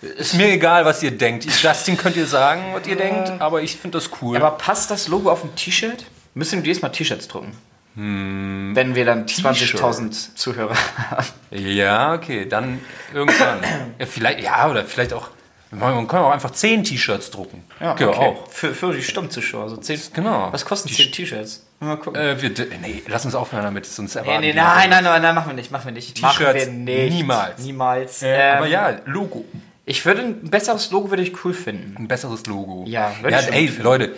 Ist 0.00 0.34
mir 0.34 0.48
egal, 0.48 0.84
was 0.84 1.02
ihr 1.02 1.12
denkt. 1.12 1.44
Justin 1.44 1.96
könnt 1.96 2.16
ihr 2.16 2.26
sagen, 2.26 2.62
was 2.72 2.86
ihr 2.88 2.96
denkt, 2.96 3.40
aber 3.40 3.62
ich 3.62 3.76
finde 3.76 3.98
das 3.98 4.10
cool. 4.20 4.36
Aber 4.36 4.52
passt 4.52 4.90
das 4.90 5.06
Logo 5.06 5.30
auf 5.30 5.44
ein 5.44 5.54
T-Shirt? 5.54 6.04
Müssen 6.34 6.56
wir 6.56 6.62
diesmal 6.64 6.90
T-Shirts 6.90 7.28
drucken? 7.28 7.56
Wenn 7.94 8.94
wir 8.94 9.04
dann 9.04 9.26
20.000 9.26 10.34
Zuhörer 10.34 10.74
haben. 11.10 11.26
ja, 11.50 12.14
okay, 12.14 12.46
dann 12.48 12.80
irgendwann. 13.12 13.58
ja, 13.98 14.06
vielleicht, 14.06 14.40
ja, 14.40 14.68
oder 14.68 14.84
vielleicht 14.84 15.12
auch. 15.12 15.28
Man 15.70 16.06
kann 16.08 16.20
auch 16.20 16.30
einfach 16.30 16.50
10 16.50 16.84
T-Shirts 16.84 17.30
drucken. 17.30 17.64
Ja, 17.80 17.94
auch. 17.94 18.48
Für, 18.50 18.74
für 18.74 18.92
die 18.92 19.02
Stammzuschauer. 19.02 19.68
So 19.68 19.76
10, 19.76 20.00
Genau. 20.14 20.52
Was 20.52 20.64
kosten 20.64 20.88
10 20.88 21.12
T-Shirts? 21.12 21.64
Mal 21.82 21.96
gucken. 21.96 22.20
Äh, 22.20 22.40
wir, 22.40 22.50
nee, 22.80 23.02
lass 23.08 23.24
uns 23.24 23.34
aufhören 23.34 23.64
damit, 23.64 23.86
sonst 23.86 24.14
nee, 24.14 24.20
erwarten 24.20 24.40
nee, 24.40 24.52
die 24.52 24.58
nein, 24.58 24.90
nein, 24.90 25.04
nein, 25.04 25.22
nein, 25.22 25.34
machen 25.34 25.48
wir 25.48 25.54
nicht, 25.54 25.70
machen 25.70 25.86
wir 25.86 25.92
nicht. 25.92 26.14
T-Shirts 26.14 26.68
niemals. 26.68 27.58
Niemals. 27.60 28.22
Äh, 28.22 28.34
Ähm, 28.34 28.56
aber 28.58 28.66
ja, 28.66 28.96
Logo. 29.04 29.44
Ich 29.84 30.04
würde 30.06 30.22
ein 30.22 30.48
besseres 30.50 30.90
Logo 30.92 31.10
würde 31.10 31.22
ich 31.24 31.44
cool 31.44 31.52
finden. 31.54 31.96
Ein 31.98 32.08
besseres 32.08 32.46
Logo. 32.46 32.84
Ja, 32.86 33.12
würde 33.20 33.36
ja 33.36 33.42
ich 33.42 33.52
ey, 33.52 33.66
finden. 33.66 33.82
Leute, 33.82 34.14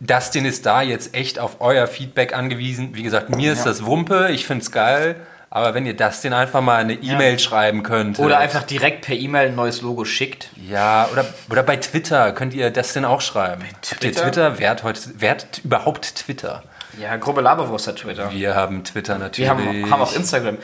Dustin 0.00 0.44
ist 0.44 0.66
da 0.66 0.82
jetzt 0.82 1.14
echt 1.14 1.38
auf 1.38 1.60
euer 1.60 1.86
Feedback 1.86 2.34
angewiesen. 2.34 2.90
Wie 2.94 3.02
gesagt, 3.02 3.30
mir 3.30 3.52
ist 3.52 3.60
Ja. 3.60 3.64
das 3.66 3.84
Wumpe, 3.84 4.30
ich 4.32 4.44
find's 4.46 4.72
geil. 4.72 5.16
Aber 5.50 5.72
wenn 5.74 5.86
ihr 5.86 5.96
Dustin 5.96 6.34
einfach 6.34 6.60
mal 6.60 6.76
eine 6.76 6.92
E-Mail 6.92 7.38
schreiben 7.38 7.82
könnt. 7.82 8.18
Oder 8.18 8.38
einfach 8.38 8.64
direkt 8.64 9.06
per 9.06 9.16
E-Mail 9.16 9.48
ein 9.48 9.54
neues 9.54 9.80
Logo 9.80 10.04
schickt. 10.04 10.50
Ja, 10.68 11.08
oder, 11.10 11.24
oder 11.48 11.62
bei 11.62 11.76
Twitter 11.76 12.32
könnt 12.32 12.52
ihr 12.52 12.70
Dustin 12.70 13.04
auch 13.06 13.22
schreiben. 13.22 13.62
Habt 13.64 13.92
ihr 13.92 13.98
Twitter? 13.98 14.22
Twitter? 14.24 14.58
Wer 14.58 14.70
hat, 14.70 14.82
heute, 14.82 15.00
wer 15.16 15.30
hat 15.30 15.60
überhaupt 15.64 16.16
Twitter? 16.16 16.62
Ja, 17.00 17.16
grobe 17.16 17.40
Laberwurst 17.40 17.86
hat 17.88 17.96
Twitter. 17.96 18.30
Wir 18.32 18.54
haben 18.54 18.84
Twitter 18.84 19.18
natürlich. 19.18 19.50
Wir 19.50 19.56
haben, 19.56 19.90
haben 19.90 20.02
auch 20.02 20.14
Instagram. 20.14 20.58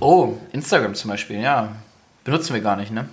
Oh, 0.00 0.34
Instagram 0.52 0.94
zum 0.94 1.10
Beispiel, 1.10 1.40
ja. 1.40 1.70
Benutzen 2.24 2.54
wir 2.54 2.60
gar 2.60 2.76
nicht, 2.76 2.92
ne? 2.92 3.08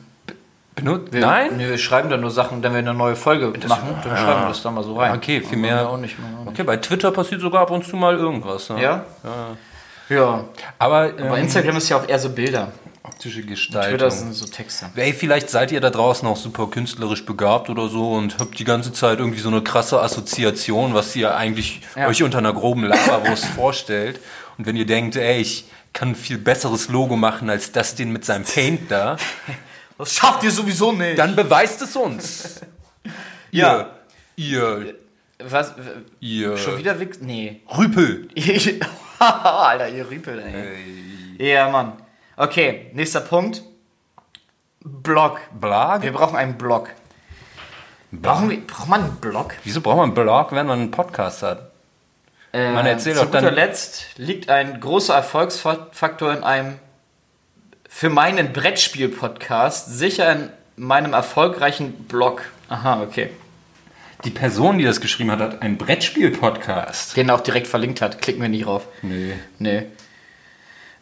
Benut 0.76 1.14
Wir, 1.14 1.22
Nein? 1.22 1.58
Nee, 1.58 1.70
wir 1.70 1.78
schreiben 1.78 2.10
da 2.10 2.18
nur 2.18 2.32
Sachen, 2.32 2.64
wenn 2.64 2.72
wir 2.72 2.80
eine 2.80 2.94
neue 2.94 3.16
Folge 3.16 3.48
machen, 3.68 3.96
dann 4.04 4.18
schreiben 4.18 4.42
wir 4.42 4.48
das 4.48 4.64
da 4.64 4.72
mal 4.72 4.84
so 4.84 4.96
rein. 4.98 5.16
Okay, 5.16 5.42
viel 5.42 5.58
mehr. 5.58 5.88
Auch 5.88 5.98
nicht, 5.98 6.18
mehr. 6.18 6.28
Okay, 6.46 6.64
bei 6.64 6.78
Twitter 6.78 7.12
passiert 7.12 7.42
sogar 7.42 7.62
ab 7.62 7.72
und 7.72 7.86
zu 7.86 7.96
mal 7.96 8.16
irgendwas. 8.16 8.70
Ne? 8.70 8.82
Ja? 8.82 9.06
Ja. 10.10 10.46
Aber, 10.80 11.18
ähm, 11.18 11.28
Aber 11.28 11.38
Instagram 11.38 11.78
ist 11.78 11.90
ja 11.90 11.98
auch 11.98 12.08
eher 12.08 12.20
so 12.20 12.30
Bilder. 12.30 12.72
Optische 13.04 13.40
Twitter 13.42 13.50
Gestaltung. 13.50 14.10
sind 14.12 14.34
so 14.34 14.46
Texte. 14.46 14.90
Ey, 14.96 15.14
vielleicht 15.14 15.50
seid 15.50 15.72
ihr 15.72 15.82
da 15.82 15.90
draußen 15.90 16.28
auch 16.28 16.38
super 16.38 16.68
künstlerisch 16.68 17.26
begabt 17.26 17.70
oder 17.70 17.90
so 17.90 18.14
und 18.14 18.38
habt 18.40 18.58
die 18.60 18.64
ganze 18.64 18.94
Zeit 18.94 19.20
irgendwie 19.20 19.40
so 19.42 19.50
eine 19.50 19.62
krasse 19.62 20.02
Assoziation, 20.02 20.94
was 20.94 21.16
ihr 21.16 21.36
eigentlich 21.36 21.82
Ja. 21.96 22.08
euch 22.08 22.24
unter 22.24 22.38
einer 22.38 22.54
groben 22.54 22.84
Laberwurst 22.86 23.46
vorstellt. 23.46 24.20
Und 24.58 24.66
wenn 24.66 24.76
ihr 24.76 24.86
denkt, 24.86 25.16
ey, 25.16 25.42
ich 25.42 25.66
kann 25.92 26.10
ein 26.10 26.16
viel 26.16 26.38
besseres 26.38 26.88
Logo 26.90 27.16
machen 27.18 27.50
als 27.50 27.72
das 27.72 27.96
den 27.96 28.12
mit 28.12 28.26
seinem 28.26 28.46
Paint 28.46 28.90
da, 28.90 29.18
Das 29.98 30.16
schafft 30.16 30.44
ihr 30.44 30.50
sowieso 30.52 30.92
nicht. 30.92 31.20
dann 31.20 31.36
beweist 31.36 31.82
es 31.82 31.96
uns. 31.96 32.62
Ja. 33.52 33.92
Ihr, 34.36 34.96
Was? 35.38 35.74
ihr, 36.20 36.58
Schon 36.58 36.80
wieder 36.80 37.00
Wix? 37.00 37.20
Nee. 37.22 37.62
Rüpel. 37.78 38.28
Alter, 39.20 39.90
ihr 39.90 40.10
Rüpel, 40.10 40.40
ey. 40.40 41.52
Ja, 41.52 41.70
Mann. 41.70 41.94
Okay, 42.36 42.88
nächster 42.94 43.22
Punkt. 43.22 43.62
Blog. 44.82 45.40
Blog? 45.52 46.02
Wir 46.02 46.12
brauchen 46.12 46.36
einen 46.36 46.58
Blog. 46.58 46.90
Brauchen 48.12 48.50
wir, 48.50 48.60
braucht 48.66 48.90
man 48.90 49.04
einen 49.04 49.16
Blog? 49.18 49.54
Wieso 49.64 49.82
braucht 49.82 49.98
man 49.98 50.06
einen 50.06 50.14
Blog, 50.14 50.52
wenn 50.52 50.66
man 50.68 50.80
einen 50.80 50.92
Podcast 50.92 51.44
hat? 51.44 51.72
Man 52.52 52.86
erzählt 52.86 53.18
Äh, 53.18 53.20
zu 53.20 53.26
guter 53.26 53.52
Letzt 53.52 54.18
liegt 54.18 54.50
ein 54.50 54.80
großer 54.80 55.16
Erfolgsfaktor 55.16 56.34
in 56.34 56.44
einem 56.44 56.80
für 57.90 58.10
meinen 58.10 58.54
Brettspiel-Podcast 58.54 59.98
sicher 59.98 60.32
in 60.32 60.50
meinem 60.76 61.14
erfolgreichen 61.14 61.94
Blog. 62.06 62.44
Aha, 62.70 63.02
okay. 63.02 63.30
Die 64.24 64.30
Person, 64.30 64.78
die 64.78 64.84
das 64.84 65.02
geschrieben 65.02 65.32
hat, 65.32 65.40
hat 65.40 65.62
einen 65.62 65.78
Brettspiel-Podcast. 65.78 67.18
Den 67.18 67.30
er 67.30 67.36
auch 67.36 67.42
direkt 67.42 67.68
verlinkt 67.68 68.02
hat. 68.02 68.22
Klicken 68.22 68.42
wir 68.42 68.50
nicht 68.50 68.66
drauf. 68.66 68.88
Nee. 69.02 69.34
Nee. 69.60 69.88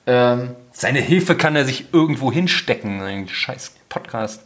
Ähm, 0.08 0.56
Seine 0.82 0.98
Hilfe 1.00 1.38
kann 1.38 1.56
er 1.56 1.64
sich 1.64 1.94
irgendwo 1.94 2.32
hinstecken. 2.32 3.02
Ein 3.04 3.28
scheiß 3.28 3.74
Podcast. 3.88 4.42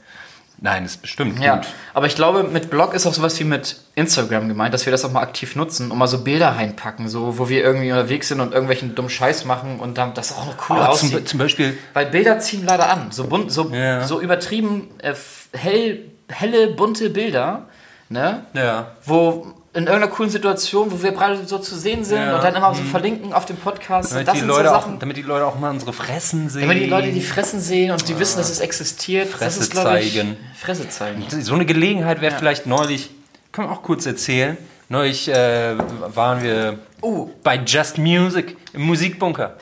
Nein, 0.60 0.84
ist 0.84 1.02
bestimmt 1.02 1.40
ja, 1.40 1.56
gut. 1.56 1.68
aber 1.94 2.08
ich 2.08 2.16
glaube, 2.16 2.44
mit 2.44 2.70
Blog 2.70 2.94
ist 2.94 3.06
auch 3.06 3.14
sowas 3.14 3.40
wie 3.40 3.46
mit 3.46 3.78
Instagram 3.96 4.50
gemeint, 4.50 4.74
dass 4.74 4.86
wir 4.86 4.92
das 4.92 5.06
auch 5.06 5.12
mal 5.14 5.22
aktiv 5.22 5.56
nutzen 5.56 5.92
und 5.92 5.98
mal 5.98 6.08
so 6.08 6.26
Bilder 6.26 6.50
reinpacken, 6.50 7.08
so 7.08 7.38
wo 7.40 7.48
wir 7.48 7.64
irgendwie 7.64 7.90
unterwegs 7.90 8.28
sind 8.28 8.42
und 8.42 8.52
irgendwelchen 8.52 8.96
dummen 8.96 9.10
Scheiß 9.10 9.46
machen 9.46 9.80
und 9.80 9.98
dann 9.98 10.14
das 10.14 10.34
auch 10.34 10.46
noch 10.46 10.70
cool 10.70 10.78
Oh, 10.82 10.84
aussieht. 10.88 11.12
zum, 11.12 11.26
zum 11.26 11.40
Beispiel, 11.40 11.78
Weil 11.94 12.08
Bilder 12.08 12.38
ziehen 12.40 12.66
leider 12.66 12.90
an. 12.90 13.12
So 13.12 13.28
bunt, 13.28 13.50
so, 13.50 13.70
Ja. 13.74 14.06
so 14.06 14.20
übertrieben 14.20 14.90
äh, 14.98 15.14
hell, 15.54 16.02
helle, 16.28 16.68
bunte 16.74 17.12
Bilder, 17.12 17.70
ne? 18.10 18.46
ja, 18.54 18.92
Wo 19.06 19.54
in 19.76 19.88
irgendeiner 19.88 20.08
coolen 20.08 20.30
Situation, 20.32 20.92
wo 20.92 21.04
wir 21.04 21.12
gerade 21.12 21.46
so 21.46 21.60
zu 21.60 21.76
sehen 21.76 22.04
sind 22.04 22.18
Ja. 22.22 22.36
und 22.36 22.44
dann 22.44 22.56
immer 22.56 22.74
so 22.74 22.82
verlinken 22.84 23.34
auf 23.34 23.46
dem 23.46 23.58
Podcast. 23.58 24.14
damit 24.14 24.34
die, 24.34 24.40
Leute 24.40 24.70
so 24.70 24.76
auch, 24.76 24.82
Sachen. 24.84 25.00
damit 25.00 25.18
die 25.18 25.22
Leute 25.22 25.46
auch 25.46 25.60
mal 25.60 25.70
unsere 25.70 25.92
Fressen 25.94 26.50
sehen. 26.50 26.64
Immer 26.64 26.76
die 26.76 26.86
Leute, 26.86 27.12
die 27.12 27.22
Fressen 27.22 27.60
sehen 27.60 27.92
und 27.92 28.08
die 28.08 28.18
wissen, 28.18 28.38
dass 28.38 28.50
es 28.50 28.62
existiert. 28.62 29.28
Fresse 29.28 29.60
ist, 29.60 29.72
glaub 29.72 29.94
ich, 29.96 30.14
zeigen. 30.16 30.38
Fresse 30.58 30.88
zeigen. 30.90 31.24
So 31.42 31.54
eine 31.54 31.66
Gelegenheit 31.66 32.22
wäre 32.22 32.36
vielleicht 32.36 32.66
neulich, 32.66 33.10
können 33.52 33.68
wir 33.70 33.74
auch 33.74 33.84
kurz 33.84 34.06
erzählen, 34.06 34.58
neulich 34.90 35.28
äh, 35.28 35.76
waren 36.16 36.42
wir 36.42 36.80
Oh, 37.02 37.30
bei 37.44 37.58
Just 37.58 37.98
Music 37.98 38.56
im 38.74 38.82
Musikbunker. 38.84 39.58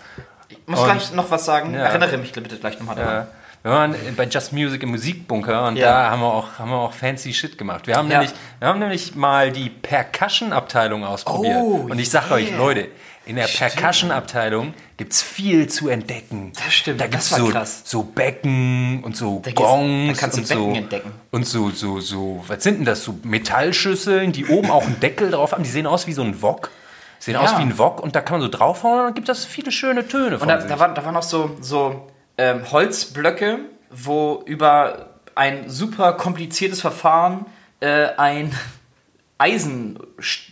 ich 0.48 0.58
muss 0.68 0.80
Und- 0.80 0.86
gleich 0.86 1.12
noch 1.14 1.30
was 1.32 1.44
sagen. 1.44 1.74
Ja. 1.74 1.82
Erinnere 1.86 2.18
mich 2.18 2.32
bitte 2.32 2.56
gleich 2.58 2.78
nochmal 2.80 2.96
daran. 2.96 3.28
Wir 3.64 3.72
waren 3.72 3.96
bei 4.18 4.26
Just 4.26 4.52
Music 4.52 4.84
im 4.84 4.90
Musikbunker 4.92 5.68
und 5.70 5.78
Ja. 5.78 5.86
da 6.04 6.12
haben 6.12 6.22
wir, 6.22 6.28
auch, 6.34 6.60
haben 6.60 6.70
wir 6.70 6.78
auch 6.80 6.92
fancy 6.94 7.34
Shit 7.34 7.58
gemacht. 7.58 7.88
Wir 7.88 7.96
haben, 7.96 8.12
Ja. 8.12 8.20
nämlich, 8.20 8.36
wir 8.60 8.68
haben 8.68 8.80
nämlich 8.80 9.16
mal 9.16 9.52
die 9.54 9.70
Percussion-Abteilung 9.70 11.06
ausprobiert. 11.06 11.56
Oh, 11.62 11.88
und 11.90 11.98
ich 11.98 12.10
sage 12.10 12.34
euch, 12.34 12.50
yeah. 12.50 12.58
Leute, 12.58 12.90
in 13.26 13.38
der 13.38 13.48
Percussion-Abteilung 13.48 14.74
gibt 14.98 15.14
es 15.14 15.22
viel 15.22 15.68
zu 15.68 15.88
entdecken. 15.88 16.52
Das 16.62 16.74
stimmt, 16.74 17.00
Da 17.00 17.06
das 17.06 17.12
gibt's 17.12 17.32
war 17.32 17.40
so, 17.40 17.48
krass. 17.48 17.82
so 17.86 18.04
Becken 18.04 19.02
und 19.02 19.16
so 19.16 19.40
gibt's- 19.40 19.56
Gongs 19.62 20.20
da 20.20 20.22
kannst 20.28 20.38
du 20.38 20.42
und 20.42 20.48
Becken 20.50 20.64
so. 20.74 20.78
entdecken. 20.78 21.12
Und 21.32 21.48
so, 21.48 21.70
so, 21.70 22.00
so, 22.02 22.44
was 22.48 22.62
sind 22.64 22.80
denn 22.80 22.86
das? 22.86 23.02
So 23.06 23.16
Metallschüsseln, 23.24 24.34
die 24.34 24.46
oben 24.48 24.70
auch 24.72 24.84
einen 24.86 25.00
Deckel 25.00 25.32
drauf 25.32 25.54
haben. 25.54 25.64
Die 25.64 25.70
sehen 25.70 25.88
aus 25.88 26.06
wie 26.06 26.12
so 26.14 26.22
ein 26.22 26.42
Wok. 26.42 26.70
Sehen 27.20 27.36
Ja. 27.36 27.40
aus 27.42 27.58
wie 27.58 27.62
ein 27.62 27.78
Wok 27.78 28.02
und 28.02 28.14
da 28.14 28.20
kann 28.20 28.40
man 28.40 28.52
so 28.52 28.58
draufhauen 28.58 29.00
und 29.00 29.06
dann 29.06 29.14
gibt 29.14 29.30
das 29.30 29.46
viele 29.46 29.72
schöne 29.72 30.06
Töne 30.06 30.38
von 30.38 30.42
Und 30.42 30.48
da, 30.50 30.60
sich. 30.60 30.70
da, 30.70 30.78
waren, 30.80 30.94
da 30.94 31.06
waren 31.06 31.16
auch 31.16 31.24
so, 31.24 31.56
so 31.62 32.10
ähm, 32.38 32.72
Holzblöcke, 32.72 33.60
wo 33.90 34.42
über 34.46 35.08
ein 35.36 35.70
super 35.70 36.14
kompliziertes 36.14 36.82
Verfahren 36.82 37.46
äh, 37.80 38.08
ein 38.18 38.54
Eisen, 39.38 40.00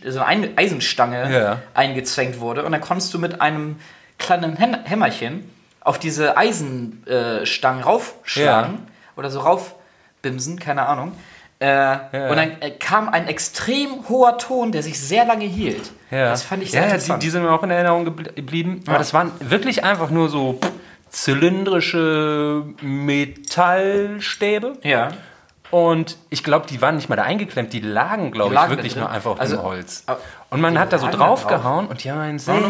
also 0.04 0.20
eine 0.20 0.50
Eisenstange 0.56 1.32
Ja. 1.32 1.58
eingezwängt 1.74 2.40
wurde. 2.40 2.64
Und 2.64 2.72
dann 2.72 2.80
konntest 2.80 3.14
du 3.14 3.18
mit 3.18 3.40
einem 3.40 3.76
kleinen 4.18 4.56
Häm- 4.56 4.84
Hämmerchen 4.84 5.48
auf 5.80 5.98
diese 5.98 6.36
Eisenstangen 6.36 7.82
raufschlagen 7.82 8.80
oder 9.16 9.30
so 9.30 9.40
raufbimsen, 9.40 10.58
keine 10.58 10.86
Ahnung. 10.86 11.12
Äh, 11.58 11.96
Und 12.28 12.36
dann 12.36 12.60
äh, 12.60 12.70
kam 12.72 13.08
ein 13.08 13.28
extrem 13.28 14.08
hoher 14.08 14.36
Ton, 14.38 14.72
der 14.72 14.82
sich 14.82 14.98
sehr 15.00 15.24
lange 15.24 15.44
hielt. 15.44 15.92
Ja. 16.10 16.28
Das 16.30 16.42
fand 16.42 16.62
ich 16.64 16.72
sehr 16.72 16.80
ja, 16.82 16.88
ja, 16.88 16.94
interessant. 16.94 17.22
Die, 17.22 17.26
die 17.26 17.30
sind 17.30 17.42
mir 17.44 17.52
auch 17.52 17.62
in 17.62 17.70
Erinnerung 17.70 18.04
gebl- 18.06 18.32
geblieben. 18.34 18.82
Aber 18.86 18.98
das 18.98 19.14
waren 19.14 19.30
wirklich 19.40 19.84
einfach 19.84 20.10
nur 20.10 20.28
so 20.28 20.58
zylindrische 21.12 22.64
Metallstäbe. 22.82 24.74
ja. 24.82 25.08
Und 25.70 26.18
ich 26.28 26.44
glaube, 26.44 26.66
die 26.68 26.82
waren 26.82 26.96
nicht 26.96 27.08
mal 27.08 27.16
da 27.16 27.22
eingeklemmt, 27.22 27.72
die 27.72 27.80
lagen, 27.80 28.30
glaube 28.30 28.52
ich, 28.52 28.60
lagen 28.60 28.72
wirklich 28.76 28.94
nur 28.94 29.08
einfach 29.08 29.30
auf 29.30 29.40
Also, 29.40 29.56
dem 29.56 29.62
Holz. 29.62 30.04
äh, 30.06 30.12
Und 30.50 30.60
man 30.60 30.78
hat 30.78 30.92
da 30.92 30.98
so 30.98 31.06
draufgehauen 31.08 31.86
und 31.86 32.04
die 32.04 32.10
haben 32.12 32.20
einen 32.20 32.38
sehr 32.38 32.60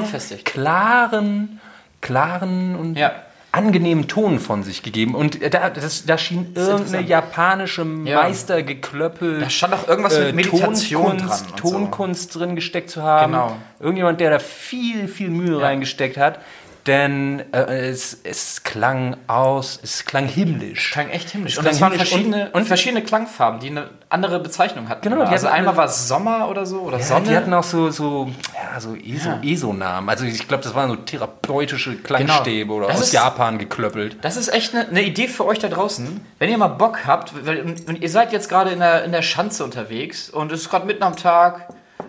klaren, 0.44 1.60
klaren 2.00 2.76
und 2.76 2.96
Ja. 2.96 3.10
angenehmen 3.50 4.06
Ton 4.06 4.38
von 4.38 4.62
sich 4.62 4.84
gegeben. 4.84 5.16
Und 5.16 5.40
da, 5.52 5.68
das, 5.70 6.06
da 6.06 6.16
schien 6.16 6.52
irgendeine 6.54 7.04
japanische 7.04 7.84
Ja. 8.04 8.22
Meistergeklöppel. 8.22 9.40
Da 9.40 9.50
stand 9.50 9.74
auch 9.74 9.88
irgendwas 9.88 10.16
mit 10.20 10.36
Meditation 10.36 11.18
Tonkunst, 11.18 11.28
dran 11.28 11.50
und 11.50 11.58
so. 11.60 11.70
Tonkunst 11.70 12.34
drin 12.36 12.54
gesteckt 12.54 12.88
zu 12.90 13.02
haben. 13.02 13.32
Genau. 13.32 13.56
Irgendjemand, 13.80 14.20
der 14.20 14.30
da 14.30 14.38
viel, 14.38 15.08
viel 15.08 15.28
Mühe 15.30 15.60
reingesteckt 15.60 16.16
hat. 16.16 16.38
Denn 16.86 17.44
äh, 17.52 17.88
es, 17.90 18.18
es 18.24 18.64
klang 18.64 19.16
aus, 19.28 19.78
es 19.84 20.04
klang 20.04 20.26
himmlisch. 20.26 20.90
klang 20.90 21.10
echt 21.10 21.30
himmlisch. 21.30 21.52
Es 21.52 21.58
Und 21.58 21.66
das 21.66 21.80
waren 21.80 21.92
verschiedene, 21.92 22.46
und- 22.46 22.54
und- 22.54 22.64
verschiedene 22.66 23.02
Klangfarben, 23.04 23.60
die 23.60 23.68
eine 23.70 23.90
andere 24.08 24.40
Bezeichnung 24.40 24.88
hatten. 24.88 25.02
Genau, 25.02 25.24
die 25.24 25.30
also 25.30 25.46
hatten- 25.46 25.58
einmal 25.58 25.76
war 25.76 25.84
es 25.84 26.08
Sommer 26.08 26.48
oder 26.48 26.66
so 26.66 26.80
oder 26.80 26.98
Ja, 26.98 27.04
Sonne. 27.04 27.28
die 27.28 27.36
hatten 27.36 27.54
auch 27.54 27.62
so, 27.62 27.90
so, 27.90 28.28
ja, 28.54 28.80
so 28.80 28.96
ESO, 28.96 29.28
Ja. 29.28 29.38
ESO-Namen. 29.42 30.08
Also 30.08 30.24
ich 30.24 30.48
glaube, 30.48 30.64
das 30.64 30.74
waren 30.74 30.90
so 30.90 30.96
therapeutische 30.96 31.94
Klangstäbe 31.96 32.72
oder 32.72 32.88
Das 32.88 32.96
aus 32.96 33.02
ist- 33.04 33.12
Japan 33.12 33.58
geklöppelt. 33.58 34.16
das 34.22 34.36
ist 34.36 34.52
echt 34.52 34.74
eine, 34.74 34.88
eine 34.88 35.02
Idee 35.02 35.28
für 35.28 35.44
euch 35.46 35.60
da 35.60 35.68
draußen. 35.68 36.20
Wenn 36.40 36.50
ihr 36.50 36.58
mal 36.58 36.66
Bock 36.66 37.06
habt, 37.06 37.46
weil, 37.46 37.60
und 37.62 37.88
und 37.88 38.02
ihr 38.02 38.08
seid 38.10 38.32
jetzt 38.32 38.48
gerade 38.48 38.70
in 38.70 38.80
der, 38.80 39.04
in 39.04 39.12
der 39.12 39.22
Schanze 39.22 39.62
unterwegs 39.64 40.30
und 40.30 40.50
es 40.50 40.62
ist 40.62 40.70
gerade 40.70 40.86
mitten 40.86 41.04
am 41.04 41.14
Tag 41.16 41.68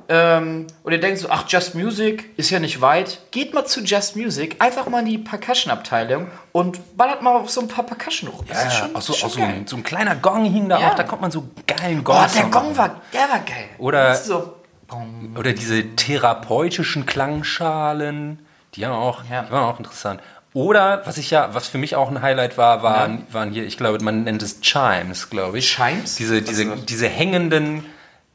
ähm, 0.09 0.67
und 0.83 0.91
ihr 0.91 0.99
denkt 0.99 1.19
so, 1.19 1.29
ach, 1.29 1.45
Just 1.47 1.75
Music 1.75 2.29
ist 2.37 2.49
ja 2.49 2.59
nicht 2.59 2.81
weit. 2.81 3.19
Geht 3.31 3.53
mal 3.53 3.65
zu 3.65 3.81
Just 3.81 4.15
Music, 4.15 4.55
einfach 4.59 4.87
mal 4.87 4.99
in 4.99 5.05
die 5.05 5.17
Percussion-Abteilung 5.17 6.27
und 6.51 6.97
ballert 6.97 7.21
mal 7.21 7.35
auf 7.35 7.49
so 7.49 7.61
ein 7.61 7.67
paar 7.67 7.85
Percussion 7.85 8.29
rum. 8.29 8.45
Das 8.47 8.57
ist 8.59 8.63
Ja, 8.65 8.71
schon, 8.71 8.95
auch 8.95 9.01
so, 9.01 9.13
schon 9.13 9.29
auch 9.29 9.33
so, 9.33 9.41
ein, 9.41 9.67
so 9.67 9.75
ein 9.77 9.83
kleiner 9.83 10.15
Gong 10.15 10.45
hing 10.45 10.69
da 10.69 10.79
Ja. 10.79 10.91
auch, 10.91 10.95
da 10.95 11.03
kommt 11.03 11.21
man 11.21 11.31
so 11.31 11.47
geilen 11.67 12.03
Gong. 12.03 12.17
Oh, 12.17 12.33
der 12.33 12.43
Gong 12.45 12.77
war, 12.77 13.01
der 13.13 13.21
war 13.29 13.39
geil. 13.39 13.69
Oder- 13.77 14.15
so. 14.15 14.55
Oder 15.39 15.53
diese 15.53 15.95
therapeutischen 15.95 17.05
Klangschalen, 17.07 18.39
die 18.75 18.85
haben 18.85 18.93
auch, 18.93 19.23
Ja. 19.29 19.43
die 19.43 19.51
waren 19.51 19.63
auch 19.63 19.79
interessant. 19.79 20.21
Oder, 20.53 21.01
was 21.05 21.17
ich 21.17 21.31
ja, 21.31 21.49
was 21.55 21.67
für 21.67 21.79
mich 21.79 21.95
auch 21.95 22.11
ein 22.11 22.21
Highlight 22.21 22.59
war, 22.59 22.83
waren, 22.83 23.25
waren 23.31 23.49
hier, 23.51 23.65
ich 23.65 23.75
glaube, 23.77 24.03
man 24.03 24.23
nennt 24.23 24.43
es 24.43 24.61
Chimes, 24.61 25.31
glaube 25.31 25.57
ich. 25.57 25.73
Chimes? 25.75 26.15
Diese, 26.15 26.43
diese, 26.43 26.75
diese 26.77 27.07
hängenden 27.07 27.85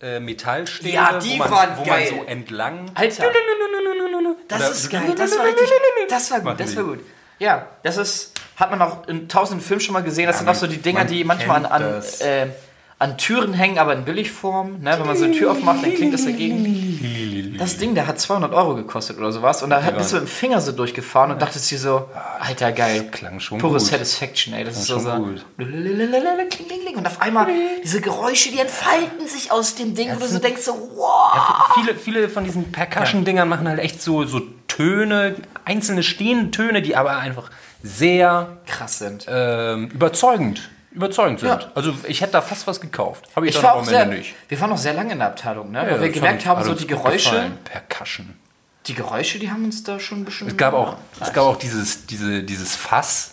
äh, 0.00 0.20
Metallstäbe, 0.20 0.94
Ja, 0.94 1.18
die 1.18 1.34
wo, 1.34 1.36
man, 1.38 1.50
waren 1.50 1.76
wo 1.78 1.84
geil. 1.84 2.10
man 2.10 2.20
so 2.20 2.24
entlang. 2.26 2.90
Alter. 2.94 3.24
Das 4.48 4.60
Oder- 4.60 4.70
ist 4.70 4.90
geil, 4.90 5.14
das 5.16 5.36
war 5.36 5.44
richtig, 5.44 5.68
das 6.08 6.30
war 6.30 6.40
gut, 6.40 6.60
das 6.60 6.76
war 6.76 6.84
gut. 6.84 7.00
Ja, 7.38 7.66
das 7.82 7.96
ist, 7.96 8.32
hat 8.56 8.70
man 8.70 8.80
auch 8.82 9.06
in 9.06 9.28
tausenden 9.28 9.64
Filmen 9.64 9.80
schon 9.80 9.92
mal 9.92 10.02
gesehen, 10.02 10.26
das 10.26 10.36
Ja, 10.36 10.38
sind 10.40 10.48
auch 10.48 10.54
so 10.54 10.66
die 10.66 10.78
Dinger, 10.78 11.04
die 11.04 11.22
manchmal 11.24 11.64
an, 11.64 11.66
an, 11.66 12.02
äh, 12.20 12.46
an 12.98 13.16
Türen 13.16 13.52
hängen, 13.54 13.78
aber 13.78 13.92
in 13.94 14.04
Billigform. 14.04 14.80
Ne? 14.80 14.96
Wenn 14.98 15.06
man 15.06 15.16
so 15.16 15.24
eine 15.24 15.34
Tür 15.34 15.52
aufmacht, 15.52 15.84
dann 15.84 15.94
klingt 15.94 16.14
das 16.14 16.24
dagegen. 16.24 16.64
Das 17.58 17.76
Ding, 17.76 17.94
der 17.94 18.06
hat 18.06 18.18
200 18.18 18.52
Euro 18.52 18.74
gekostet 18.74 19.18
oder 19.18 19.32
sowas 19.32 19.62
und 19.62 19.70
da 19.70 19.82
hat 19.82 19.96
bist 19.96 20.12
du 20.12 20.16
mit 20.16 20.24
dem 20.24 20.28
Finger 20.28 20.60
so 20.60 20.72
durchgefahren 20.72 21.30
und 21.32 21.42
dachtest 21.42 21.70
dir 21.70 21.78
so, 21.78 22.08
alter 22.40 22.72
geil. 22.72 23.08
Klang 23.10 23.40
schon 23.40 23.58
Pure 23.58 23.74
gut. 23.74 23.82
Satisfaction, 23.82 24.54
ey. 24.54 24.64
Das 24.64 24.76
ist 24.76 24.86
so, 24.86 24.98
so 24.98 25.10
gut. 25.10 25.44
Und 25.58 27.06
auf 27.06 27.20
einmal 27.20 27.46
diese 27.82 28.00
Geräusche, 28.00 28.50
die 28.50 28.58
entfalten 28.58 29.26
sich 29.26 29.50
aus 29.52 29.74
dem 29.74 29.94
Ding, 29.94 30.10
wo 30.14 30.20
du 30.20 30.28
so 30.28 30.38
denkst 30.38 30.62
so, 30.62 30.72
wow. 30.94 31.72
Viele, 31.74 31.94
viele 31.94 32.28
von 32.28 32.44
diesen 32.44 32.72
Percussion-Dingern 32.72 33.48
machen 33.48 33.68
halt 33.68 33.80
echt 33.80 34.02
so, 34.02 34.24
so 34.24 34.40
Töne, 34.68 35.36
einzelne 35.64 36.02
stehende 36.02 36.50
Töne, 36.50 36.82
die 36.82 36.94
aber 36.96 37.16
einfach 37.18 37.50
sehr 37.82 38.58
Krass 38.66 38.98
sind. 38.98 39.26
ähm, 39.28 39.88
überzeugend, 39.90 40.70
überzeugend 40.98 41.40
sind. 41.40 41.48
Ja. 41.48 41.60
Also 41.74 41.94
ich 42.06 42.20
hätte 42.20 42.32
da 42.32 42.42
fast 42.42 42.66
was 42.66 42.80
gekauft. 42.80 43.24
Habe 43.34 43.46
ich, 43.46 43.54
Ich 43.54 43.56
dann 43.56 43.64
war 43.64 43.70
aber 43.72 43.80
auch 43.80 43.84
am 43.84 43.88
sehr, 43.88 44.02
Ende 44.02 44.16
nicht. 44.18 44.34
wir 44.48 44.60
waren 44.60 44.70
noch 44.70 44.76
sehr 44.78 44.92
lange 44.94 45.12
in 45.12 45.18
der 45.18 45.28
Abteilung, 45.28 45.70
ne? 45.70 45.78
Ja, 45.84 45.90
weil 45.92 46.00
wir 46.02 46.08
gemerkt 46.10 46.44
haben, 46.46 46.58
hat 46.58 46.66
so 46.66 46.74
die 46.74 46.86
Geräusche. 46.86 47.50
Percussion. 47.64 48.34
die 48.86 48.94
Geräusche, 48.94 49.38
die 49.38 49.50
haben 49.50 49.64
uns 49.64 49.82
da 49.84 49.98
schon 49.98 50.24
bisschen. 50.24 50.48
Es 50.48 50.56
gab 50.56 50.74
auch, 50.74 50.96
es 51.20 51.32
gab 51.32 51.44
auch 51.44 51.56
dieses, 51.56 52.06
diese, 52.06 52.42
dieses 52.42 52.76
Fass 52.76 53.32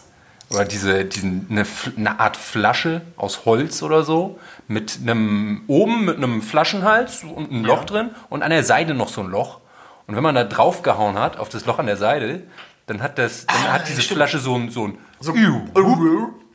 oder 0.50 0.64
diese, 0.66 1.06
diesen, 1.06 1.48
eine, 1.50 1.66
eine 1.98 2.20
Art 2.20 2.38
Flasche 2.38 3.02
aus 3.18 3.46
Holz 3.46 3.82
oder 3.82 4.04
so 4.04 4.40
mit 4.68 5.00
einem 5.02 5.64
oben 5.68 6.06
mit 6.06 6.18
einem 6.18 6.42
Flaschenhals 6.42 7.24
und 7.24 7.52
einem 7.52 7.66
Loch 7.66 7.84
drin 7.86 8.12
und 8.30 8.44
an 8.44 8.52
der 8.52 8.64
Seite 8.64 8.94
noch 8.94 9.10
so 9.10 9.22
ein 9.22 9.28
Loch. 9.28 9.60
Und 10.08 10.16
wenn 10.16 10.24
man 10.24 10.36
da 10.36 10.44
drauf 10.44 10.84
gehauen 10.84 11.18
hat 11.18 11.38
auf 11.38 11.50
das 11.50 11.66
Loch 11.66 11.80
an 11.80 11.88
der 11.88 11.98
Seite, 11.98 12.44
dann 12.86 13.02
hat 13.02 13.18
das, 13.18 13.48
dann 13.48 13.56
Ah, 13.68 13.74
hat 13.74 13.88
diese 13.90 14.02
stimmt. 14.04 14.18
Flasche 14.20 14.38
so 14.38 14.56
ein 14.56 14.70
so 14.70 14.88
ein 14.88 14.98
So, 15.20 15.34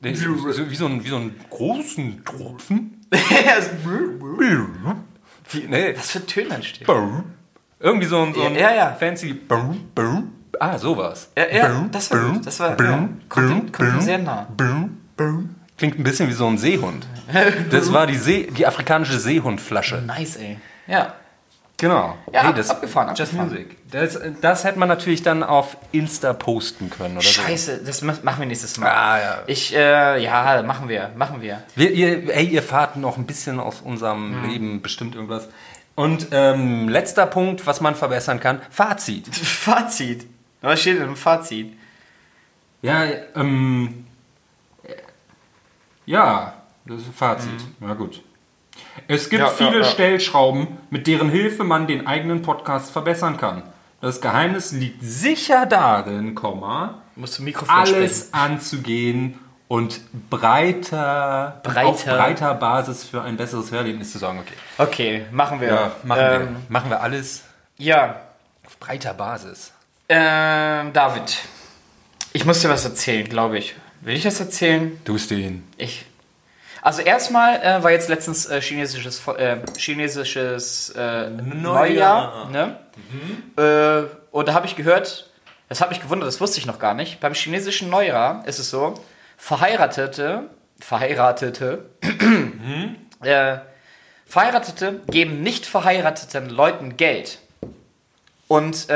Den- 0.02 0.14
so, 0.14 0.70
wie 0.70 0.74
so 0.76 0.86
ein 0.86 1.04
wie 1.04 1.08
so 1.08 1.16
einen 1.16 1.34
großen 1.50 2.24
Tropfen. 2.24 2.96
Wie, 5.50 5.66
nee, 5.68 5.94
Was 5.96 6.12
für 6.12 6.24
Töne 6.24 6.54
entstehen. 6.54 6.86
irgendwie 7.80 8.06
so 8.06 8.22
ein, 8.22 8.32
so 8.34 8.42
ein 8.44 8.54
Ja, 8.54 8.72
ja. 8.72 8.92
fancy. 8.94 9.40
Ah, 10.60 10.78
sowas. 10.78 11.30
Ja, 11.36 11.48
ja, 11.52 11.88
das 11.90 12.10
war 12.10 12.20
gut. 12.30 12.46
Das 12.46 12.60
war 12.60 12.80
ja, 12.80 13.08
kommt, 13.28 13.72
kommt 13.72 14.02
sehr 14.02 14.18
nah. 14.18 14.46
Klingt 15.76 15.98
ein 15.98 16.02
bisschen 16.04 16.28
wie 16.28 16.32
so 16.34 16.46
ein 16.46 16.58
Seehund. 16.58 17.06
Das 17.70 17.92
war 17.92 18.06
die, 18.06 18.16
See, 18.16 18.48
die 18.56 18.66
afrikanische 18.66 19.18
Seehundflasche. 19.18 20.02
Nice, 20.02 20.36
ey. 20.36 20.58
Ja. 20.86 21.14
Genau. 21.80 22.16
Ja, 22.32 22.42
Hey, 22.44 22.52
das, 22.54 22.68
abgefahren, 22.70 23.08
Just 23.16 23.32
abgefahren. 23.32 23.48
Music. 23.48 23.76
Das, 23.90 24.18
das 24.40 24.64
hätte 24.64 24.78
man 24.78 24.88
natürlich 24.88 25.22
dann 25.22 25.42
auf 25.42 25.76
Insta 25.92 26.32
posten 26.34 26.90
können 26.90 27.14
oder 27.16 27.22
so. 27.22 27.30
Scheiße, 27.42 27.82
das 27.84 28.02
ma- 28.02 28.18
machen 28.22 28.40
wir 28.40 28.46
nächstes 28.46 28.76
Mal. 28.78 28.90
Ah, 28.90 29.18
ja. 29.18 29.38
Ich, 29.46 29.74
äh, 29.74 30.22
ja, 30.22 30.62
machen 30.62 30.88
wir, 30.88 31.10
machen 31.16 31.40
wir. 31.40 31.62
Wir, 31.74 31.90
ihr, 31.90 32.34
ey, 32.34 32.44
ihr 32.46 32.62
fahrt 32.62 32.96
noch 32.96 33.16
ein 33.16 33.24
bisschen 33.26 33.58
aus 33.58 33.80
unserem 33.80 34.44
Leben 34.46 34.82
bestimmt 34.82 35.14
irgendwas. 35.14 35.48
Und 35.94 36.28
ähm, 36.32 36.88
letzter 36.88 37.26
Punkt, 37.26 37.66
was 37.66 37.80
man 37.80 37.94
verbessern 37.94 38.40
kann: 38.40 38.60
Fazit. 38.70 39.26
Fazit. 39.34 40.26
Was 40.60 40.80
steht 40.80 40.98
denn 41.00 41.08
im 41.08 41.16
Fazit? 41.16 41.72
Ja, 42.82 43.04
ähm. 43.34 44.06
Ja, 46.06 46.54
das 46.86 47.00
ist 47.02 47.08
ein 47.08 47.12
Fazit. 47.14 47.50
Na 47.80 47.94
gut. 47.94 48.22
Es 49.08 49.28
gibt 49.30 49.40
Ja, 49.42 49.48
viele 49.48 49.78
ja. 49.78 49.84
Stellschrauben, 49.84 50.66
mit 50.90 51.06
deren 51.06 51.30
Hilfe 51.30 51.64
man 51.64 51.86
den 51.86 52.06
eigenen 52.06 52.42
Podcast 52.42 52.90
verbessern 52.92 53.36
kann. 53.36 53.62
Das 54.00 54.20
Geheimnis 54.20 54.72
liegt 54.72 55.02
sicher 55.02 55.66
darin, 55.66 56.34
Komma, 56.34 57.02
Mikrofon 57.38 57.74
sprechen. 57.86 57.94
alles 57.96 58.32
anzugehen 58.32 59.38
und 59.68 60.00
breiter, 60.30 61.60
Breiter. 61.62 61.86
auf 61.88 62.04
breiter 62.04 62.54
Basis 62.54 63.04
für 63.04 63.22
ein 63.22 63.36
besseres 63.36 63.70
Hörerlebnis 63.70 64.12
zu 64.12 64.18
sorgen. 64.18 64.38
Okay. 64.40 64.54
Okay, 64.78 65.26
machen 65.30 65.60
wir. 65.60 65.68
Ja, 65.68 65.90
machen, 66.02 66.22
ähm, 66.24 66.40
wir. 66.40 66.48
machen 66.68 66.90
wir 66.90 67.00
alles 67.02 67.44
Ja, 67.78 68.16
auf 68.66 68.78
breiter 68.78 69.14
Basis. 69.14 69.72
ähm, 70.08 70.92
David. 70.92 71.38
Ich 72.32 72.44
muss 72.44 72.60
dir 72.60 72.68
was 72.68 72.84
erzählen, 72.84 73.28
glaube 73.28 73.58
ich. 73.58 73.74
Will 74.00 74.16
ich 74.16 74.22
das 74.22 74.40
erzählen? 74.40 74.98
Du 75.04 75.16
den. 75.30 75.64
Ich. 75.76 76.06
Also 76.82 77.02
erstmal 77.02 77.60
äh, 77.62 77.82
war 77.82 77.90
jetzt 77.90 78.08
letztens 78.08 78.46
äh, 78.46 78.60
chinesisches, 78.60 79.26
äh, 79.28 79.58
chinesisches 79.76 80.90
äh, 80.96 81.28
Neujahr. 81.30 82.48
Ne? 82.50 82.76
Äh, 83.56 84.06
und 84.30 84.48
da 84.48 84.54
habe 84.54 84.66
ich 84.66 84.76
gehört, 84.76 85.30
das 85.68 85.80
hat 85.80 85.90
mich 85.90 86.00
gewundert, 86.00 86.26
das 86.26 86.40
wusste 86.40 86.58
ich 86.58 86.66
noch 86.66 86.78
gar 86.78 86.94
nicht. 86.94 87.20
Beim 87.20 87.34
chinesischen 87.34 87.90
Neujahr 87.90 88.46
ist 88.46 88.58
es 88.58 88.70
so, 88.70 88.94
Verheiratete, 89.36 90.44
Verheiratete, 90.80 91.84
äh, 93.22 93.58
Verheiratete 94.26 95.00
geben 95.08 95.42
nicht 95.42 95.66
verheirateten 95.66 96.48
Leuten 96.50 96.96
Geld. 96.96 97.38
Und 98.48 98.88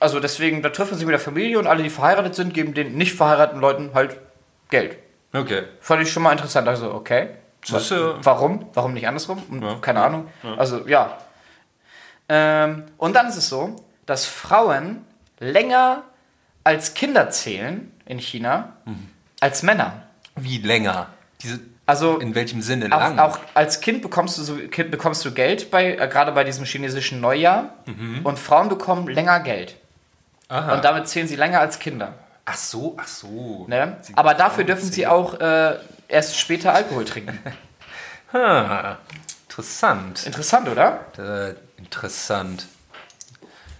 Also 0.00 0.20
deswegen, 0.20 0.60
da 0.60 0.70
trifft 0.70 0.90
man 0.90 0.98
sich 0.98 1.06
mit 1.06 1.12
der 1.12 1.20
Familie 1.20 1.58
und 1.58 1.66
alle, 1.66 1.82
die 1.82 1.88
verheiratet 1.88 2.34
sind, 2.34 2.52
geben 2.52 2.74
den 2.74 2.96
nicht 2.96 3.14
verheirateten 3.14 3.60
Leuten 3.60 3.90
halt 3.94 4.18
Geld. 4.68 4.98
Okay. 5.34 5.64
Fand 5.80 6.02
ich 6.02 6.12
schon 6.12 6.22
mal 6.22 6.32
interessant. 6.32 6.66
Also, 6.68 6.92
okay. 6.94 7.30
Ja- 7.66 7.78
Warum? 8.24 8.66
Warum 8.74 8.92
nicht 8.94 9.08
andersrum? 9.08 9.42
Ja. 9.62 9.76
Keine 9.80 10.02
Ahnung. 10.02 10.28
Also, 10.58 10.86
ja. 10.86 11.18
Ähm, 12.28 12.84
und 12.98 13.14
dann 13.16 13.26
ist 13.28 13.36
es 13.36 13.48
so, 13.48 13.76
dass 14.06 14.26
Frauen 14.26 15.04
länger 15.40 16.02
als 16.62 16.94
Kinder 16.94 17.30
zählen 17.30 17.90
in 18.06 18.18
China 18.18 18.74
Mhm. 18.84 19.08
als 19.40 19.62
Männer. 19.62 20.04
Wie 20.36 20.58
länger? 20.58 21.08
Diese, 21.42 21.60
Also 21.86 22.18
in 22.18 22.34
welchem 22.34 22.62
Sinne 22.62 22.88
lang? 22.88 23.18
auch, 23.18 23.34
auch 23.34 23.38
als 23.52 23.80
Kind 23.82 24.00
bekommst 24.00 24.38
du 24.38 24.42
so 24.42 24.56
kind 24.56 24.90
bekommst 24.90 25.22
du 25.26 25.32
Geld 25.32 25.70
bei 25.70 25.94
äh, 25.96 26.08
gerade 26.08 26.32
bei 26.32 26.42
diesem 26.44 26.64
chinesischen 26.64 27.20
Neujahr 27.20 27.74
und 28.24 28.38
Frauen 28.38 28.68
bekommen 28.70 29.06
länger 29.08 29.40
Geld 29.40 29.76
Mhm. 30.48 30.56
Aha. 30.56 30.74
und 30.74 30.84
damit 30.84 31.08
zählen 31.08 31.28
sie 31.28 31.36
länger 31.36 31.60
als 31.60 31.78
Kinder. 31.78 32.14
Ach 32.44 32.56
so, 32.56 32.96
ach 32.98 33.06
so. 33.08 33.64
Ne? 33.68 33.96
Aber 34.16 34.34
dafür 34.34 34.64
dürfen 34.64 34.90
sie 34.90 35.06
auch 35.06 35.40
äh, 35.40 35.76
erst 36.08 36.38
später 36.38 36.72
Alkohol 36.74 37.04
trinken. 37.04 37.38
Ah, 38.36 38.96
interessant. 39.48 40.26
Interessant, 40.26 40.68
oder? 40.68 41.06
Äh, 41.16 41.54
interessant. 41.80 42.66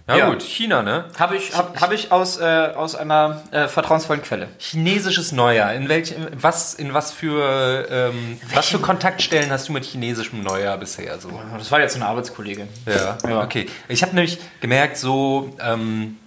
Ja, 0.06 0.16
Ja. 0.16 0.28
gut, 0.30 0.42
China, 0.42 0.82
ne? 0.82 1.06
Habe 1.18 1.36
ich, 1.36 1.56
hab, 1.56 1.80
hab 1.80 1.90
ich 1.90 2.12
aus, 2.12 2.36
äh, 2.38 2.44
aus 2.76 2.94
einer 2.94 3.42
äh, 3.50 3.66
vertrauensvollen 3.66 4.22
Quelle. 4.22 4.48
Chinesisches 4.58 5.32
Neujahr. 5.32 5.72
In 5.74 5.88
welchem, 5.88 6.28
was, 6.40 6.74
in 6.74 6.94
was 6.94 7.10
für, 7.10 7.88
ähm, 7.90 8.38
was 8.54 8.68
für 8.68 8.78
Kontaktstellen 8.78 9.50
hast 9.50 9.68
du 9.68 9.72
mit 9.72 9.84
chinesischem 9.84 10.40
Neujahr 10.44 10.76
bisher 10.78 11.18
so? 11.18 11.30
Das 11.58 11.72
war 11.72 11.80
jetzt 11.80 11.96
eine 11.96 12.06
Arbeitskollegin. 12.06 12.68
Ja, 12.86 13.16
Ja. 13.28 13.42
okay. 13.42 13.66
Ich 13.88 14.02
habe 14.02 14.14
nämlich 14.14 14.38
gemerkt, 14.60 14.98
so, 14.98 15.56
ähm, 15.60 16.18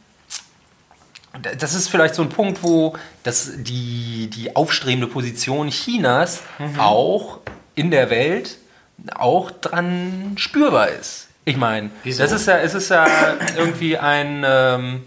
das 1.58 1.74
ist 1.74 1.88
vielleicht 1.90 2.16
so 2.16 2.22
ein 2.22 2.30
Punkt, 2.30 2.64
wo 2.64 2.94
das, 3.24 3.52
die, 3.58 4.30
die 4.34 4.56
aufstrebende 4.56 5.08
Position 5.08 5.70
Chinas 5.70 6.42
Mhm. 6.60 6.80
auch 6.80 7.40
in 7.76 7.92
der 7.92 8.10
Welt 8.10 8.58
auch 9.16 9.52
dran 9.52 10.34
spürbar 10.38 10.90
ist. 10.90 11.28
Ich 11.46 11.56
meine, 11.58 11.92
das 12.04 12.32
ist 12.32 12.48
ja, 12.48 12.58
es 12.58 12.74
ist 12.74 12.90
ja 12.90 13.06
irgendwie 13.56 13.98
ein, 13.98 14.44
ähm, 14.46 15.04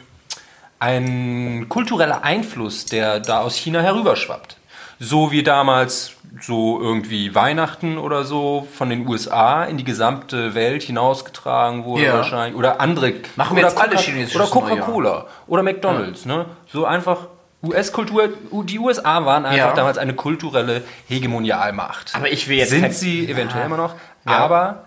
ein 0.79 1.67
kultureller 1.69 2.23
Einfluss, 2.25 2.87
der 2.87 3.21
da 3.21 3.41
aus 3.41 3.57
China 3.57 3.81
herüberschwappt. 3.83 4.57
So 4.99 5.31
wie 5.33 5.43
damals 5.43 6.13
so 6.41 6.81
irgendwie 6.81 7.35
Weihnachten 7.35 7.99
oder 7.99 8.25
so 8.25 8.67
von 8.73 8.89
den 8.91 9.07
USA 9.09 9.65
in 9.65 9.77
die 9.79 9.85
gesamte 9.85 10.55
Welt 10.55 10.83
hinausgetragen 10.83 11.85
wurde 11.85 12.05
Ja. 12.05 12.15
wahrscheinlich. 12.15 12.57
Oder 12.57 12.81
andere. 12.81 13.15
Machen 13.37 13.57
wir 13.57 13.65
oder 13.65 13.73
jetzt 13.73 13.81
alle 13.81 13.97
chinesisches 13.99 14.37
Oder 14.41 14.47
Coca-Cola. 14.51 15.27
Oder 15.49 15.63
McDonalds. 15.63 16.27
Ne? 16.27 16.47
So 16.73 16.85
einfach 16.85 17.27
US-Kultur. 17.63 18.29
Die 18.65 18.79
USA 18.79 19.25
waren 19.27 19.45
einfach 19.45 19.69
Ja. 19.71 19.75
damals 19.75 19.99
eine 19.99 20.15
kulturelle 20.15 20.83
Hegemonialmacht. 21.09 22.15
Aber 22.15 22.31
ich 22.31 22.49
will 22.49 22.59
jetzt 22.59 22.71
Sind 22.71 22.95
sie 22.95 23.29
eventuell 23.29 23.63
Ah. 23.63 23.67
immer 23.67 23.77
noch. 23.77 23.95
Ja. 24.25 24.39
Aber 24.39 24.85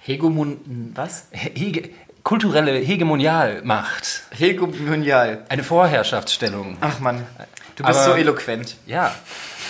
Hegemon... 0.00 0.92
Was? 0.94 1.28
Hege 1.32 1.90
kulturelle 2.22 2.78
Hegemonialmacht. 2.78 4.22
Hegemonial. 4.30 5.44
Eine 5.48 5.62
Vorherrschaftsstellung. 5.64 6.76
Ach 6.80 7.00
Mann, 7.00 7.26
du 7.76 7.84
bist 7.84 7.98
Aber- 7.98 8.12
so 8.12 8.16
eloquent. 8.16 8.76
Ja, 8.86 9.12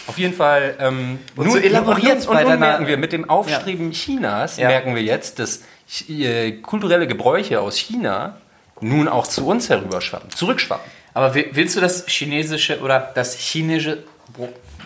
auf 0.07 0.19
jeden 0.19 0.35
Fall. 0.35 0.77
Ähm, 0.81 1.19
Und 1.37 1.51
so 1.51 1.59
elaboriert 1.59 2.19
und 2.27 2.35
nun 2.35 2.35
deiner- 2.45 2.57
merken 2.57 2.87
wir, 2.87 2.97
mit 2.97 3.13
dem 3.13 3.29
Aufstreben 3.29 3.91
Chinas, 3.93 4.57
Ja. 4.59 4.69
merken 4.69 4.95
wir 4.95 5.03
jetzt, 5.03 5.39
dass 5.39 5.63
äh, 6.09 6.53
kulturelle 6.53 7.07
Gebräuche 7.07 7.61
aus 7.61 7.77
China 7.77 8.39
nun 8.81 9.07
auch 9.09 9.27
zu 9.27 9.47
uns 9.47 9.69
herüberschwappen, 9.69 10.31
zurückschwappen. 10.31 10.91
Aber 11.15 11.35
wi- 11.35 11.49
willst 11.53 11.77
du 11.77 11.81
das 11.81 12.07
chinesische 12.09 12.81
oder 12.81 13.13
das 13.15 13.37
chinesische 13.39 14.03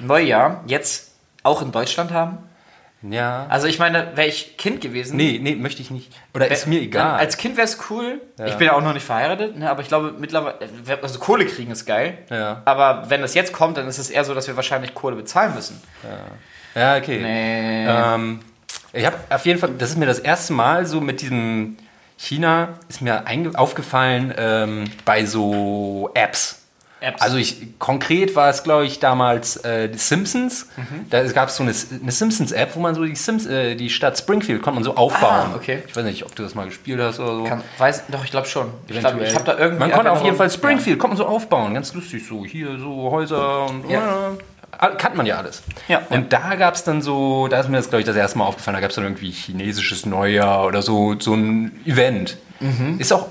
Neujahr 0.01 0.63
jetzt 0.67 1.13
auch 1.43 1.63
in 1.63 1.73
Deutschland 1.73 2.11
haben? 2.13 2.39
Ja. 3.03 3.47
Also 3.49 3.69
ich 3.69 3.79
meine, 3.79 4.17
wäre 4.17 4.27
ich 4.27 4.57
Kind 4.57 4.81
gewesen... 4.81 5.17
nee, 5.17 5.39
nee, 5.41 5.55
möchte 5.55 5.81
ich 5.83 5.91
nicht. 5.91 6.13
Oder 6.35 6.51
ist 6.51 6.67
mir 6.67 6.81
egal. 6.81 7.19
Als 7.19 7.37
Kind 7.37 7.57
wäre 7.57 7.67
es 7.67 7.79
cool. 7.91 8.21
Ich 8.45 8.55
bin 8.55 8.67
ja 8.67 8.73
auch 8.75 8.83
noch 8.83 8.93
nicht 8.93 9.07
verheiratet, 9.07 9.57
ne, 9.57 9.71
aber 9.71 9.83
ich 9.83 9.89
glaube 9.89 10.15
mittlerweile, 10.19 10.59
also 11.01 11.19
Kohle 11.21 11.47
kriegen 11.47 11.71
ist 11.71 11.87
geil. 11.87 12.19
Ja. 12.29 12.63
Aber 12.65 13.09
wenn 13.09 13.23
das 13.23 13.35
jetzt 13.35 13.53
kommt, 13.53 13.77
dann 13.77 13.87
ist 13.87 13.99
es 13.99 14.11
eher 14.11 14.25
so, 14.25 14.35
dass 14.35 14.49
wir 14.49 14.57
wahrscheinlich 14.57 14.95
Kohle 14.95 15.17
bezahlen 15.17 15.55
müssen. 15.55 15.81
ja, 16.75 16.97
okay. 16.97 17.21
Nee. 17.23 17.87
Ähm, 17.87 18.41
ich 18.93 19.07
habe 19.07 19.17
auf 19.31 19.47
jeden 19.47 19.61
Fall, 19.61 19.71
das 19.79 19.91
ist 19.91 19.97
mir 19.97 20.07
das 20.07 20.19
erste 20.19 20.53
Mal 20.53 20.87
so 20.87 21.01
mit 21.01 21.21
diesem 21.21 21.77
China, 22.17 22.71
ist 22.89 23.01
mir 23.01 23.25
aufgefallen 23.55 24.35
ähm, 24.37 24.85
bei 25.05 25.25
so 25.25 26.11
Apps. 26.15 26.65
Apps. 27.01 27.23
Also 27.23 27.37
ich, 27.37 27.79
konkret 27.79 28.35
war 28.35 28.51
es, 28.51 28.65
glaube 28.65 28.85
ich, 28.85 28.99
damals 28.99 29.57
äh, 29.59 29.89
die 29.89 29.99
Simpsons. 29.99 30.67
Mhm. 30.77 31.09
Da 31.11 31.23
gab 31.25 31.49
es 31.49 31.57
so 31.57 31.63
eine, 31.63 31.73
eine 32.03 32.11
Simpsons-App, 32.11 32.75
wo 32.75 32.81
man 32.81 32.95
so 32.95 33.05
die, 33.05 33.15
Sims, 33.15 33.47
äh, 33.47 33.77
die 33.77 33.89
Stadt 33.89 34.19
Springfield 34.19 34.63
konnte 34.63 34.77
man 34.77 34.85
so 34.85 34.97
aufbauen. 34.97 35.51
Ah, 35.53 35.57
okay. 35.57 35.83
Ich 35.87 35.95
weiß 35.95 36.05
nicht, 36.05 36.25
ob 36.25 36.35
du 36.35 36.43
das 36.43 36.55
mal 36.55 36.67
gespielt 36.67 37.01
hast 37.01 37.21
oder 37.21 37.37
so. 37.37 37.45
Kann, 37.45 37.63
weiß, 37.79 38.05
doch, 38.09 38.25
ich 38.25 38.31
glaube 38.31 38.49
schon. 38.49 38.71
Ich 38.89 38.97
Eventuell. 38.97 39.29
ich 39.29 39.35
habe 39.35 39.45
da 39.45 39.57
irgendwie. 39.59 39.81
man 39.81 39.93
konnte 39.93 40.11
auf 40.11 40.25
jeden 40.25 40.37
Fall 40.37 40.51
Springfield, 40.51 40.99
konnte 40.99 41.17
man 41.17 41.25
so 41.25 41.27
aufbauen, 41.27 41.75
ganz 41.75 41.95
lustig 41.95 42.27
so. 42.27 42.45
Hier 42.45 42.79
so 42.79 43.11
Häuser 43.13 43.67
und 43.67 43.89
Ja. 43.89 44.33
ja. 44.81 44.89
kannte 44.97 45.17
man 45.17 45.27
ja 45.27 45.37
alles. 45.39 45.63
Ja. 45.87 46.03
Und 46.11 46.33
da 46.33 46.57
gab 46.57 46.75
es 46.75 46.83
dann 46.83 47.01
so, 47.01 47.47
da 47.49 47.61
ist 47.61 47.69
mir 47.69 47.77
das 47.77 47.89
glaube 47.89 48.01
ich 48.01 48.07
das 48.07 48.17
erste 48.17 48.39
Mal 48.39 48.45
aufgefallen, 48.45 48.75
da 48.75 48.81
gab 48.81 48.91
es 48.91 48.97
dann 48.97 49.05
irgendwie 49.05 49.31
chinesisches 49.31 50.05
Neujahr 50.05 50.67
oder 50.67 50.83
so, 50.83 51.15
so 51.19 51.35
ein 51.35 51.81
Event. 51.87 52.39
Mhm. 52.61 52.99
Ist 52.99 53.13
auch 53.13 53.29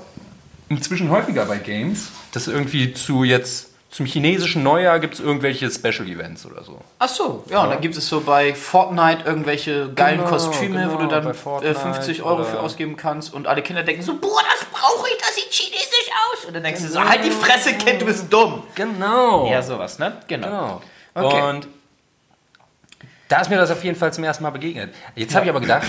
inzwischen 0.68 1.10
häufiger 1.10 1.44
bei 1.46 1.58
Games, 1.58 2.10
dass 2.32 2.46
irgendwie 2.46 2.92
zu 2.92 3.24
jetzt 3.24 3.68
zum 3.90 4.04
chinesischen 4.04 4.62
Neujahr 4.62 5.00
gibt 5.00 5.14
es 5.14 5.20
irgendwelche 5.20 5.70
Special 5.70 6.06
Events 6.06 6.44
oder 6.44 6.62
so. 6.62 6.78
Ach 6.98 7.08
so, 7.08 7.44
ja, 7.50 7.62
und 7.62 7.70
dann 7.70 7.80
gibt 7.80 7.96
es 7.96 8.06
so 8.06 8.20
bei 8.20 8.54
Fortnite 8.54 9.24
irgendwelche 9.24 9.90
geilen 9.94 10.18
Genau, 10.18 10.28
Kostüme, 10.28 10.86
wo 10.92 10.96
du 10.96 11.08
genau, 11.08 11.10
dann 11.10 11.26
äh, 11.28 11.34
Fortnite 11.34 11.74
50 11.74 12.22
Euro 12.22 12.44
für 12.44 12.60
ausgeben 12.60 12.96
kannst 12.96 13.32
und 13.32 13.46
alle 13.46 13.62
Kinder 13.62 13.82
denken 13.82 14.02
so, 14.02 14.18
boah, 14.18 14.42
das 14.42 14.66
brauche 14.66 15.08
ich, 15.08 15.16
das 15.16 15.34
sieht 15.34 15.50
chinesisch 15.50 16.10
aus. 16.30 16.44
Und 16.44 16.54
dann 16.54 16.64
denkst 16.64 16.82
du 16.82 16.88
so, 16.88 17.02
halt 17.02 17.24
die 17.24 17.30
Fresse, 17.30 17.74
Kind, 17.74 18.02
du 18.02 18.04
bist 18.04 18.30
dumm. 18.30 18.62
Genau. 18.74 19.50
Ja, 19.50 19.62
sowas, 19.62 19.98
ne? 19.98 20.18
Genau. 20.28 20.82
Genau. 21.14 21.28
Okay. 21.28 21.48
Und 21.48 21.68
da 23.28 23.40
ist 23.40 23.48
mir 23.48 23.56
das 23.56 23.70
auf 23.70 23.82
jeden 23.84 23.96
Fall 23.96 24.12
zum 24.12 24.24
ersten 24.24 24.42
Mal 24.42 24.50
begegnet. 24.50 24.94
Jetzt 25.14 25.34
habe 25.34 25.46
ich 25.46 25.50
aber 25.50 25.60
gedacht, 25.60 25.86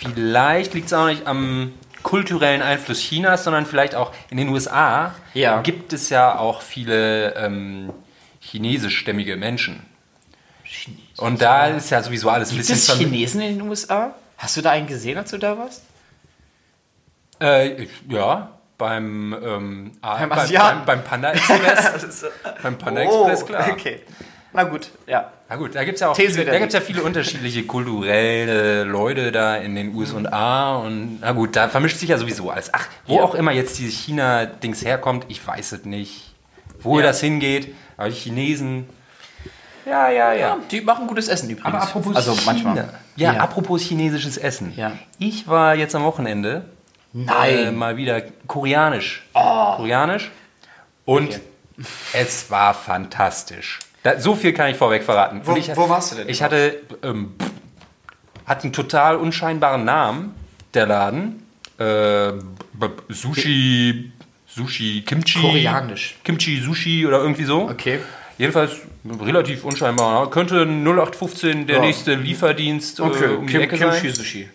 vielleicht 0.00 0.74
liegt 0.74 0.86
es 0.86 0.92
auch 0.92 1.06
nicht 1.06 1.26
am 1.26 1.72
kulturellen 2.02 2.62
Einfluss 2.62 3.00
Chinas, 3.00 3.44
sondern 3.44 3.66
vielleicht 3.66 3.94
auch 3.94 4.12
in 4.30 4.36
den 4.36 4.48
USA 4.48 5.14
Ja. 5.34 5.60
gibt 5.62 5.92
es 5.92 6.08
ja 6.10 6.38
auch 6.38 6.62
viele 6.62 7.34
ähm, 7.36 7.92
chinesischstämmige 8.40 9.36
Menschen. 9.36 9.84
Und 11.16 11.42
da 11.42 11.66
ist 11.66 11.90
ja 11.90 12.02
sowieso 12.02 12.30
alles 12.30 12.50
ein 12.50 12.56
Gibt 12.56 12.68
bisschen 12.68 12.76
es 12.76 12.90
vermi- 12.90 13.10
Chinesen 13.10 13.40
in 13.42 13.58
den 13.58 13.68
USA? 13.68 14.14
Hast 14.38 14.56
du 14.56 14.62
da 14.62 14.70
einen 14.70 14.86
gesehen, 14.86 15.18
als 15.18 15.30
du 15.30 15.38
da 15.38 15.58
warst? 15.58 15.82
Äh, 17.40 17.86
ja, 18.08 18.50
beim, 18.78 19.32
ähm, 19.42 19.92
Beim 20.00 20.28
beim, 20.28 20.48
beim, 20.52 20.84
beim 20.86 21.04
Panda 21.04 21.32
Express. 21.32 22.24
beim 22.62 22.78
Panda 22.78 23.00
Express, 23.02 23.44
klar. 23.46 23.66
Oh, 23.68 23.72
okay. 23.72 24.00
Na 24.52 24.64
gut, 24.64 24.90
ja. 25.06 25.30
Na 25.48 25.56
gut, 25.56 25.74
da 25.74 25.84
gibt 25.84 25.94
es 25.96 26.00
ja 26.00 26.10
auch 26.10 26.16
These 26.16 26.38
viele, 26.40 26.50
da 26.50 26.58
gibt's 26.58 26.74
ja 26.74 26.80
viele 26.80 27.02
unterschiedliche 27.02 27.64
kulturelle 27.64 28.84
Leute 28.84 29.30
da 29.32 29.56
in 29.56 29.74
den 29.74 29.94
USA 29.94 30.76
und 30.76 31.20
na 31.20 31.32
gut, 31.32 31.54
da 31.56 31.68
vermischt 31.68 31.98
sich 31.98 32.08
ja 32.08 32.18
sowieso 32.18 32.50
alles. 32.50 32.72
Ach, 32.74 32.86
wo 33.06 33.16
Ja. 33.18 33.22
auch 33.22 33.34
immer 33.34 33.52
jetzt 33.52 33.78
dieses 33.78 33.94
China-Dings 33.94 34.84
herkommt, 34.84 35.26
ich 35.28 35.44
weiß 35.46 35.72
es 35.72 35.84
nicht. 35.84 36.34
Wo 36.80 36.98
Ja. 36.98 37.06
das 37.06 37.20
hingeht, 37.20 37.74
aber 37.96 38.08
die 38.08 38.14
Chinesen. 38.14 38.88
Ja, 39.86 40.08
ja, 40.10 40.32
ja. 40.32 40.58
Die 40.70 40.80
machen 40.82 41.06
gutes 41.06 41.28
Essen 41.28 41.48
übrigens. 41.50 41.66
Aber 41.74 41.82
apropos 41.82 42.14
also 42.16 42.32
China. 42.32 42.44
manchmal. 42.46 42.76
Ja, 43.16 43.32
Ja. 43.34 43.40
apropos 43.40 43.82
chinesisches 43.82 44.36
Essen. 44.36 44.72
Ja. 44.76 44.92
Ich 45.18 45.46
war 45.48 45.74
jetzt 45.74 45.94
am 45.94 46.04
Wochenende 46.04 46.64
Nein. 47.12 47.58
äh, 47.58 47.70
mal 47.72 47.96
wieder 47.96 48.20
koreanisch. 48.46 49.26
Koreanisch. 49.32 50.30
Und 51.04 51.28
Okay. 51.28 51.40
es 52.12 52.50
war 52.50 52.74
fantastisch. 52.74 53.78
Da, 54.02 54.18
so 54.18 54.34
viel 54.34 54.52
kann 54.52 54.70
ich 54.70 54.76
vorweg 54.76 55.02
verraten. 55.02 55.42
Wo- 55.44 55.56
ich, 55.56 55.74
wo 55.76 55.88
warst 55.88 56.12
du 56.12 56.16
denn 56.16 56.28
Ich 56.28 56.42
hatte, 56.42 56.80
ähm, 57.02 57.34
hat 58.46 58.62
einen 58.64 58.72
total 58.72 59.16
unscheinbaren 59.16 59.84
Namen, 59.84 60.34
der 60.74 60.86
Laden. 60.86 61.42
Äh, 61.78 62.32
Sushi, 63.08 64.12
Sushi, 64.46 65.02
Kimchi. 65.06 65.40
Koreanisch. 65.40 66.16
Kimchi, 66.24 66.60
Sushi 66.60 67.06
oder 67.06 67.18
irgendwie 67.20 67.44
so. 67.44 67.68
Okay. 67.68 68.00
Jedenfalls 68.38 68.72
relativ 69.20 69.64
unscheinbar. 69.64 70.30
Könnte 70.30 70.64
0815 70.66 71.66
der 71.66 71.76
Ja. 71.76 71.82
nächste 71.82 72.14
Lieferdienst 72.14 72.98
äh, 73.00 73.02
um 73.02 73.46
die 73.46 73.52
Kim, 73.52 73.60
Ecke 73.62 73.76
sein. 73.76 73.90
Kimchi 73.92 74.10
Sushi. 74.10 74.48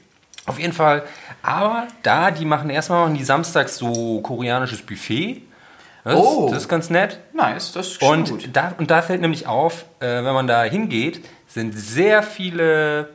Auf 0.48 0.60
jeden 0.60 0.74
Fall. 0.74 1.04
Aber 1.42 1.88
da, 2.04 2.32
die 2.32 2.46
machen 2.46 2.70
erstmal 2.70 3.04
machen 3.04 3.16
die 3.18 3.24
samstags 3.24 3.78
so 3.78 4.22
koreanisches 4.22 4.82
Buffet. 4.82 5.42
Das, 6.06 6.16
Oh. 6.16 6.46
ist, 6.46 6.52
das 6.54 6.62
ist 6.64 6.70
ganz 6.70 6.90
nett. 6.90 7.20
Nice, 7.34 7.74
das 7.74 7.88
ist 7.88 8.00
schon 8.00 8.20
Und 8.20 8.30
gut. 8.30 8.50
da, 8.54 8.74
und 8.78 8.90
da 8.92 9.02
fällt 9.02 9.20
nämlich 9.22 9.48
auf, 9.48 9.84
äh, 10.00 10.06
wenn 10.06 10.34
man 10.34 10.48
da 10.48 10.64
hingeht, 10.64 11.26
sind 11.48 11.74
sehr 11.78 12.24
viele 12.24 13.10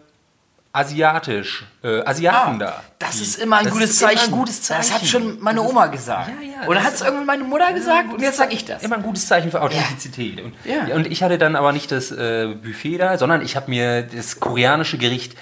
asiatisch, 0.72 1.66
äh, 1.82 2.00
Asiaten 2.04 2.58
da. 2.60 2.80
Das 3.00 3.20
ist 3.20 3.38
immer 3.40 3.56
ein 3.58 3.64
Das 3.64 3.72
gutes 3.72 3.90
ist 3.90 4.00
immer 4.02 4.10
ein 4.10 4.16
Zeichen. 4.18 4.32
gutes 4.32 4.66
Das 4.68 4.76
hat 4.78 4.84
Zeichen. 5.00 5.06
schon 5.06 5.40
meine 5.40 5.62
Oma 5.62 5.86
gesagt. 5.86 6.30
Ja, 6.40 6.62
ja, 6.62 6.68
Oder 6.68 6.84
hat 6.84 6.94
es 6.94 7.00
irgendwann 7.00 7.26
meine 7.26 7.44
Mutter 7.44 7.72
gesagt 7.72 8.12
und 8.12 8.20
jetzt 8.22 8.36
sag 8.36 8.52
ich 8.52 8.64
das. 8.64 8.82
Immer 8.82 8.96
ein 8.96 9.02
gutes 9.02 9.26
Zeichen 9.26 9.50
für 9.50 9.62
Authentizität. 9.62 10.40
Und, 10.40 10.54
Ja. 10.64 10.86
ja, 10.88 10.94
und 10.96 11.06
ich 11.08 11.22
hatte 11.24 11.38
dann 11.38 11.56
aber 11.56 11.72
nicht 11.72 11.90
das 11.90 12.12
äh, 12.12 12.54
Buffet 12.62 12.98
da, 12.98 13.18
sondern 13.18 13.42
ich 13.42 13.56
habe 13.56 13.68
mir 13.70 14.02
das 14.02 14.38
koreanische 14.38 14.96
Gericht 14.98 15.36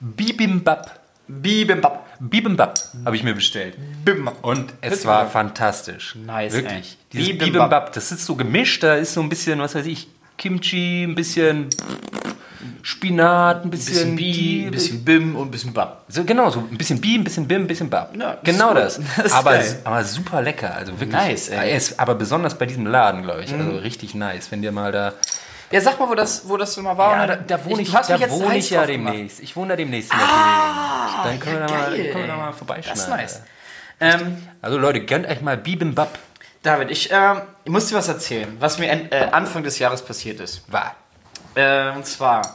Bibimbap, 0.00 1.00
Bibimbap. 1.28 2.03
Bibimbap 2.20 2.78
habe 3.04 3.16
ich 3.16 3.22
mir 3.22 3.34
bestellt. 3.34 3.76
Bibimbap. 4.04 4.42
Und 4.42 4.72
es 4.80 5.04
war 5.04 5.28
fantastisch. 5.28 6.14
Nice, 6.16 6.52
Wirklich. 6.52 6.72
ey. 6.72 6.82
Dieses 7.12 7.28
Bibimbap. 7.28 7.52
Bibimbap. 7.52 7.92
das 7.92 8.12
ist 8.12 8.24
so 8.24 8.34
gemischt, 8.36 8.82
da 8.82 8.94
ist 8.94 9.14
so 9.14 9.20
ein 9.22 9.28
bisschen, 9.28 9.58
was 9.60 9.74
weiß 9.74 9.86
ich, 9.86 10.08
Kimchi, 10.36 11.04
ein 11.04 11.14
bisschen 11.14 11.68
Spinat, 12.82 13.64
ein 13.64 13.70
bisschen, 13.70 14.14
Bisschen 14.14 14.16
Bi, 14.16 14.64
ein 14.66 14.70
bisschen 14.70 15.04
Bim 15.04 15.36
und 15.36 15.48
ein 15.48 15.50
bisschen 15.50 15.72
Bab. 15.72 16.04
So, 16.08 16.24
genau, 16.24 16.50
so 16.50 16.60
ein 16.60 16.76
bisschen 16.76 17.00
Bi, 17.00 17.16
ein 17.16 17.24
bisschen 17.24 17.46
Bim, 17.46 17.62
ein 17.62 17.66
bisschen 17.66 17.88
Bab. 17.88 18.14
Ja, 18.16 18.34
das 18.34 18.44
genau 18.44 18.74
das. 18.74 18.96
gut. 18.96 19.06
Das 19.16 19.26
ist 19.26 19.32
aber, 19.32 19.60
aber 19.84 20.04
super 20.04 20.42
lecker. 20.42 20.74
Also 20.74 20.92
wirklich. 20.92 21.12
Nice, 21.12 21.48
ey. 21.48 21.56
Mhm. 21.74 21.80
Er 21.96 22.00
aber 22.00 22.14
besonders 22.14 22.58
bei 22.58 22.66
diesem 22.66 22.86
Laden, 22.86 23.22
glaube 23.22 23.42
ich. 23.42 23.52
Also 23.52 23.76
richtig 23.78 24.14
nice. 24.14 24.50
Wenn 24.50 24.62
dir 24.62 24.72
mal 24.72 24.92
da. 24.92 25.12
Ja, 25.74 25.80
sag 25.80 25.98
mal, 25.98 26.08
wo 26.08 26.14
das, 26.14 26.48
wo 26.48 26.56
das 26.56 26.76
mal 26.76 26.96
war. 26.96 27.16
Ja, 27.16 27.26
da, 27.26 27.34
da 27.34 27.64
wohne 27.64 27.82
ich, 27.82 27.92
hast 27.92 28.08
da 28.08 28.30
wohne 28.30 28.56
ich 28.56 28.70
ja 28.70 28.86
demnächst. 28.86 29.40
Ich 29.40 29.56
wohne 29.56 29.70
da 29.70 29.76
demnächst 29.76 30.08
Gegend. 30.12 30.28
Dann 30.28 31.40
können, 31.40 31.56
ja, 31.56 31.60
wir 31.62 31.66
da 31.66 31.74
mal, 31.74 31.90
geil, 31.90 32.10
können 32.12 32.22
wir 32.22 32.28
da 32.28 32.36
mal 32.36 32.52
vorbeischneiden. 32.52 32.90
Das 32.94 33.00
ist 33.00 33.08
nice. 33.08 33.42
Ähm, 33.98 34.48
Also 34.62 34.78
Leute, 34.78 35.04
gönnt 35.04 35.26
euch 35.26 35.40
mal 35.40 35.56
Bibimbap. 35.56 36.16
David, 36.62 36.92
ich, 36.92 37.10
ähm, 37.10 37.40
ich 37.64 37.72
muss 37.72 37.88
dir 37.88 37.96
was 37.96 38.06
erzählen, 38.06 38.56
was 38.60 38.78
mir 38.78 38.86
äh, 38.86 39.30
Anfang 39.32 39.64
des 39.64 39.80
Jahres 39.80 40.02
passiert 40.02 40.38
ist. 40.38 40.62
War. 40.72 40.94
Äh, 41.56 41.90
und 41.90 42.06
zwar 42.06 42.54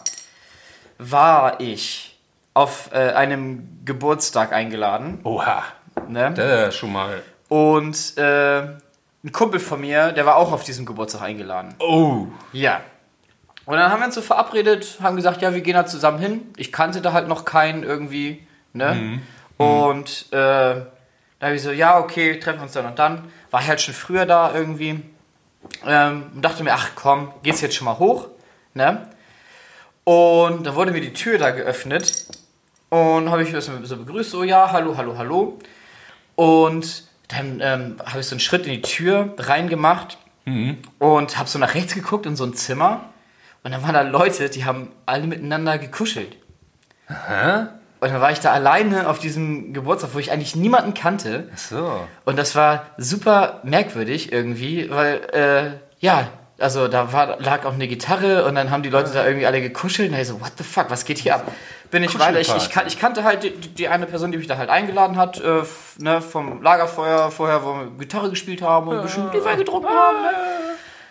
war 0.97 1.59
ich 1.59 2.17
auf 2.53 2.89
äh, 2.93 3.11
einem 3.11 3.81
Geburtstag 3.83 4.53
eingeladen. 4.53 5.19
Oha. 5.25 5.65
Ne? 6.07 6.67
Ist 6.69 6.77
schon 6.77 6.93
mal. 6.93 7.21
Und 7.49 8.17
äh, 8.17 8.59
ein 8.61 9.31
Kumpel 9.33 9.59
von 9.59 9.81
mir, 9.81 10.13
der 10.13 10.25
war 10.25 10.37
auch 10.37 10.53
auf 10.53 10.63
diesem 10.63 10.85
Geburtstag 10.85 11.21
eingeladen. 11.23 11.75
Oh. 11.79 12.27
Ja. 12.53 12.79
Und 13.69 13.77
dann 13.77 13.91
haben 13.91 13.99
wir 13.99 14.07
uns 14.07 14.15
so 14.15 14.23
verabredet, 14.23 14.97
haben 14.99 15.15
gesagt, 15.15 15.43
ja, 15.43 15.53
wir 15.53 15.61
gehen 15.61 15.75
da 15.75 15.85
zusammen 15.85 16.17
hin. 16.17 16.41
Ich 16.57 16.71
kannte 16.71 17.01
da 17.01 17.13
halt 17.13 17.27
noch 17.27 17.45
keinen 17.45 17.83
irgendwie, 17.83 18.47
ne? 18.73 18.95
Und 19.57 20.25
äh, 20.31 20.35
da 20.35 20.85
habe 21.39 21.53
ich 21.53 21.61
so, 21.61 21.69
ja, 21.69 21.99
okay, 21.99 22.39
treffen 22.39 22.57
wir 22.57 22.63
uns 22.63 22.71
dann 22.71 22.87
und 22.87 22.97
dann. 22.97 23.31
War 23.51 23.61
ich 23.61 23.67
halt 23.67 23.79
schon 23.79 23.93
früher 23.93 24.25
da 24.25 24.55
irgendwie. 24.55 25.03
Ähm, 25.85 26.31
und 26.33 26.41
dachte 26.41 26.63
mir, 26.63 26.73
ach 26.73 26.89
komm, 26.95 27.31
geht's 27.43 27.61
jetzt 27.61 27.75
schon 27.75 27.85
mal 27.85 27.99
hoch, 27.99 28.29
ne? 28.73 29.07
Und 30.03 30.65
dann 30.65 30.73
wurde 30.73 30.91
mir 30.91 31.01
die 31.01 31.13
Tür 31.13 31.37
da 31.37 31.51
geöffnet. 31.51 32.25
Und 32.89 33.29
habe 33.29 33.43
ich 33.43 33.53
so 33.63 33.97
begrüßt, 33.97 34.31
so, 34.31 34.43
ja, 34.43 34.71
hallo, 34.71 34.97
hallo, 34.97 35.15
hallo. 35.15 35.59
Und 36.33 37.03
dann 37.27 37.59
ähm, 37.61 37.97
habe 38.03 38.21
ich 38.21 38.25
so 38.25 38.33
einen 38.33 38.39
Schritt 38.39 38.65
in 38.65 38.71
die 38.71 38.81
Tür 38.81 39.35
reingemacht 39.37 40.17
und 40.97 41.37
habe 41.37 41.47
so 41.47 41.59
nach 41.59 41.75
rechts 41.75 41.93
geguckt 41.93 42.25
in 42.25 42.35
so 42.35 42.45
ein 42.45 42.55
Zimmer. 42.55 43.01
Und 43.63 43.71
dann 43.71 43.83
waren 43.83 43.93
da 43.93 44.01
Leute, 44.01 44.49
die 44.49 44.65
haben 44.65 44.91
alle 45.05 45.27
miteinander 45.27 45.77
gekuschelt. 45.77 46.37
Hä? 47.07 47.65
Und 48.01 48.11
dann 48.13 48.21
war 48.21 48.31
ich 48.31 48.39
da 48.39 48.51
alleine 48.53 49.09
auf 49.09 49.19
diesem 49.19 49.73
Geburtstag, 49.73 50.11
wo 50.13 50.19
ich 50.19 50.31
eigentlich 50.31 50.55
niemanden 50.55 50.93
kannte. 50.93 51.49
So. 51.55 52.07
Und 52.23 52.37
das 52.39 52.55
war 52.55 52.85
super 52.97 53.59
merkwürdig 53.63 54.31
irgendwie, 54.31 54.89
weil, 54.89 55.15
äh, 55.33 55.71
ja, 55.99 56.29
also 56.59 56.87
da 56.87 57.11
war, 57.11 57.39
lag 57.41 57.65
auch 57.65 57.73
eine 57.73 57.87
Gitarre 57.89 58.45
und 58.45 58.55
dann 58.55 58.69
haben 58.71 58.83
die 58.83 58.89
Leute 58.89 59.11
da 59.11 59.25
irgendwie 59.25 59.45
alle 59.45 59.61
gekuschelt. 59.61 60.11
Und 60.11 60.17
ich 60.17 60.27
so, 60.27 60.39
what 60.39 60.51
the 60.57 60.63
fuck, 60.63 60.89
was 60.89 61.03
geht 61.03 61.17
hier 61.17 61.35
ab? 61.35 61.51
Bin 61.91 62.03
ich 62.03 62.17
weiter. 62.19 62.39
Ich, 62.39 62.55
ich, 62.55 62.69
kan- 62.69 62.85
ich 62.87 62.99
kannte 62.99 63.23
halt 63.23 63.43
die, 63.43 63.51
die 63.51 63.87
eine 63.89 64.05
Person, 64.05 64.31
die 64.31 64.37
mich 64.37 64.47
da 64.47 64.57
halt 64.57 64.69
eingeladen 64.69 65.17
hat, 65.17 65.41
äh, 65.41 65.63
ne, 65.97 66.21
vom 66.21 66.61
Lagerfeuer 66.61 67.31
vorher, 67.31 67.63
wo 67.65 67.73
wir 67.75 67.87
Gitarre 67.97 68.29
gespielt 68.29 68.61
haben 68.61 68.87
und 68.87 68.97
ein 68.97 69.03
bisschen 69.03 69.29
Glühwein 69.31 69.57
getrunken 69.57 69.89
haben. 69.89 70.21
Ne? 70.21 70.29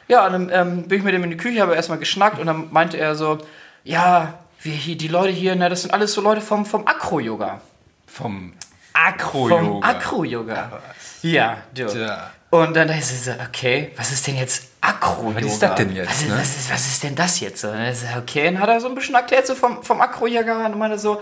Ja, 0.09 0.27
und 0.27 0.33
dann 0.33 0.51
ähm, 0.51 0.89
bin 0.89 0.99
ich 0.99 1.05
mit 1.05 1.15
dem 1.15 1.23
in 1.25 1.31
die 1.31 1.37
Küche, 1.37 1.61
habe 1.61 1.75
erstmal 1.75 1.99
geschnackt 1.99 2.39
und 2.39 2.47
dann 2.47 2.73
meinte 2.73 2.97
er 2.97 3.15
so, 3.15 3.39
ja, 3.85 4.35
wir 4.63 4.73
hier, 4.73 4.97
die 4.97 5.09
Leute 5.09 5.33
hier, 5.33 5.55
ne, 5.55 5.69
das 5.69 5.83
sind 5.83 5.93
alles 5.93 6.13
so 6.13 6.21
Leute 6.21 6.41
vom, 6.41 6.67
vom 6.67 6.87
Akro-Yoga. 6.87 7.61
Vom 8.07 8.55
Vom 8.93 9.83
Akro-Yoga. 9.83 9.89
Akro-Yoga. 9.89 10.81
Ja, 11.23 11.59
du. 11.75 11.87
Ja. 11.87 12.31
Und 12.51 12.75
dann 12.75 12.89
dachte 12.89 13.01
ich 13.01 13.07
so, 13.07 13.33
okay, 13.47 13.93
was 13.97 14.11
ist 14.11 14.27
denn 14.27 14.37
jetzt 14.37 14.69
Akro-Yoga? 14.81 15.37
Was 15.37 15.53
ist 15.53 15.63
das 15.63 15.75
denn 15.75 15.95
jetzt, 15.95 16.09
Was 16.09 16.23
ist, 16.23 16.29
ne? 16.29 16.39
was 16.39 16.57
ist, 16.57 16.73
was 16.73 16.87
ist 16.87 17.03
denn 17.03 17.15
das 17.15 17.41
jetzt? 17.41 17.61
so? 17.61 17.69
Und 17.69 17.75
dann 17.75 17.85
er, 17.85 18.19
okay, 18.19 18.45
dann 18.45 18.59
hat 18.59 18.69
er 18.71 18.81
so 18.81 18.89
ein 18.89 18.95
bisschen 18.95 19.15
erklärt 19.15 19.47
so 19.47 19.55
vom, 19.55 19.83
vom 19.83 20.01
Akro-Yoga 20.01 20.67
und 20.67 20.79
meinte 20.79 20.99
so, 20.99 21.21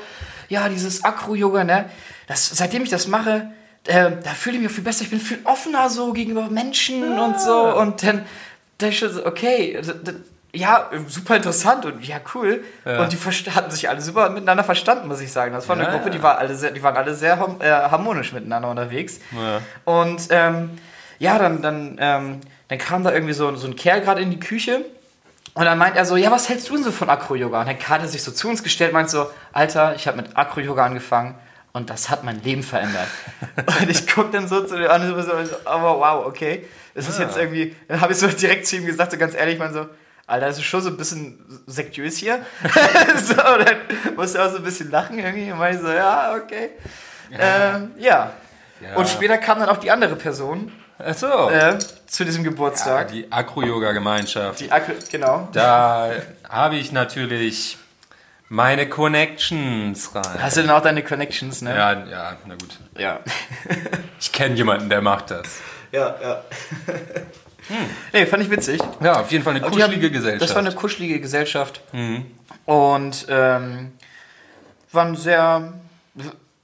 ja, 0.48 0.68
dieses 0.68 1.04
Akro-Yoga, 1.04 1.64
ne, 1.64 1.90
das, 2.28 2.48
seitdem 2.48 2.84
ich 2.84 2.90
das 2.90 3.08
mache, 3.08 3.50
äh, 3.86 4.12
da 4.22 4.30
fühle 4.30 4.56
ich 4.56 4.62
mich 4.62 4.70
auch 4.70 4.74
viel 4.74 4.84
besser, 4.84 5.02
ich 5.02 5.10
bin 5.10 5.20
viel 5.20 5.40
offener 5.44 5.90
so 5.90 6.12
gegenüber 6.12 6.48
Menschen 6.48 7.18
und 7.18 7.40
so 7.40 7.76
und 7.76 8.02
dann 8.02 8.24
dachte 8.78 8.92
ich 8.92 8.98
schon 8.98 9.12
so, 9.12 9.26
okay, 9.26 9.80
ja, 10.52 10.90
super 11.06 11.36
interessant 11.36 11.84
und 11.84 12.02
ja, 12.06 12.16
cool. 12.34 12.64
Und 12.84 13.12
die 13.12 13.50
hatten 13.50 13.70
sich 13.70 13.88
alle 13.88 14.00
super 14.00 14.30
miteinander 14.30 14.64
verstanden, 14.64 15.08
muss 15.08 15.20
ich 15.20 15.30
sagen. 15.30 15.52
Das 15.52 15.68
war 15.68 15.76
eine 15.76 15.84
Ja, 15.84 15.90
Gruppe, 15.90 16.06
ja. 16.06 16.10
die, 16.10 16.22
war 16.22 16.38
alle 16.38 16.54
sehr, 16.54 16.70
die 16.70 16.82
waren 16.82 16.96
alle 16.96 17.14
sehr 17.14 17.34
äh, 17.60 17.68
harmonisch 17.70 18.32
miteinander 18.32 18.70
unterwegs. 18.70 19.20
Ja. 19.32 19.60
Und 19.84 20.22
ähm, 20.30 20.70
ja, 21.18 21.38
dann, 21.38 21.62
dann, 21.62 21.96
ähm, 22.00 22.40
dann 22.68 22.78
kam 22.78 23.04
da 23.04 23.12
irgendwie 23.12 23.34
so, 23.34 23.54
so 23.56 23.66
ein 23.66 23.76
Kerl 23.76 24.00
gerade 24.00 24.22
in 24.22 24.30
die 24.30 24.40
Küche 24.40 24.84
und 25.54 25.64
dann 25.64 25.78
meint 25.78 25.96
er 25.96 26.04
so, 26.04 26.16
ja, 26.16 26.30
was 26.30 26.48
hältst 26.48 26.68
du 26.68 26.74
denn 26.74 26.84
so 26.84 26.90
von 26.92 27.08
Akro-Yoga? 27.08 27.60
Und 27.60 27.66
dann 27.68 27.78
hat 27.78 28.02
er 28.02 28.08
sich 28.08 28.22
so 28.22 28.30
zu 28.30 28.48
uns 28.48 28.62
gestellt, 28.62 28.92
meint 28.92 29.08
so, 29.10 29.30
Alter, 29.52 29.94
ich 29.94 30.06
habe 30.06 30.18
mit 30.18 30.36
Akro-Yoga 30.36 30.84
angefangen 30.84 31.34
und 31.76 31.90
das 31.90 32.08
hat 32.08 32.24
mein 32.24 32.42
Leben 32.42 32.62
verändert. 32.62 33.06
und 33.80 33.90
ich 33.90 34.06
guck 34.06 34.32
dann 34.32 34.48
so 34.48 34.64
zu 34.64 34.78
dem 34.78 34.90
an 34.90 35.12
und 35.12 35.22
so, 35.22 35.32
aber 35.66 35.98
wow, 35.98 36.26
okay. 36.26 36.66
Das 36.94 37.06
ist 37.06 37.18
jetzt 37.18 37.36
irgendwie, 37.36 37.76
dann 37.86 38.00
habe 38.00 38.14
ich 38.14 38.18
so 38.18 38.26
direkt 38.28 38.66
zu 38.66 38.76
ihm 38.76 38.86
gesagt, 38.86 39.12
so 39.12 39.18
ganz 39.18 39.34
ehrlich, 39.34 39.54
ich 39.54 39.60
meine 39.60 39.74
so, 39.74 39.86
Alter, 40.26 40.46
das 40.46 40.56
ist 40.56 40.64
schon 40.64 40.80
so 40.80 40.88
ein 40.88 40.96
bisschen 40.96 41.38
sektiös 41.66 42.16
hier. 42.16 42.40
so, 43.22 43.34
dann 43.34 43.76
musste 44.16 44.38
er 44.38 44.46
auch 44.46 44.50
so 44.50 44.56
ein 44.56 44.62
bisschen 44.62 44.90
lachen 44.90 45.18
irgendwie 45.18 45.52
und 45.52 45.58
meinte 45.58 45.82
so, 45.82 45.92
ja, 45.92 46.34
okay. 46.34 46.70
Ähm, 47.30 47.90
ja. 47.98 48.32
Ja. 48.80 48.96
Und 48.96 49.08
später 49.08 49.36
kam 49.36 49.58
dann 49.60 49.68
auch 49.68 49.78
die 49.78 49.90
andere 49.90 50.16
Person 50.16 50.72
Ach 50.98 51.14
so. 51.14 51.50
äh, 51.50 51.78
zu 52.06 52.24
diesem 52.24 52.42
Ja, 52.42 52.50
Geburtstag. 52.50 53.08
die 53.08 53.30
Akro-Yoga-Gemeinschaft. 53.30 54.60
die 54.60 54.72
Akku, 54.72 54.92
genau. 55.10 55.48
Da 55.52 56.12
habe 56.48 56.76
ich 56.76 56.92
natürlich 56.92 57.76
meine 58.48 58.88
Connections 58.88 60.14
rein. 60.14 60.40
Hast 60.42 60.56
du 60.56 60.62
denn 60.62 60.70
auch 60.70 60.82
deine 60.82 61.02
Connections, 61.02 61.62
ne? 61.62 61.70
Ja, 61.74 61.92
ja, 62.06 62.36
na 62.46 62.54
gut. 62.54 62.78
Ja. 62.98 63.20
Ich 64.18 64.32
kenne 64.32 64.54
jemanden, 64.54 64.88
der 64.88 65.02
macht 65.02 65.30
das. 65.30 65.60
Ja, 65.92 66.14
ja. 66.22 66.42
Nee, 68.12 68.24
fand 68.26 68.42
ich 68.44 68.50
witzig. 68.50 68.80
Ja, 69.00 69.20
auf 69.20 69.30
jeden 69.32 69.42
Fall 69.44 69.50
eine 69.54 69.60
die 69.60 69.66
haben- 69.66 69.72
kuschelige 69.74 70.10
Gesellschaft. 70.10 70.42
Das 70.42 70.54
war 70.56 70.62
eine 70.64 70.72
kuschelige 70.72 71.20
Gesellschaft. 71.20 71.80
Und 72.64 73.26
ähm, 73.28 73.92
waren 74.92 75.16
sehr, 75.16 75.72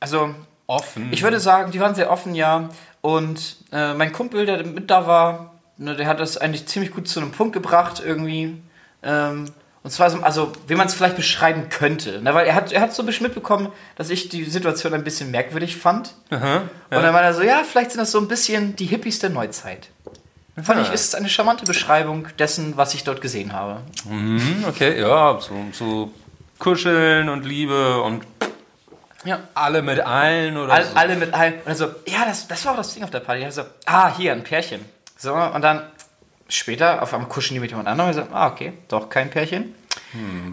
also 0.01 0.35
offen. 0.69 1.13
ich 1.13 1.23
würde 1.25 1.41
sagen, 1.41 1.73
die 1.73 1.81
waren 1.81 1.95
sehr 1.97 2.11
offen, 2.11 2.35
ja. 2.37 2.69
Und 3.01 3.57
äh, 3.73 3.95
mein 3.95 4.13
Kumpel, 4.13 4.47
der 4.47 4.65
mit 4.65 4.91
da 4.91 5.07
war, 5.07 5.53
ne, 5.77 5.97
der 5.97 6.07
hat 6.07 6.21
das 6.21 6.39
eigentlich 6.39 6.67
ziemlich 6.69 6.93
gut 6.93 7.09
zu 7.09 7.19
einem 7.21 7.33
Punkt 7.33 7.53
gebracht 7.53 8.01
irgendwie. 8.05 8.63
Ähm, 9.03 9.47
und 9.85 9.91
zwar, 9.91 10.11
so, 10.11 10.21
also 10.23 10.53
wie 10.69 10.75
man 10.77 10.87
es 10.87 10.95
vielleicht 10.95 11.17
beschreiben 11.17 11.69
könnte. 11.69 12.21
Ne? 12.23 12.33
Weil 12.35 12.47
er 12.47 12.55
hat, 12.55 12.71
er 12.73 12.81
hat 12.81 12.95
so 12.95 13.03
ein 13.03 13.07
bisschen 13.07 13.27
mitbekommen, 13.27 13.69
dass 13.97 14.11
ich 14.11 14.29
die 14.29 14.45
Situation 14.45 14.95
ein 14.95 15.03
bisschen 15.05 15.31
merkwürdig 15.31 15.77
fand. 15.77 16.15
Aha, 16.31 16.59
Und 16.59 16.69
dann 16.91 17.13
meinte 17.13 17.21
er 17.29 17.35
so, 17.35 17.43
ja, 17.43 17.63
vielleicht 17.69 17.91
sind 17.91 18.01
das 18.01 18.13
so 18.13 18.19
ein 18.21 18.29
bisschen 18.29 18.77
die 18.77 18.87
Hippies 18.87 19.19
der 19.19 19.31
Neuzeit. 19.31 19.89
Fand 20.63 20.79
Aha. 20.81 20.87
ich, 20.89 20.93
ist 20.95 21.15
eine 21.17 21.29
charmante 21.29 21.65
Beschreibung 21.65 22.29
dessen, 22.39 22.77
was 22.77 22.95
ich 22.95 23.05
dort 23.05 23.21
gesehen 23.23 23.53
habe. 23.53 23.81
Mhm, 24.05 24.65
okay, 24.69 25.01
ja, 25.01 25.39
so, 25.41 25.53
so 25.73 26.13
kuscheln 26.59 27.29
und 27.29 27.45
Liebe 27.45 28.01
und 28.03 28.23
Ja. 29.25 29.41
alle 29.55 29.83
mit 29.83 29.99
allen 30.01 30.57
oder 30.59 30.75
All, 30.75 30.85
so. 30.85 30.95
alle 30.95 31.17
mit 31.17 31.33
allen. 31.35 31.55
Und 31.55 31.67
dann 31.67 31.77
so, 31.77 31.87
ja, 32.07 32.25
das, 32.27 32.47
das 32.49 32.65
war 32.67 32.73
auch 32.73 32.77
das 32.77 32.93
Ding 32.95 33.03
auf 33.03 33.11
der 33.11 33.21
Party. 33.21 33.45
Also, 33.45 33.63
ah, 33.87 34.15
hier, 34.17 34.33
ein 34.33 34.45
Pärchen. 34.45 34.85
So, 35.19 35.33
und 35.35 35.63
dann 35.63 35.83
später 36.55 37.03
auf 37.03 37.13
einmal 37.15 37.29
kuscheln 37.29 37.55
die 37.55 37.61
mit 37.61 37.71
jemand 37.71 37.89
anderem. 37.89 38.11
Und 38.11 38.15
so, 38.17 38.23
ah, 38.33 38.49
okay, 38.49 38.73
doch 38.89 39.09
kein 39.09 39.31
Pärchen. 39.31 39.75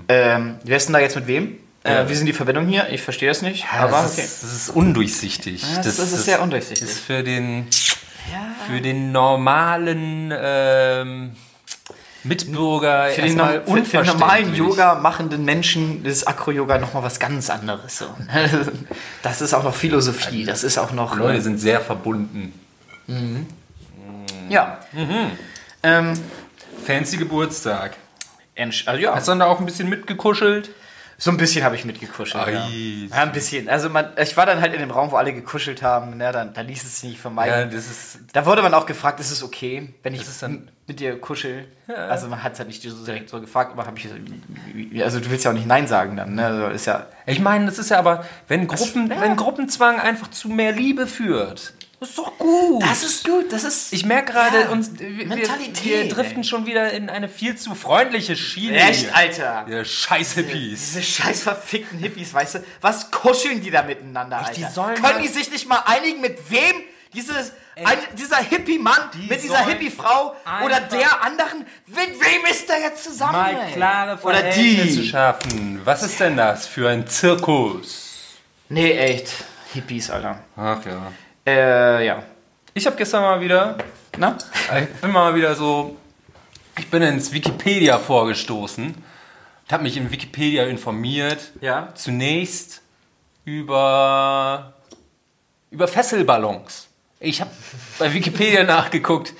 Ähm, 0.07 0.55
wer 0.63 0.77
ist 0.77 0.87
denn 0.87 0.93
da 0.93 0.99
jetzt 0.99 1.15
mit 1.15 1.27
wem? 1.27 1.57
Äh, 1.83 1.93
Ja. 1.93 2.09
wie 2.09 2.15
sind 2.15 2.25
die 2.25 2.33
Verbindungen 2.33 2.69
hier? 2.69 2.89
Ich 2.89 3.01
verstehe 3.01 3.29
das 3.29 3.41
nicht. 3.41 3.65
Ja, 3.71 3.81
aber 3.83 3.91
das, 4.03 4.13
okay. 4.13 4.21
ist, 4.23 4.43
das 4.43 4.53
ist 4.53 4.69
undurchsichtig. 4.69 5.61
Ja, 5.63 5.77
das, 5.81 5.99
ist 5.99 6.25
sehr 6.25 6.41
undurchsichtig. 6.41 6.87
ist 6.89 6.99
für 6.99 7.23
den, 7.23 7.67
für 8.67 8.81
den 8.81 9.11
normalen 9.11 10.33
ähm, 10.37 11.31
Mitbürger 12.25 13.07
für 13.15 13.21
den, 13.21 13.37
norm- 13.37 13.85
für, 13.85 13.97
den 13.99 14.05
normalen. 14.07 14.53
Yoga 14.53 14.95
machenden 14.95 15.45
Menschen 15.45 16.03
ist 16.03 16.27
Akro-Yoga 16.27 16.77
nochmal 16.77 17.03
was 17.03 17.17
ganz 17.19 17.49
anderes. 17.49 17.99
So. 17.99 18.05
Das 19.23 19.41
ist 19.41 19.53
auch 19.53 19.63
noch 19.63 19.73
Philosophie. 19.75 20.43
Das 20.45 20.63
ist 20.65 20.77
auch 20.77 20.91
noch. 20.91 21.15
Leute 21.15 21.41
sind 21.41 21.59
sehr 21.59 21.79
verbunden. 21.79 22.53
Ja. 24.49 24.79
Mhm. 24.91 25.31
Ähm, 25.83 26.13
Fancy 26.85 27.17
Geburtstag. 27.17 27.95
Entsch- 28.55 28.87
also 28.87 29.01
ja. 29.01 29.15
Hast 29.15 29.27
du 29.27 29.31
dann 29.31 29.39
da 29.39 29.45
auch 29.45 29.59
ein 29.59 29.65
bisschen 29.65 29.89
mitgekuschelt? 29.89 30.69
So 31.21 31.31
ein 31.31 31.37
bisschen 31.37 31.65
habe 31.65 31.75
ich 31.75 31.83
mitgekuschelt. 31.83 32.47
Ja. 32.47 32.67
Ja, 32.69 33.23
ein 33.23 33.33
bisschen. 33.33 33.67
Also 33.67 33.89
man, 33.89 34.07
ich 34.21 34.37
war 34.37 34.45
dann 34.45 34.61
halt 34.61 34.73
in 34.73 34.79
dem 34.79 34.89
Raum, 34.89 35.11
wo 35.11 35.17
alle 35.17 35.33
gekuschelt 35.33 35.81
haben. 35.81 36.15
Ne, 36.15 36.31
dann, 36.31 36.53
dann 36.53 36.65
ließ 36.65 36.81
es 36.83 37.01
sich 37.01 37.09
nicht 37.09 37.17
Ja, 37.17 37.21
vermeiden. 37.23 37.71
das 37.71 37.87
ist. 37.87 38.19
da 38.31 38.45
wurde 38.45 38.61
man 38.61 38.73
auch 38.73 38.85
gefragt, 38.85 39.19
ist 39.19 39.29
es 39.29 39.43
okay, 39.43 39.93
wenn 40.01 40.13
ich 40.13 40.21
mit 40.87 40.99
dir 41.01 41.19
kuschel? 41.19 41.67
Also 41.87 42.27
man 42.29 42.41
hat 42.41 42.53
es 42.53 42.59
halt 42.59 42.69
nicht 42.69 42.81
so 42.81 43.03
direkt 43.03 43.29
so 43.29 43.41
gefragt, 43.41 43.73
aber 43.73 43.85
habe 43.85 43.99
ich 43.99 44.07
also 45.03 45.19
du 45.19 45.29
willst 45.29 45.43
ja 45.43 45.51
auch 45.51 45.55
nicht 45.55 45.67
Nein 45.67 45.87
sagen 45.87 46.15
dann. 46.15 46.35
Ne? 46.35 46.45
Also 46.45 46.67
ist 46.67 46.85
ja 46.85 47.07
Ich 47.25 47.41
meine, 47.41 47.65
das 47.65 47.79
ist 47.79 47.89
ja 47.89 47.99
aber, 47.99 48.23
wenn, 48.47 48.67
Gruppen, 48.67 49.09
wenn 49.09 49.35
Gruppenzwang 49.35 49.99
einfach 49.99 50.29
zu 50.29 50.47
mehr 50.47 50.71
Liebe 50.71 51.05
führt, 51.05 51.73
das 51.99 52.09
ist 52.09 52.17
doch 52.17 52.37
gut. 52.37 52.81
Das 52.83 53.03
ist 53.03 53.25
gut, 53.25 53.51
das 53.51 53.63
ist. 53.63 53.91
ich 53.93 54.05
merke 54.05 54.31
gerade, 54.31 54.61
Ja, 54.61 54.69
uns, 54.69 54.91
wir, 54.97 55.25
Mentalität, 55.27 55.83
wir 55.83 56.07
driften 56.09 56.37
ey. 56.39 56.43
schon 56.43 56.65
wieder 56.65 56.91
in 56.91 57.09
eine 57.09 57.27
viel 57.29 57.55
zu 57.57 57.75
freundliche 57.75 58.35
Schiene. 58.35 58.77
Echt. 58.77 59.13
Alter. 59.15 59.65
Ihr 59.69 59.83
scheiß 59.85 60.33
Hippies. 60.33 60.93
Diese 60.93 61.03
scheiß 61.03 61.43
verfickten 61.43 61.99
Hippies, 61.99 62.33
weißt 62.33 62.55
du? 62.55 62.63
Was 62.81 63.11
kuscheln 63.11 63.61
die 63.61 63.71
da 63.71 63.83
miteinander, 63.83 64.37
Alter? 64.39 64.53
die 64.53 64.63
sollen 64.65 64.95
Können 65.01 65.21
die 65.21 65.27
sich 65.27 65.51
nicht 65.51 65.67
mal 65.67 65.83
einigen, 65.85 66.21
mit 66.21 66.37
wem 66.49 66.75
dieses, 67.13 67.53
ein, 67.75 67.97
dieser 68.17 68.37
Hippie-Mann 68.37 69.09
mit 69.27 69.41
dieser 69.41 69.65
Hippie-Frau 69.65 70.35
oder 70.63 70.79
der 70.81 71.23
anderen, 71.23 71.65
mit 71.87 71.97
wem 71.97 72.45
ist 72.51 72.69
der 72.69 72.79
jetzt 72.81 73.03
zusammen? 73.03 73.31
Mal 73.33 73.55
ey? 73.67 73.73
klare 73.73 74.11
Oder 74.21 74.35
Verhältnisse 74.35 75.01
die. 75.01 75.07
schaffen. 75.07 75.81
Was 75.83 76.03
ist 76.03 76.19
denn 76.19 76.37
das 76.37 76.67
für 76.67 76.87
ein 76.89 77.07
Zirkus? 77.07 78.35
Nee, 78.69 78.91
echt. 78.91 79.29
Hippies, 79.73 80.09
Alter. 80.11 80.39
Ach 80.55 80.85
ja. 80.85 81.11
Äh, 81.45 82.05
ja. 82.05 82.23
Ich 82.73 82.85
habe 82.85 82.95
gestern 82.95 83.23
mal 83.23 83.41
wieder 83.41 83.77
Na? 84.17 84.37
Ich 84.79 85.01
bin 85.01 85.11
mal 85.11 85.33
wieder 85.35 85.55
so. 85.55 85.97
Ich 86.77 86.89
bin 86.89 87.01
ins 87.01 87.31
Wikipedia 87.33 87.97
vorgestoßen 87.97 88.85
und 88.85 89.71
habe 89.71 89.83
mich 89.83 89.97
in 89.97 90.11
Wikipedia 90.11 90.65
informiert. 90.65 91.51
Ja. 91.61 91.89
Zunächst 91.95 92.81
über. 93.45 94.73
über 95.71 95.87
Fesselballons. 95.87 96.87
Ich 97.19 97.41
habe 97.41 97.51
bei 97.97 98.13
Wikipedia 98.13 98.63
nachgeguckt. 98.75 99.33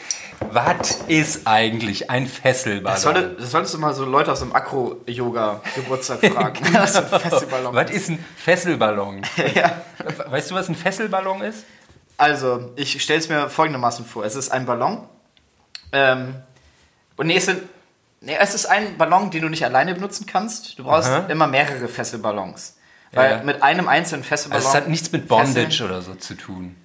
Was 0.52 0.92
ist 1.10 1.46
eigentlich 1.48 2.10
ein 2.10 2.26
Fesselballon? 2.26 2.94
Das, 2.96 3.02
sollte, 3.02 3.36
das 3.38 3.52
solltest 3.52 3.74
du 3.74 3.78
mal 3.78 3.94
so 3.94 4.06
Leute 4.06 4.32
aus 4.32 4.40
dem 4.40 4.56
Akro-Yoga-Geburtstag 4.56 6.26
fragen. 6.34 6.74
Was 6.74 6.98
für 6.98 7.14
ein 7.14 7.20
Festivalballon. 7.22 7.76
was 7.76 7.92
ist 7.92 8.10
ein 8.10 8.26
Fesselballon? 8.38 9.22
ja. 9.54 9.82
Weißt 10.30 10.50
du, 10.52 10.56
was 10.56 10.70
ein 10.70 10.76
Fesselballon 10.76 11.42
ist? 11.42 11.66
Also, 12.20 12.72
ich 12.76 13.02
stelle 13.02 13.20
es 13.20 13.30
mir 13.30 13.50
folgendermaßen 13.50 14.06
vor. 14.06 14.26
Es 14.26 14.36
ist 14.36 14.50
ein 14.52 14.66
Ballon. 14.66 15.08
Ähm, 15.94 16.36
und 17.16 17.28
nee 17.28 17.38
es, 17.38 17.46
sind, 17.46 17.62
nee, 18.22 18.36
es 18.40 18.54
ist 18.54 18.66
ein 18.66 18.98
Ballon, 18.98 19.32
den 19.32 19.42
du 19.42 19.50
nicht 19.50 19.64
alleine 19.64 19.94
benutzen 19.96 20.26
kannst. 20.26 20.78
Du 20.78 20.84
brauchst 20.84 21.10
Aha. 21.10 21.28
immer 21.30 21.48
mehrere 21.48 21.88
Fesselballons. 21.88 22.76
Weil 23.14 23.32
Ja. 23.32 23.44
mit 23.44 23.64
einem 23.64 23.88
einzelnen 23.88 24.24
Fesselballon 24.24 24.66
Also 24.66 24.78
es 24.78 24.84
hat 24.84 24.90
nichts 24.90 25.12
mit 25.12 25.28
Bondage 25.28 25.66
fesseln 25.68 25.90
oder 25.90 26.02
so 26.02 26.14
zu 26.16 26.36
tun. 26.36 26.76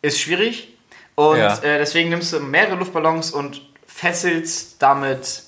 ist 0.00 0.20
schwierig. 0.20 0.68
Und 1.16 1.38
Ja. 1.38 1.56
äh, 1.58 1.78
deswegen 1.78 2.08
nimmst 2.08 2.32
du 2.32 2.40
mehrere 2.40 2.76
Luftballons 2.76 3.32
und 3.32 3.60
fesselst 3.86 4.80
damit. 4.80 5.42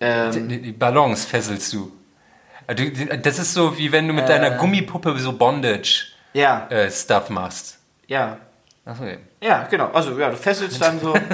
Ähm, 0.00 0.48
Die, 0.48 0.60
die 0.60 0.72
Ballons 0.72 1.24
fesselst 1.24 1.72
du. 1.72 1.92
Die- 2.76 2.92
Das 3.22 3.38
ist 3.38 3.54
so, 3.54 3.78
wie 3.78 3.92
wenn 3.92 4.06
du 4.08 4.12
mit 4.14 4.28
deiner 4.28 4.50
Gummipuppe 4.52 5.16
so 5.18 5.32
Bondage-Stuff 5.32 6.12
ja, 6.34 6.66
äh, 6.68 6.90
Stuff 6.90 7.30
machst. 7.30 7.78
Ja. 8.12 8.38
Achso, 8.84 9.04
ja. 9.04 9.16
Ja, 9.40 9.66
genau. 9.70 9.90
Also, 9.92 10.18
ja, 10.18 10.30
du 10.30 10.36
fesselst 10.36 10.80
dann 10.80 10.98
so. 10.98 11.14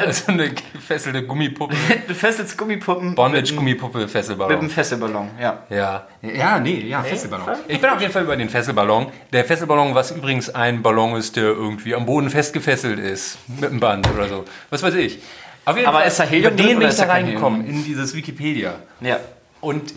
Also 0.00 0.30
eine 0.30 0.50
gefesselte 0.50 1.26
Gummipuppe. 1.26 1.74
du 2.06 2.14
fesselst 2.14 2.56
Gummipuppen 2.56 3.16
Bondage-Gummipuppe, 3.16 3.98
mit 3.98 4.02
einem 4.04 4.08
Fesselballon. 4.08 4.70
Fesselballon, 4.70 5.30
ja. 5.40 5.64
Ja. 5.68 6.06
Ja, 6.22 6.60
nee, 6.60 6.86
ja, 6.86 7.02
Fesselballon. 7.02 7.56
Ich 7.66 7.80
bin 7.80 7.90
auf 7.90 8.00
jeden 8.00 8.12
Fall 8.12 8.22
über 8.22 8.36
den 8.36 8.48
Fesselballon. 8.48 9.08
Der 9.32 9.44
Fesselballon, 9.44 9.92
was 9.96 10.12
übrigens 10.12 10.54
ein 10.54 10.82
Ballon 10.82 11.16
ist, 11.16 11.34
der 11.34 11.44
irgendwie 11.44 11.96
am 11.96 12.06
Boden 12.06 12.30
festgefesselt 12.30 13.00
ist. 13.00 13.38
Mit 13.48 13.70
einem 13.70 13.80
Band 13.80 14.08
oder 14.14 14.28
so. 14.28 14.44
Was 14.70 14.80
weiß 14.82 14.94
ich. 14.94 15.18
Auf 15.64 15.76
jeden 15.76 15.88
Aber 15.88 15.98
Fall, 15.98 16.08
ist 16.08 16.20
da 16.20 16.24
Helium 16.24 16.52
über 16.52 16.62
den 16.62 16.78
bin 16.78 16.88
ich 16.88 16.96
da 16.96 17.06
reingekommen, 17.06 17.66
in 17.66 17.84
dieses 17.84 18.14
Wikipedia. 18.14 18.76
Ja. 19.00 19.18
Und 19.60 19.92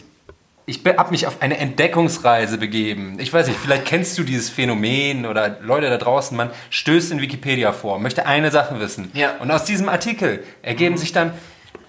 ich 0.69 0.81
habe 0.85 1.11
mich 1.11 1.25
auf 1.25 1.41
eine 1.41 1.57
Entdeckungsreise 1.57 2.57
begeben. 2.57 3.17
Ich 3.19 3.31
weiß 3.31 3.47
nicht, 3.47 3.57
vielleicht 3.57 3.85
kennst 3.85 4.17
du 4.17 4.23
dieses 4.23 4.49
Phänomen 4.49 5.25
oder 5.25 5.57
Leute 5.61 5.89
da 5.89 5.97
draußen, 5.97 6.35
man 6.35 6.51
stößt 6.69 7.11
in 7.13 7.21
Wikipedia 7.21 7.71
vor, 7.71 7.99
möchte 7.99 8.25
eine 8.25 8.51
Sache 8.51 8.77
wissen. 8.79 9.09
Ja. 9.13 9.31
Und 9.39 9.49
aus 9.49 9.63
diesem 9.63 9.87
Artikel 9.87 10.43
ergeben 10.61 10.97
sich 10.97 11.13
dann, 11.13 11.31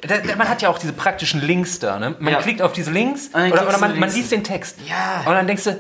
da, 0.03 0.19
da, 0.19 0.37
man 0.37 0.49
hat 0.49 0.63
ja 0.63 0.69
auch 0.69 0.79
diese 0.79 0.93
praktischen 0.93 1.41
Links 1.43 1.81
da, 1.81 1.99
ne? 1.99 2.15
Man 2.21 2.33
Ja. 2.35 2.41
klickt 2.41 2.63
auf 2.63 2.73
diese 2.73 2.93
Links 2.93 3.33
dann 3.33 3.51
oder, 3.51 3.67
oder 3.69 3.79
man, 3.79 3.99
man 3.99 4.13
liest 4.15 4.31
den 4.31 4.45
Text. 4.45 4.79
Ja. 4.89 5.23
Und 5.27 5.35
dann 5.35 5.49
denkst 5.49 5.65
du, 5.65 5.73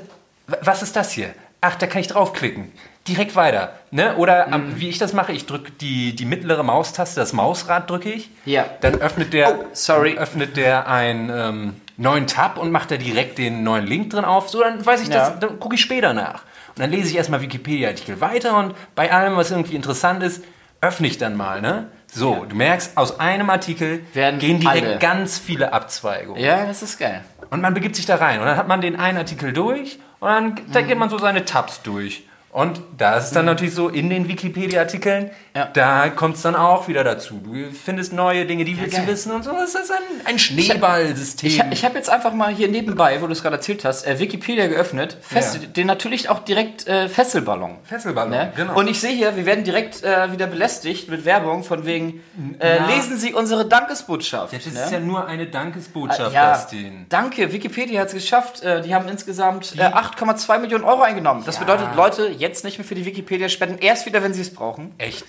"W- 0.49 0.57
was 0.63 0.83
ist 0.83 0.97
das 0.97 1.13
hier? 1.13 1.29
Ach, 1.61 1.77
da 1.77 1.87
kann 1.87 2.01
ich 2.01 2.09
draufklicken. 2.09 2.73
Direkt 3.07 3.37
weiter. 3.37 3.75
Ne? 3.93 4.17
Oder 4.17 4.49
Mhm. 4.49 4.73
wie 4.81 4.89
ich 4.89 4.99
das 4.99 5.13
mache, 5.13 5.33
ich 5.33 5.47
drücke 5.47 5.71
die, 5.71 6.17
die 6.17 6.25
mittlere 6.25 6.65
Maustaste, 6.65 7.21
das 7.21 7.33
Mausrad 7.33 7.89
drücke 7.89 8.11
ich. 8.11 8.29
Ja. 8.45 8.67
Dann 8.81 8.97
öffnet 8.97 9.33
der, 9.33 9.55
Oh, 9.57 9.65
sorry. 9.73 10.19
öffnet 10.19 10.57
der 10.57 10.89
einen 10.89 11.31
ähm, 11.33 11.77
neuen 11.99 12.27
Tab 12.27 12.57
und 12.57 12.71
macht 12.73 12.91
da 12.91 12.97
direkt 12.97 13.37
den 13.39 13.63
neuen 13.63 13.87
Link 13.87 14.11
drin 14.11 14.25
auf. 14.25 14.49
So, 14.49 14.63
dann 14.63 14.85
weiß 14.85 15.03
ich 15.03 15.09
Ja. 15.09 15.31
das, 15.31 15.39
dann 15.41 15.61
gucke 15.61 15.75
ich 15.75 15.81
später 15.83 16.15
nach. 16.15 16.43
Und 16.69 16.79
dann 16.79 16.91
lese 16.91 17.11
ich 17.11 17.17
erstmal 17.17 17.43
Wikipedia-Artikel 17.43 18.21
weiter 18.21 18.57
und 18.57 18.75
bei 18.95 19.13
allem, 19.13 19.37
was 19.37 19.51
irgendwie 19.51 19.75
interessant 19.77 20.23
ist, 20.23 20.43
öffne 20.81 21.09
ich 21.09 21.19
dann 21.19 21.37
mal. 21.37 21.61
Ne? 21.61 21.89
So, 22.07 22.47
du 22.49 22.55
merkst, 22.55 22.97
aus 22.97 23.19
einem 23.21 23.51
Artikel 23.51 24.01
Werden 24.15 24.39
gehen 24.39 24.61
direkt 24.61 24.87
alle. 24.87 24.99
ganz 24.99 25.39
viele 25.39 25.73
Abzweigungen. 25.73 26.41
Ja, 26.43 26.65
das 26.67 26.83
ist 26.83 26.99
geil. 26.99 27.23
Und 27.51 27.61
man 27.61 27.75
begibt 27.75 27.97
sich 27.97 28.07
da 28.07 28.17
rein. 28.17 28.39
Und 28.41 28.47
dann 28.47 28.57
hat 28.57 28.69
man 28.69 28.81
den 28.81 28.95
einen 28.99 29.19
Artikel 29.19 29.53
durch 29.53 29.99
und 30.21 30.29
dann 30.29 30.61
da 30.73 30.81
geht 30.83 30.97
man 30.99 31.11
so 31.11 31.19
seine 31.19 31.45
Tabs 31.45 31.83
durch. 31.83 32.23
Und 32.51 32.81
da 32.97 33.17
ist 33.19 33.25
es 33.27 33.31
dann 33.33 33.45
natürlich 33.45 33.75
so, 33.75 33.89
in 33.89 34.09
den 34.09 34.27
Wikipedia-Artikeln, 34.27 35.31
Ja. 35.55 35.67
da 35.73 36.09
kommt 36.09 36.37
es 36.37 36.43
dann 36.43 36.57
auch 36.57 36.89
wieder 36.89 37.05
dazu. 37.05 37.41
Du 37.45 37.71
findest 37.73 38.13
neue 38.15 38.47
Dinge, 38.47 38.65
die 38.65 38.81
willst 38.81 38.97
geil. 38.97 39.05
du 39.05 39.13
wissen 39.13 39.33
und 39.33 39.45
so. 39.45 39.53
Das 39.53 39.75
ist 39.75 39.91
ein, 39.93 39.99
ein 40.25 40.39
Schneeballsystem. 40.39 41.71
Ich, 41.73 41.85
habe 41.85 41.97
jetzt 41.97 42.09
einfach 42.09 42.33
mal 42.33 42.53
hier 42.53 42.69
nebenbei, 42.69 43.21
wo 43.21 43.27
du 43.27 43.33
es 43.33 43.43
gerade 43.43 43.57
erzählt 43.57 43.85
hast, 43.85 44.07
äh, 44.07 44.19
Wikipedia 44.19 44.67
geöffnet. 44.67 45.19
Fest, 45.21 45.59
Ja. 45.61 45.67
Den 45.69 45.87
natürlich 45.87 46.31
auch 46.31 46.39
direkt 46.41 46.87
äh, 46.87 47.09
Fesselballon. 47.09 47.77
Fesselballon, 47.85 48.31
Ne? 48.31 48.53
genau. 48.57 48.77
Und 48.79 48.89
ich 48.89 48.99
sehe 49.01 49.13
hier, 49.13 49.37
wir 49.37 49.45
werden 49.45 49.65
direkt 49.65 50.03
äh, 50.03 50.33
wieder 50.33 50.47
belästigt 50.47 51.11
mit 51.11 51.25
Werbung 51.27 51.65
von 51.65 51.85
wegen, 51.85 52.23
äh, 52.61 52.79
lesen 52.87 53.19
Sie 53.19 53.35
unsere 53.35 53.67
Dankesbotschaft. 53.67 54.55
das 54.55 54.65
ne? 54.67 54.81
ist 54.85 54.91
ja 54.93 55.01
nur 55.01 55.27
eine 55.27 55.47
Dankesbotschaft, 55.47 56.33
ja, 56.33 56.55
Dustin. 56.55 57.05
danke, 57.11 57.53
Wikipedia 57.53 58.01
hat 58.01 58.09
es 58.09 58.15
geschafft. 58.15 58.63
Äh, 58.63 58.81
die 58.83 58.95
haben 58.95 59.07
insgesamt 59.09 59.75
äh, 59.77 59.83
8,2 59.83 60.59
Millionen 60.61 60.85
Euro 60.85 61.03
eingenommen. 61.03 61.43
Das 61.45 61.59
bedeutet, 61.59 61.89
Leute, 61.95 62.29
jetzt 62.39 62.48
nicht 62.65 62.79
mehr 62.79 62.87
für 62.87 62.95
die 62.95 63.05
Wikipedia 63.05 63.49
spenden, 63.49 63.79
erst 63.79 64.07
wieder, 64.07 64.23
wenn 64.23 64.33
sie 64.35 64.41
es 64.43 64.53
brauchen. 64.53 64.95
Echt? 64.99 65.25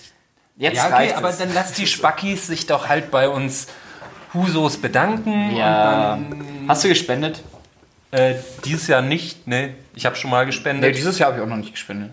Jetzt 0.58 0.76
Ja, 0.78 0.88
okay, 0.88 1.14
aber 1.14 1.30
es. 1.30 1.38
dann 1.38 1.54
lass 1.54 1.74
die 1.74 1.88
Spackis 1.88 2.48
sich 2.48 2.66
doch 2.66 2.88
halt 2.90 3.12
bei 3.12 3.30
uns 3.30 3.68
Husos 4.34 4.78
bedanken. 4.78 5.56
ja. 5.56 6.14
Und 6.16 6.66
Hast 6.68 6.84
du 6.84 6.90
gespendet? 6.90 7.42
äh, 8.12 8.36
dieses 8.66 8.88
Jahr 8.88 9.02
nicht, 9.02 9.48
ne? 9.48 9.74
Ich 9.96 10.06
habe 10.06 10.16
schon 10.16 10.32
mal 10.32 10.46
gespendet. 10.46 10.90
Nee, 10.92 10.96
dieses 10.96 11.20
Jahr 11.20 11.30
habe 11.30 11.40
ich 11.40 11.44
auch 11.46 11.50
noch 11.50 11.58
nicht 11.58 11.72
gespendet. 11.74 12.12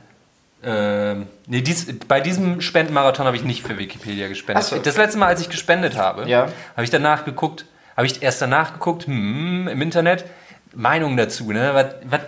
Ähm, 0.63 1.27
nee, 1.47 1.61
dies, 1.61 1.87
bei 2.09 2.21
diesem 2.21 2.61
Spendenmarathon 2.61 3.27
habe 3.27 3.37
ich 3.37 3.45
nicht 3.45 3.63
für 3.67 3.79
Wikipedia 3.79 4.29
gespendet. 4.29 4.65
So. 4.65 4.79
Das 4.79 4.97
letzte 4.97 5.19
Mal, 5.19 5.27
als 5.29 5.41
ich 5.41 5.49
gespendet 5.49 5.97
habe, 5.97 6.29
Ja. 6.29 6.49
habe 6.75 6.85
ich 6.85 6.91
danach 6.91 7.25
geguckt, 7.25 7.67
habe 7.97 8.07
ich 8.07 8.23
erst 8.23 8.43
danach 8.43 8.73
geguckt, 8.75 9.07
hm, 9.07 9.69
im 9.69 9.83
Internet, 9.83 10.25
Meinungen 10.75 11.17
dazu, 11.17 11.53
ne? 11.53 11.71
Was, 11.75 11.87
was, 12.05 12.21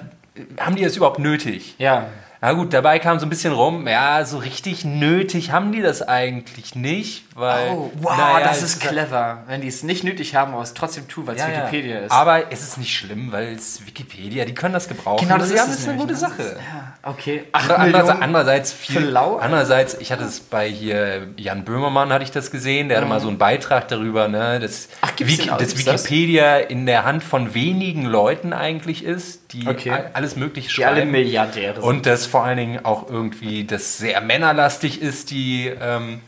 haben 0.65 0.77
die 0.77 0.85
das 0.85 0.97
überhaupt 0.97 1.19
nötig? 1.19 1.75
Ja. 1.79 2.07
Na 2.41 2.53
gut, 2.53 2.73
dabei 2.73 3.01
kam 3.01 3.19
so 3.19 3.27
ein 3.27 3.31
bisschen 3.31 3.53
rum, 3.53 3.89
ja, 3.89 4.25
so 4.25 4.39
richtig 4.39 4.85
nötig 4.85 5.51
haben 5.51 5.73
die 5.73 5.83
das 5.83 6.03
eigentlich 6.07 6.77
nicht, 6.77 7.25
weil. 7.35 7.71
Oh, 7.71 7.91
wow, 8.01 8.17
naja, 8.17 8.47
das 8.47 8.63
ist 8.63 8.81
clever. 8.81 9.43
Wenn 9.49 9.61
die 9.61 9.67
es 9.67 9.83
nicht 9.83 10.05
nötig 10.05 10.37
haben, 10.37 10.53
aber 10.53 10.63
es 10.63 10.73
trotzdem 10.73 11.09
tun, 11.09 11.27
weil 11.27 11.35
es 11.35 11.43
Ja, 11.43 11.49
ja. 11.49 11.59
Wikipedia 11.63 11.99
ist. 12.01 12.13
Aber 12.13 12.53
es 12.53 12.63
ist 12.63 12.79
nicht 12.79 12.95
schlimm, 12.97 13.33
weil 13.33 13.55
es 13.55 13.85
Wikipedia, 13.85 14.45
die 14.45 14.55
können 14.55 14.73
das 14.75 14.87
gebrauchen. 14.89 15.27
Genau, 15.27 15.39
das 15.39 15.51
ja, 15.51 15.63
ist 15.65 15.69
das 15.69 15.79
ist 15.81 15.89
eine 15.89 15.97
nämlich, 15.99 16.17
gute? 16.17 16.19
Sache. 16.21 16.57
okay. 17.03 17.43
Andere- 17.51 17.79
Andererseits, 17.79 18.23
andererseits 18.23 18.73
viel. 18.73 19.01
lau? 19.01 19.37
Andererseits, 19.39 19.95
ich 19.99 20.13
hatte 20.13 20.23
es 20.25 20.39
bei 20.39 20.69
hier 20.69 21.27
Jan 21.37 21.65
Böhmermann 21.65 22.13
hatte 22.13 22.23
ich 22.23 22.31
das 22.31 22.53
gesehen. 22.53 22.89
Der 22.89 22.99
hatte 22.99 23.09
mal 23.09 23.21
so 23.21 23.27
einen 23.29 23.39
Beitrag 23.39 23.89
darüber, 23.89 24.29
ne, 24.29 24.61
dass, 24.61 24.87
Mhm. 24.89 24.93
Ach, 25.01 25.13
Wiki, 25.19 25.47
dass 25.49 25.59
Gibt's 25.59 25.85
das? 25.85 26.05
Wikipedia 26.05 26.57
in 26.59 26.87
der 26.87 27.05
Hand 27.05 27.25
von 27.25 27.55
wenigen 27.55 28.05
Leuten 28.05 28.53
eigentlich 28.53 29.03
ist, 29.05 29.53
die 29.53 29.67
Okay. 29.67 29.93
alles 30.13 30.37
Mögliche 30.37 30.69
Die 30.73 30.85
alle 30.85 30.97
schreiben. 30.99 31.11
Milliardäre 31.11 31.75
sind. 31.75 31.83
Und 31.83 32.07
dass 32.07 32.28
vor 32.29 32.45
allen 32.45 32.57
Dingen 32.59 32.85
auch 32.85 33.09
irgendwie 33.11 33.65
das 33.65 33.99
sehr 33.99 34.21
männerlastig 34.21 35.01
ist, 35.03 35.31
die, 35.31 35.67
ähm, 35.81 36.21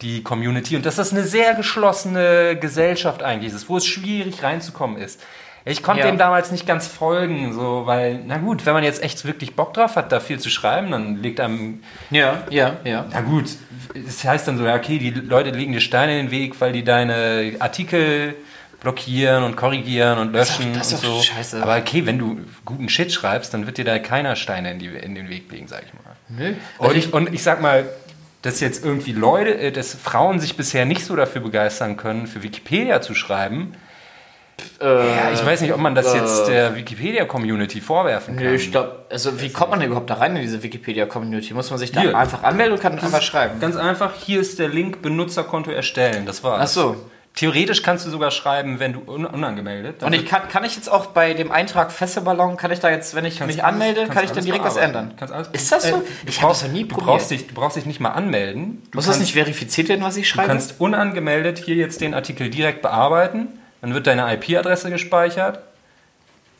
die 0.00 0.22
Community. 0.22 0.76
Und 0.76 0.86
dass 0.86 0.96
das 0.96 1.12
eine 1.12 1.24
sehr 1.24 1.54
geschlossene 1.54 2.56
Gesellschaft 2.60 3.22
eigentlich 3.22 3.52
ist, 3.52 3.68
wo 3.68 3.76
es 3.76 3.86
schwierig 3.86 4.42
reinzukommen 4.42 4.96
ist. 4.96 5.20
Ich 5.64 5.84
konnte 5.84 6.00
Ja. 6.02 6.08
dem 6.10 6.18
damals 6.18 6.50
nicht 6.50 6.66
ganz 6.66 6.88
folgen, 6.88 7.52
so, 7.52 7.82
weil, 7.86 8.20
na 8.26 8.38
gut, 8.38 8.66
wenn 8.66 8.72
man 8.72 8.82
jetzt 8.82 9.00
echt 9.00 9.24
wirklich 9.24 9.54
Bock 9.54 9.72
drauf 9.74 9.94
hat, 9.94 10.10
da 10.10 10.18
viel 10.18 10.40
zu 10.40 10.50
schreiben, 10.50 10.90
dann 10.90 11.22
legt 11.22 11.38
einem, 11.38 11.82
Ja, 12.10 12.42
ja, 12.50 12.78
ja. 12.82 13.06
na 13.12 13.20
gut, 13.20 13.44
es 13.94 14.24
heißt 14.24 14.48
dann 14.48 14.58
so, 14.58 14.64
ja, 14.64 14.74
okay, 14.74 14.98
die 14.98 15.10
Leute 15.10 15.50
legen 15.50 15.72
dir 15.72 15.80
Steine 15.80 16.18
in 16.18 16.26
den 16.26 16.30
Weg, 16.32 16.60
weil 16.60 16.72
die 16.72 16.82
deine 16.82 17.54
Artikel 17.60 18.34
blockieren 18.82 19.44
und 19.44 19.56
korrigieren 19.56 20.18
und 20.18 20.32
löschen 20.32 20.74
das 20.74 20.88
ist 20.92 21.04
und 21.04 21.10
doch 21.10 21.16
so. 21.18 21.22
scheiße. 21.22 21.62
Aber 21.62 21.76
okay, 21.76 22.04
wenn 22.04 22.18
du 22.18 22.40
guten 22.64 22.88
Shit 22.88 23.12
schreibst, 23.12 23.54
dann 23.54 23.66
wird 23.66 23.78
dir 23.78 23.84
da 23.84 23.98
keiner 23.98 24.36
Steine 24.36 24.72
in, 24.72 24.78
die, 24.80 24.86
in 24.88 25.14
den 25.14 25.28
Weg 25.28 25.50
legen, 25.50 25.68
sag 25.68 25.84
ich 25.86 25.94
mal. 25.94 26.16
Nö. 26.28 26.54
Und 26.78 26.96
ich, 26.96 27.12
und 27.12 27.32
ich 27.32 27.42
sag 27.42 27.62
mal, 27.62 27.88
dass 28.42 28.58
jetzt 28.58 28.84
irgendwie 28.84 29.12
Leute, 29.12 29.56
äh, 29.56 29.70
dass 29.70 29.94
Frauen 29.94 30.40
sich 30.40 30.56
bisher 30.56 30.84
nicht 30.84 31.04
so 31.04 31.14
dafür 31.14 31.40
begeistern 31.40 31.96
können, 31.96 32.26
für 32.26 32.42
Wikipedia 32.42 33.00
zu 33.00 33.14
schreiben. 33.14 33.74
ja, 34.80 35.30
ich 35.32 35.44
weiß 35.44 35.60
nicht, 35.60 35.72
ob 35.72 35.80
man 35.80 35.94
das 35.94 36.12
jetzt 36.12 36.48
der 36.48 36.74
Wikipedia-Community 36.74 37.80
vorwerfen 37.80 38.34
kann. 38.34 38.46
Nö, 38.46 38.54
ich 38.54 38.72
glaube, 38.72 39.06
also 39.10 39.40
wie 39.40 39.50
kommt 39.50 39.70
man 39.70 39.78
denn 39.78 39.90
überhaupt 39.90 40.10
da 40.10 40.14
rein 40.14 40.34
in 40.34 40.42
diese 40.42 40.60
Wikipedia-Community? 40.62 41.54
Muss 41.54 41.70
man 41.70 41.78
sich 41.78 41.92
da 41.92 42.00
Hier. 42.00 42.18
einfach 42.18 42.42
anmelden 42.42 42.74
und 42.74 42.82
kann 42.82 42.98
einfach 42.98 43.22
schreiben? 43.22 43.60
Ganz 43.60 43.76
einfach, 43.76 44.12
hier 44.14 44.40
ist 44.40 44.58
der 44.58 44.68
Link 44.68 45.02
Benutzerkonto 45.02 45.70
erstellen. 45.70 46.26
Das 46.26 46.42
war's. 46.42 46.60
Ach 46.62 46.66
so. 46.66 46.96
Theoretisch 47.34 47.82
kannst 47.82 48.04
du 48.04 48.10
sogar 48.10 48.30
schreiben, 48.30 48.78
wenn 48.78 48.92
du 48.92 49.00
un 49.10 49.24
unangemeldet. 49.24 50.02
Und 50.02 50.12
ich 50.12 50.26
kann, 50.26 50.48
kann 50.48 50.64
ich 50.64 50.76
jetzt 50.76 50.92
auch 50.92 51.06
bei 51.06 51.32
dem 51.32 51.50
Eintrag 51.50 51.90
Fässerballon, 51.90 52.58
kann 52.58 52.70
ich 52.70 52.80
da 52.80 52.90
jetzt, 52.90 53.14
wenn 53.14 53.24
ich 53.24 53.40
mich 53.40 53.64
anmelde, 53.64 54.06
kann 54.08 54.22
ich 54.24 54.32
dann 54.32 54.44
direkt 54.44 54.64
was 54.64 54.76
ändern? 54.76 55.14
Kannst 55.18 55.32
alles- 55.32 55.48
Ist 55.52 55.72
das 55.72 55.84
so? 55.84 55.96
Äh, 55.96 56.00
du 56.00 56.04
ich 56.26 56.42
habe 56.42 56.52
das 56.52 56.62
noch 56.62 56.70
nie 56.70 56.82
du 56.82 56.88
probiert. 56.88 57.06
brauchst, 57.06 57.30
dich, 57.30 57.46
du 57.46 57.54
brauchst 57.54 57.76
dich 57.78 57.86
nicht 57.86 58.00
mal 58.00 58.10
anmelden. 58.10 58.82
Du 58.90 58.98
Muss 58.98 59.06
das 59.06 59.14
kannst- 59.14 59.20
nicht 59.20 59.32
verifiziert 59.32 59.88
werden, 59.88 60.02
was 60.02 60.16
ich 60.18 60.28
Du 60.28 60.34
schreibe? 60.34 60.48
kannst 60.48 60.78
unangemeldet 60.78 61.56
hier 61.58 61.74
jetzt 61.76 62.02
den 62.02 62.12
Artikel 62.12 62.50
direkt 62.50 62.82
bearbeiten. 62.82 63.48
Dann 63.80 63.94
wird 63.94 64.06
deine 64.06 64.30
IP-Adresse 64.34 64.90
gespeichert. 64.90 65.60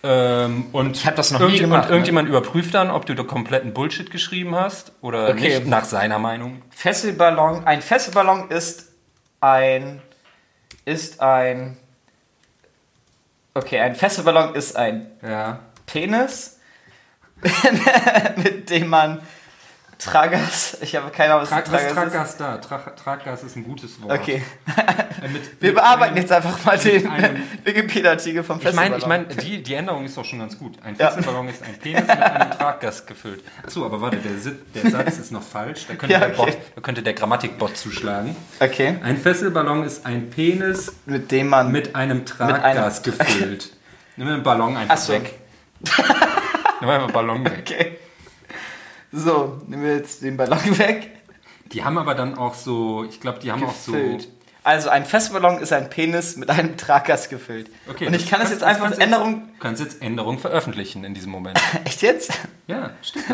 Ähm, 0.05 0.65
und 0.73 0.97
Ich 0.97 1.07
hab 1.07 1.15
das 1.17 1.31
noch 1.31 1.47
nie 1.49 1.59
gemacht, 1.59 1.85
Und 1.85 1.91
irgendjemand 1.91 2.29
überprüft 2.29 2.75
dann, 2.75 2.91
ob 2.91 3.07
du 3.07 3.15
da 3.15 3.23
kompletten 3.23 3.73
Bullshit 3.73 4.11
geschrieben 4.11 4.57
hast 4.57 4.93
oder 5.01 5.29
Okay. 5.29 5.59
nicht, 5.59 5.67
nach 5.69 5.85
seiner 5.85 6.19
Meinung. 6.19 6.63
Fesselballon, 6.71 7.67
ein 7.67 7.83
Fesselballon 7.83 8.51
ist 8.51 8.89
ein, 9.41 10.01
ist 10.85 11.21
ein, 11.21 11.77
okay, 13.55 13.81
ein 13.81 13.95
Fesselballon 13.95 14.55
ist 14.55 14.77
ein 14.77 15.07
Ja. 15.23 15.61
Penis, 15.87 16.59
mit 18.37 18.71
dem 18.71 18.89
man 18.89 19.21
Tragas, 20.05 20.79
ich 20.81 20.97
habe 20.97 21.11
keine 21.11 21.35
Ahnung, 21.35 21.43
was 21.43 21.51
Trag, 21.51 21.73
was 21.73 21.83
Tragas 21.89 21.89
ist. 21.89 21.95
Traggas 21.95 22.37
da? 22.37 22.57
Trag, 22.59 22.97
Traggas 22.97 23.43
ist 23.43 23.57
ein 23.57 23.65
gutes 23.65 24.01
Wort. 24.03 24.13
Okay, 24.19 24.43
Äh, 25.23 25.29
mit, 25.29 25.43
wir 25.61 25.69
mit 25.71 25.75
bearbeiten 25.77 26.13
einem- 26.15 26.17
jetzt 26.23 26.33
einfach 26.33 26.65
mal 26.65 26.77
den 26.79 27.09
Wikipedia-Artikel 27.65 28.43
vom 28.43 28.59
Ich 28.59 28.73
meine, 28.73 28.95
Fesselballon. 28.97 29.27
ich 29.31 29.37
mein, 29.37 29.45
die, 29.47 29.63
die 29.63 29.75
Änderung 29.75 30.05
ist 30.05 30.17
doch 30.17 30.25
schon 30.25 30.39
ganz 30.41 30.59
gut. 30.59 30.79
Ein 30.83 30.97
Ja. 30.97 31.09
Fesselballon 31.11 31.49
ist 31.49 31.63
ein 31.63 31.75
Penis 31.79 32.01
mit 32.07 32.11
einem 32.11 32.51
Traggas 32.51 33.07
gefüllt. 33.07 33.45
Achso, 33.65 33.85
aber 33.87 34.01
warte, 34.01 34.17
der, 34.19 34.83
der 34.83 34.91
Satz 34.91 35.19
ist 35.19 35.31
noch 35.33 35.43
falsch. 35.43 35.87
Da 35.87 35.95
könnte, 35.95 36.13
Ja, 36.13 36.21
der, 36.21 36.39
okay. 36.39 36.53
Bot, 36.53 36.59
da 36.75 36.81
könnte 36.81 37.03
der 37.03 37.13
Grammatikbot 37.15 37.77
zuschlagen. 37.77 38.35
Okay, 38.61 38.99
Ein 39.03 39.17
Fesselballon 39.19 39.85
ist 39.85 40.05
ein 40.07 40.31
Penis 40.31 40.93
mit 41.07 41.31
dem 41.31 41.49
man... 41.49 41.71
mit 41.71 41.95
einem 41.95 42.25
Traggas 42.27 43.03
gefüllt. 43.03 43.73
Nimm 44.17 44.29
den 44.29 44.43
Ballon 44.43 44.77
einfach 44.77 44.95
Ach 44.97 44.99
so. 44.99 45.13
weg. 45.15 45.39
Nimm 46.81 46.89
einfach 46.91 47.07
den 47.07 47.13
Ballon 47.13 47.45
weg. 47.45 47.59
Okay. 47.61 47.99
So, 49.13 49.61
nehmen 49.67 49.85
wir 49.85 49.97
jetzt 49.97 50.23
den 50.23 50.37
Ballon 50.37 50.59
weg. 50.79 51.11
Die 51.67 51.85
haben 51.85 51.99
aber 51.99 52.15
dann 52.15 52.37
auch 52.37 52.55
so, 52.55 53.05
ich 53.05 53.21
glaube, 53.21 53.39
die 53.41 53.53
haben 53.53 53.65
auch 53.65 53.75
so. 53.75 53.93
Gefüllt. 53.93 54.29
Also 54.65 54.91
ein 54.91 55.05
Festballon 55.05 55.59
ist 55.59 55.73
ein 55.73 55.91
Penis 55.91 56.37
mit 56.37 56.49
einem 56.49 56.77
Traggas 56.77 57.29
gefüllt. 57.29 57.69
Okay, 57.91 58.07
Und 58.07 58.15
ich 58.15 58.31
kann 58.31 58.41
das 58.41 58.51
jetzt 58.51 58.63
einfach 58.63 58.85
kannst 58.85 59.01
Änderung. 59.01 59.49
Jetzt, 59.49 59.61
kannst 59.61 59.83
jetzt 59.83 60.03
Änderungen 60.03 60.39
veröffentlichen 60.39 61.03
in 61.05 61.15
diesem 61.15 61.33
Moment. 61.33 61.59
Echt 61.85 62.03
jetzt? 62.03 62.31
Ja, 62.69 62.91
stimmt. 63.03 63.25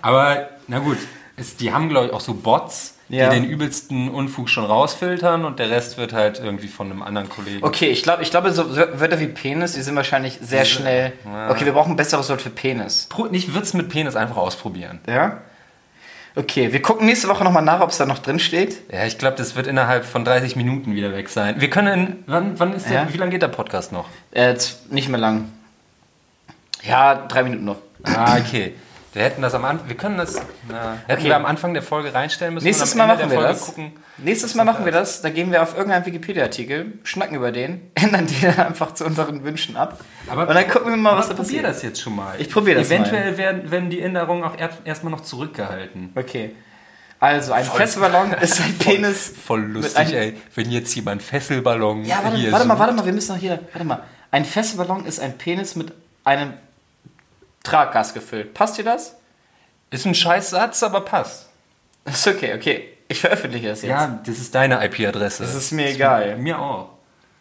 Aber 0.00 0.48
na 0.66 0.78
gut, 0.78 0.96
es, 1.36 1.56
die 1.56 1.72
haben 1.72 1.90
glaube 1.90 2.06
ich 2.06 2.12
auch 2.12 2.20
so 2.20 2.32
Bots, 2.32 2.95
Ja. 3.08 3.28
die 3.30 3.40
den 3.40 3.48
übelsten 3.48 4.08
Unfug 4.10 4.48
schon 4.48 4.64
rausfiltern 4.64 5.44
und 5.44 5.58
der 5.60 5.70
Rest 5.70 5.96
wird 5.96 6.12
halt 6.12 6.40
irgendwie 6.40 6.66
von 6.66 6.90
einem 6.90 7.02
anderen 7.02 7.28
Kollegen. 7.28 7.64
Okay, 7.64 7.86
ich 7.86 8.02
glaube, 8.02 8.22
ich 8.24 8.30
glaube, 8.32 8.50
so 8.50 8.76
Wörter 8.76 9.20
wie 9.20 9.28
Penis, 9.28 9.74
die 9.74 9.82
sind 9.82 9.94
wahrscheinlich 9.94 10.38
sehr 10.42 10.64
schnell. 10.64 11.12
Okay, 11.48 11.64
wir 11.66 11.72
brauchen 11.72 11.92
ein 11.92 11.96
besseres 11.96 12.28
Wort 12.30 12.42
für 12.42 12.50
Penis. 12.50 13.06
Pro, 13.08 13.26
nicht 13.26 13.54
Witz 13.54 13.74
mit 13.74 13.88
Penis 13.90 14.16
einfach 14.16 14.36
ausprobieren. 14.36 14.98
Ja? 15.06 15.38
Okay, 16.34 16.72
wir 16.72 16.82
gucken 16.82 17.06
nächste 17.06 17.28
Woche 17.28 17.44
nochmal 17.44 17.62
nach, 17.62 17.80
ob 17.80 17.90
es 17.90 17.96
da 17.98 18.06
noch 18.06 18.18
drin 18.18 18.38
steht. 18.40 18.76
Ja, 18.92 19.04
ich 19.06 19.16
glaube, 19.18 19.36
das 19.36 19.54
wird 19.56 19.66
innerhalb 19.68 20.04
von 20.04 20.24
30 20.24 20.56
Minuten 20.56 20.94
wieder 20.94 21.12
weg 21.14 21.28
sein. 21.28 21.60
Wir 21.60 21.70
können, 21.70 22.24
wann, 22.26 22.58
wann 22.58 22.72
ist 22.74 22.86
der, 22.90 23.02
Ja. 23.04 23.08
wie 23.12 23.16
lange 23.16 23.30
geht 23.30 23.40
der 23.42 23.48
Podcast 23.48 23.92
noch? 23.92 24.06
Äh, 24.32 24.54
nicht 24.90 25.08
mehr 25.08 25.20
lang. 25.20 25.52
Ja, 26.82 27.14
drei 27.14 27.44
Minuten 27.44 27.64
noch. 27.64 27.76
Ah, 28.02 28.36
okay. 28.36 28.74
Wir 29.16 29.24
hätten 29.24 29.40
das 29.40 29.54
am 29.54 29.64
Anfang, 29.64 29.88
wir 29.88 29.96
können 29.96 30.18
das, 30.18 30.34
na, 30.68 30.98
hätten 31.06 31.20
Okay. 31.20 31.24
wir 31.30 31.36
am 31.36 31.46
Anfang 31.46 31.72
der 31.72 31.82
Folge 31.82 32.12
reinstellen 32.12 32.52
müssen. 32.52 32.66
Nächstes 32.66 32.94
Mal 32.94 33.06
machen 33.06 33.20
wir 33.30 33.36
Folge 33.38 33.48
das. 33.48 33.60
gucken. 33.64 33.92
Nächstes 34.18 34.54
Mal 34.54 34.64
machen 34.64 34.84
wir 34.84 34.92
das. 34.92 35.22
Da 35.22 35.30
gehen 35.30 35.50
wir 35.50 35.62
auf 35.62 35.74
irgendeinen 35.74 36.04
Wikipedia-Artikel, 36.04 36.98
schnacken 37.02 37.34
über 37.34 37.50
den, 37.50 37.80
ändern 37.94 38.26
den 38.26 38.58
einfach 38.60 38.92
zu 38.92 39.06
unseren 39.06 39.42
Wünschen 39.42 39.74
ab. 39.78 40.00
Aber- 40.28 40.46
und 40.46 40.54
dann 40.54 40.68
gucken 40.68 40.90
wir 40.90 40.96
mal, 40.98 41.16
was 41.16 41.28
da 41.28 41.32
Aber 41.32 41.42
probier 41.44 41.62
passiert. 41.62 41.64
das 41.76 41.82
jetzt 41.82 42.02
schon 42.02 42.14
mal. 42.14 42.34
Ich 42.38 42.50
probier 42.50 42.74
das 42.74 42.88
Eventuell 42.88 43.38
werden, 43.38 43.70
werden 43.70 43.88
die 43.88 44.02
Änderungen 44.02 44.44
auch 44.44 44.58
erst- 44.58 44.80
erstmal 44.84 45.12
noch 45.12 45.22
zurückgehalten. 45.22 46.10
Okay. 46.14 46.54
Also, 47.18 47.54
ein 47.54 47.64
Festballon 47.64 48.32
ist 48.42 48.60
ein 48.60 48.76
Penis. 48.78 49.32
Voll 49.46 49.62
mit 49.62 49.82
lustig, 49.84 50.12
ey. 50.12 50.36
Wenn 50.54 50.70
jetzt 50.70 50.94
jemand 50.94 51.22
Fesselballon 51.22 52.04
Ja, 52.04 52.20
warte, 52.22 52.36
hier 52.36 52.52
warte 52.52 52.66
mal, 52.68 52.78
warte 52.78 52.92
mal, 52.92 53.06
wir 53.06 53.14
müssen 53.14 53.32
noch 53.32 53.40
hier. 53.40 53.60
Warte 53.72 53.86
mal. 53.86 54.02
Ein 54.30 54.44
Festballon 54.44 55.06
ist 55.06 55.20
ein 55.20 55.38
Penis 55.38 55.74
mit 55.74 55.94
einem 56.24 56.52
Traggas 57.66 58.14
gefüllt. 58.14 58.54
Passt 58.54 58.78
dir 58.78 58.84
das? 58.84 59.16
Ist 59.90 60.06
ein 60.06 60.14
scheiß 60.14 60.50
Satz, 60.50 60.82
aber 60.82 61.00
passt. 61.02 61.48
Ist 62.04 62.26
okay, 62.26 62.54
okay. 62.54 62.88
Ich 63.08 63.20
veröffentliche 63.20 63.68
das 63.68 63.82
jetzt. 63.82 63.90
Ja, 63.90 64.18
das 64.26 64.38
ist 64.38 64.54
deine 64.54 64.84
IP-Adresse. 64.84 65.42
Das 65.44 65.54
ist 65.54 65.70
mir 65.72 65.88
egal. 65.90 66.36
Mir 66.38 66.58
auch. 66.58 66.90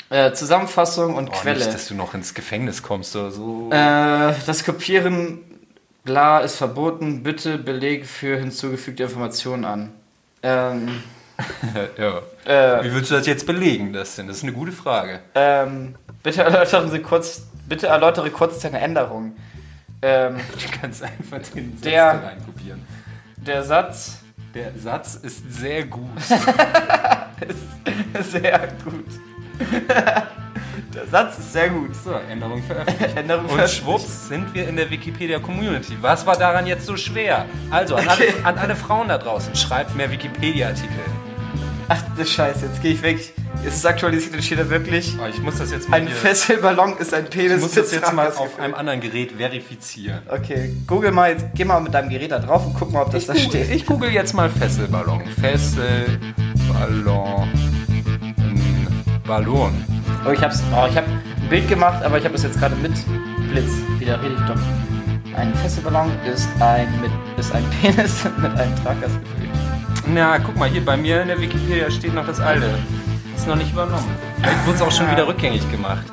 Äh, 0.09 0.32
Zusammenfassung 0.34 1.15
und 1.15 1.30
Oh, 1.30 1.32
Quelle. 1.32 1.57
nicht, 1.57 1.73
dass 1.73 1.88
du 1.88 1.95
noch 1.95 2.13
ins 2.13 2.34
Gefängnis 2.36 2.84
kommst 2.84 3.15
oder 3.15 3.32
so. 3.32 3.69
Äh, 3.71 4.34
das 4.45 4.63
Kopieren, 4.63 5.39
bla, 6.03 6.39
ist 6.41 6.57
verboten. 6.57 7.23
Bitte 7.23 7.57
Belege 7.57 8.05
für 8.05 8.38
hinzugefügte 8.38 9.03
Informationen 9.03 9.65
an. 9.65 9.91
Ähm, 10.43 11.01
ja. 11.97 12.19
äh, 12.45 12.84
Wie 12.84 12.93
willst 12.93 13.09
du 13.09 13.15
das 13.15 13.26
jetzt 13.26 13.47
belegen, 13.47 13.91
das 13.93 14.15
denn? 14.15 14.28
Das 14.28 14.38
ist 14.38 14.43
eine 14.43 14.53
gute 14.53 14.71
Frage. 14.71 15.21
ähm, 15.34 15.95
bitte 16.21 16.43
erläutern 16.43 16.91
Sie 16.91 16.99
kurz, 16.99 17.41
bitte 17.67 17.88
erläutere 17.88 18.30
kurz 18.30 18.59
deine 18.59 18.80
Änderung. 18.80 19.36
Ähm, 20.02 20.38
Du 20.54 20.80
kannst 20.80 21.04
einfach 21.04 21.39
den 21.54 21.72
Satz 21.74 21.82
Der- 21.82 22.14
da 22.14 22.28
reinkopieren. 22.28 22.82
der 23.38 23.64
Satz 23.64 24.20
Der 24.54 24.72
Satz 24.78 25.16
ist 25.16 25.52
sehr 25.54 25.86
gut. 25.86 26.10
ist 28.20 28.32
sehr 28.32 28.68
gut. 28.84 29.06
der 30.93 31.08
Satz 31.08 31.38
ist 31.39 31.54
sehr 31.54 31.70
gut. 31.70 31.96
So, 31.96 32.14
Änderung 32.30 32.62
veröffentlicht. 32.64 33.18
Änderung 33.18 33.46
Und 33.48 33.70
schwupps 33.70 34.28
sind 34.30 34.54
wir 34.54 34.68
in 34.68 34.76
der 34.78 34.89
Wikipedia-Community. 34.89 35.98
Was 36.02 36.26
war 36.26 36.38
daran 36.38 36.66
jetzt 36.68 36.86
so 36.86 36.96
schwer? 36.98 37.46
Also, 37.72 37.96
an, 37.96 38.08
Okay. 38.08 38.34
alle, 38.38 38.46
an 38.46 38.58
alle 38.58 38.76
Frauen 38.76 39.08
da 39.10 39.18
draußen, 39.18 39.56
schreibt 39.56 39.96
mehr 39.96 40.10
Wikipedia-Artikel. 40.12 41.00
Ach, 41.89 42.02
das 42.18 42.30
Scheiße, 42.32 42.66
jetzt 42.66 42.82
gehe 42.82 42.93
ich 42.93 43.02
weg. 43.02 43.34
Ist 43.66 43.86
aktualisiert 43.86 44.34
und 44.36 44.43
steht 44.43 44.59
da 44.59 44.70
wirklich. 44.70 45.18
Oh, 45.22 45.26
ich 45.28 45.41
muss 45.41 45.57
das 45.57 45.72
jetzt 45.72 45.89
mal, 45.89 45.97
Ein 45.97 46.07
Fesselballon 46.07 46.97
ist 46.97 47.13
ein 47.13 47.26
Penis. 47.26 47.55
ich 47.57 47.61
muss 47.61 47.74
das 47.74 47.91
jetzt 47.91 48.13
mal 48.13 48.30
auf 48.32 48.57
einem 48.59 48.74
anderen 48.76 49.01
Gerät 49.01 49.34
verifizieren. 49.34 50.20
Okay, 50.30 50.74
google 50.88 51.11
mal, 51.11 51.32
jetzt 51.32 51.45
geh 51.55 51.66
mal 51.66 51.82
mit 51.82 51.93
deinem 51.93 52.09
Gerät 52.09 52.32
da 52.32 52.39
drauf 52.39 52.66
und 52.66 52.74
guck 52.78 52.91
mal, 52.93 53.01
ob 53.01 53.11
das 53.11 53.24
Ich 53.24 53.28
da 53.28 53.34
google, 53.34 53.49
steht. 53.49 53.70
ich 53.76 53.86
google 53.86 54.11
jetzt 54.11 54.34
mal 54.34 54.49
Fesselballon. 54.49 55.24
Fesselballon. 55.41 57.49
Ballon. 59.26 59.74
Oh, 60.28 60.32
ich 60.32 60.41
hab's. 60.41 60.61
Oh, 60.74 60.86
ich 60.89 60.95
hab 60.95 61.05
ein 61.07 61.49
Bild 61.49 61.68
gemacht, 61.68 62.03
aber 62.03 62.18
ich 62.20 62.26
habe 62.26 62.36
es 62.36 62.43
jetzt 62.43 62.59
gerade 62.59 62.76
mit 62.76 62.93
Blitz. 63.51 63.72
Wieder 63.99 64.20
ich 64.24 64.39
doch. 64.47 64.61
Ein 65.38 65.53
Fesselballon 65.55 66.11
ist 66.32 66.47
ein, 66.59 66.88
mit, 67.01 67.11
ist 67.38 67.53
ein 67.53 67.66
Penis 67.82 68.24
mit 68.38 68.51
einem 68.57 68.76
Traggas 68.84 69.11
gefüllt. 69.11 69.49
Na, 70.07 70.38
guck 70.38 70.55
mal, 70.55 70.70
hier 70.70 70.86
bei 70.86 70.95
mir 70.95 71.24
in 71.24 71.28
der 71.30 71.41
Wikipedia 71.41 71.89
steht 71.89 72.13
noch 72.13 72.28
das 72.28 72.39
alte. 72.39 72.70
Ist 73.36 73.48
noch 73.48 73.56
nicht 73.56 73.72
übernommen. 73.72 74.08
Vielleicht 74.42 74.66
wurde 74.66 74.76
es 74.78 74.82
auch 74.82 74.92
schon 74.92 75.12
wieder 75.12 75.28
rückgängig 75.28 75.70
gemacht. 75.72 76.06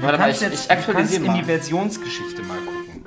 Warte 0.00 0.18
mal, 0.18 0.30
ich, 0.30 0.40
kannst 0.40 0.54
ich 0.54 0.66
du 0.66 0.70
aktualisiere 0.72 1.24
in 1.26 1.34
die 1.34 1.40
mal. 1.40 1.44
Versionsgeschichte 1.46 2.42
mal 2.42 2.56
gucken. 2.58 3.04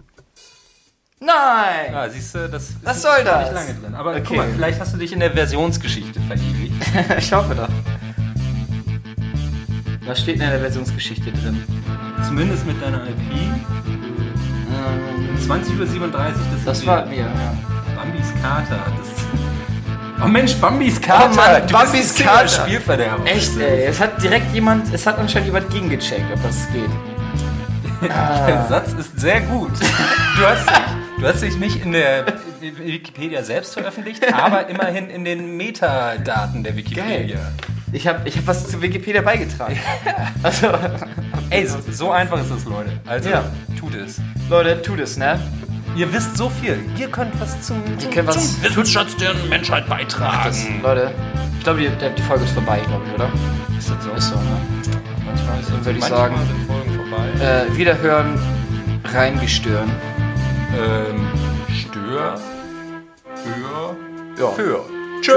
Nein! 1.20 1.92
Ja, 1.94 2.10
siehst 2.10 2.36
du, 2.36 2.48
das 2.50 2.70
ist 2.70 2.78
Was 2.84 3.02
soll 3.02 3.24
noch 3.24 3.32
das? 3.32 3.44
nicht 3.52 3.54
lange 3.54 3.74
drin. 3.82 3.96
Aber 3.96 4.12
Okay. 4.12 4.24
guck 4.28 4.38
mal, 4.38 4.48
vielleicht 4.54 4.80
hast 4.80 4.94
du 4.94 4.98
dich 4.98 5.12
in 5.14 5.20
der 5.20 5.32
Versionsgeschichte 5.32 6.20
verewigt. 6.22 6.76
ich 7.18 7.34
hoffe 7.34 7.56
doch. 7.56 7.70
Was 10.06 10.20
steht 10.22 10.36
denn 10.40 10.46
in 10.46 10.52
der 10.52 10.60
Versionsgeschichte 10.60 11.32
drin? 11.32 11.64
Zumindest 12.28 12.66
mit 12.68 12.80
deiner 12.82 13.04
IP. 13.08 13.32
Ähm, 14.70 15.38
20 15.40 15.80
Uhr 15.80 15.88
37, 15.88 16.42
das, 16.54 16.64
das 16.66 16.86
war 16.86 17.06
mir, 17.08 17.18
ja. 17.22 17.58
Bambis 17.96 18.32
Kater. 18.42 18.80
Das 19.00 19.25
oh 20.24 20.28
Mensch, 20.28 20.56
Bambis 20.56 21.02
Kater. 21.02 21.30
Oh 21.32 21.36
Mann, 21.36 21.68
du 21.68 21.74
Bambis 21.74 22.16
Kater. 22.16 22.48
Spielverderber. 22.48 23.26
Echt, 23.26 23.58
ey. 23.58 23.86
Es 23.86 24.00
hat 24.00 24.22
direkt 24.22 24.54
jemand, 24.54 24.94
es 24.94 25.06
hat 25.06 25.18
anscheinend 25.20 25.48
jemand 25.48 25.70
gegengecheckt, 25.72 26.26
ob 26.34 26.42
das 26.44 26.68
geht. 26.72 26.90
Der 28.48 28.66
Satz 28.70 28.94
ist 28.94 29.20
sehr 29.20 29.42
gut. 29.42 29.72
Du 30.38 30.46
hast, 30.46 30.70
dich, 30.70 30.78
du 31.20 31.28
hast 31.28 31.42
dich 31.42 31.58
nicht 31.58 31.84
in 31.84 31.94
der 31.94 32.26
Wikipedia 32.60 33.42
selbst 33.42 33.74
veröffentlicht, 33.74 34.22
aber 34.34 34.68
immerhin 34.68 35.10
in 35.10 35.24
den 35.26 35.56
Metadaten 35.58 36.64
der 36.64 36.76
Wikipedia. 36.76 37.40
Ich 37.94 38.06
habe 38.08 38.28
ich 38.28 38.38
hab 38.38 38.46
was 38.48 38.68
zu 38.68 38.82
Wikipedia 38.82 39.22
beigetragen. 39.22 39.80
Also, 40.44 40.68
Ey, 41.50 41.66
so, 41.66 41.78
so 41.90 42.12
einfach 42.12 42.40
ist 42.42 42.52
das, 42.52 42.66
Leute. 42.66 42.92
Also, 43.08 43.30
Ja. 43.30 43.44
tut 43.80 43.96
es. 43.96 44.20
Leute, 44.50 44.82
tut 44.82 45.00
es, 45.00 45.16
ne? 45.18 45.40
Ihr 45.96 46.12
wisst 46.12 46.36
so 46.38 46.50
viel. 46.50 46.78
Ihr 46.98 47.08
könnt 47.08 47.40
was 47.40 47.62
zum, 47.62 47.82
zum, 48.00 48.10
können 48.12 48.28
was- 48.28 48.54
zum 48.56 48.64
Wissensschatz 48.64 49.16
der 49.18 49.34
Menschheit 49.50 49.88
beitragen. 49.88 50.40
Das, 50.46 50.66
Leute, 50.84 51.12
ich 51.58 51.64
glaube, 51.64 51.80
die, 51.80 51.90
die 52.16 52.22
Folge 52.24 52.44
ist 52.44 52.54
vorbei, 52.54 52.80
glaube 52.88 53.04
ich, 53.08 53.14
oder? 53.14 53.30
ist 53.78 53.90
das 53.90 54.04
so? 54.04 54.12
Ist 54.12 54.30
so, 54.30 54.36
ne? 54.36 54.42
Manchmal 55.26 55.60
ist 55.60 55.70
Dann 55.70 55.86
würde 55.86 55.92
ich 56.00 56.10
manchmal 56.10 56.20
sagen- 56.20 56.36
sind 56.48 56.68
Folgen 56.68 56.94
vorbei. 56.96 57.66
Äh, 57.72 57.78
wiederhören, 57.78 58.40
reingestören. 59.14 59.92
Ähm, 60.78 61.28
Stör. 61.74 62.40
Für. 63.36 63.96
Ja. 64.42 64.50
Für. 64.52 64.86
Tschö. 65.22 65.32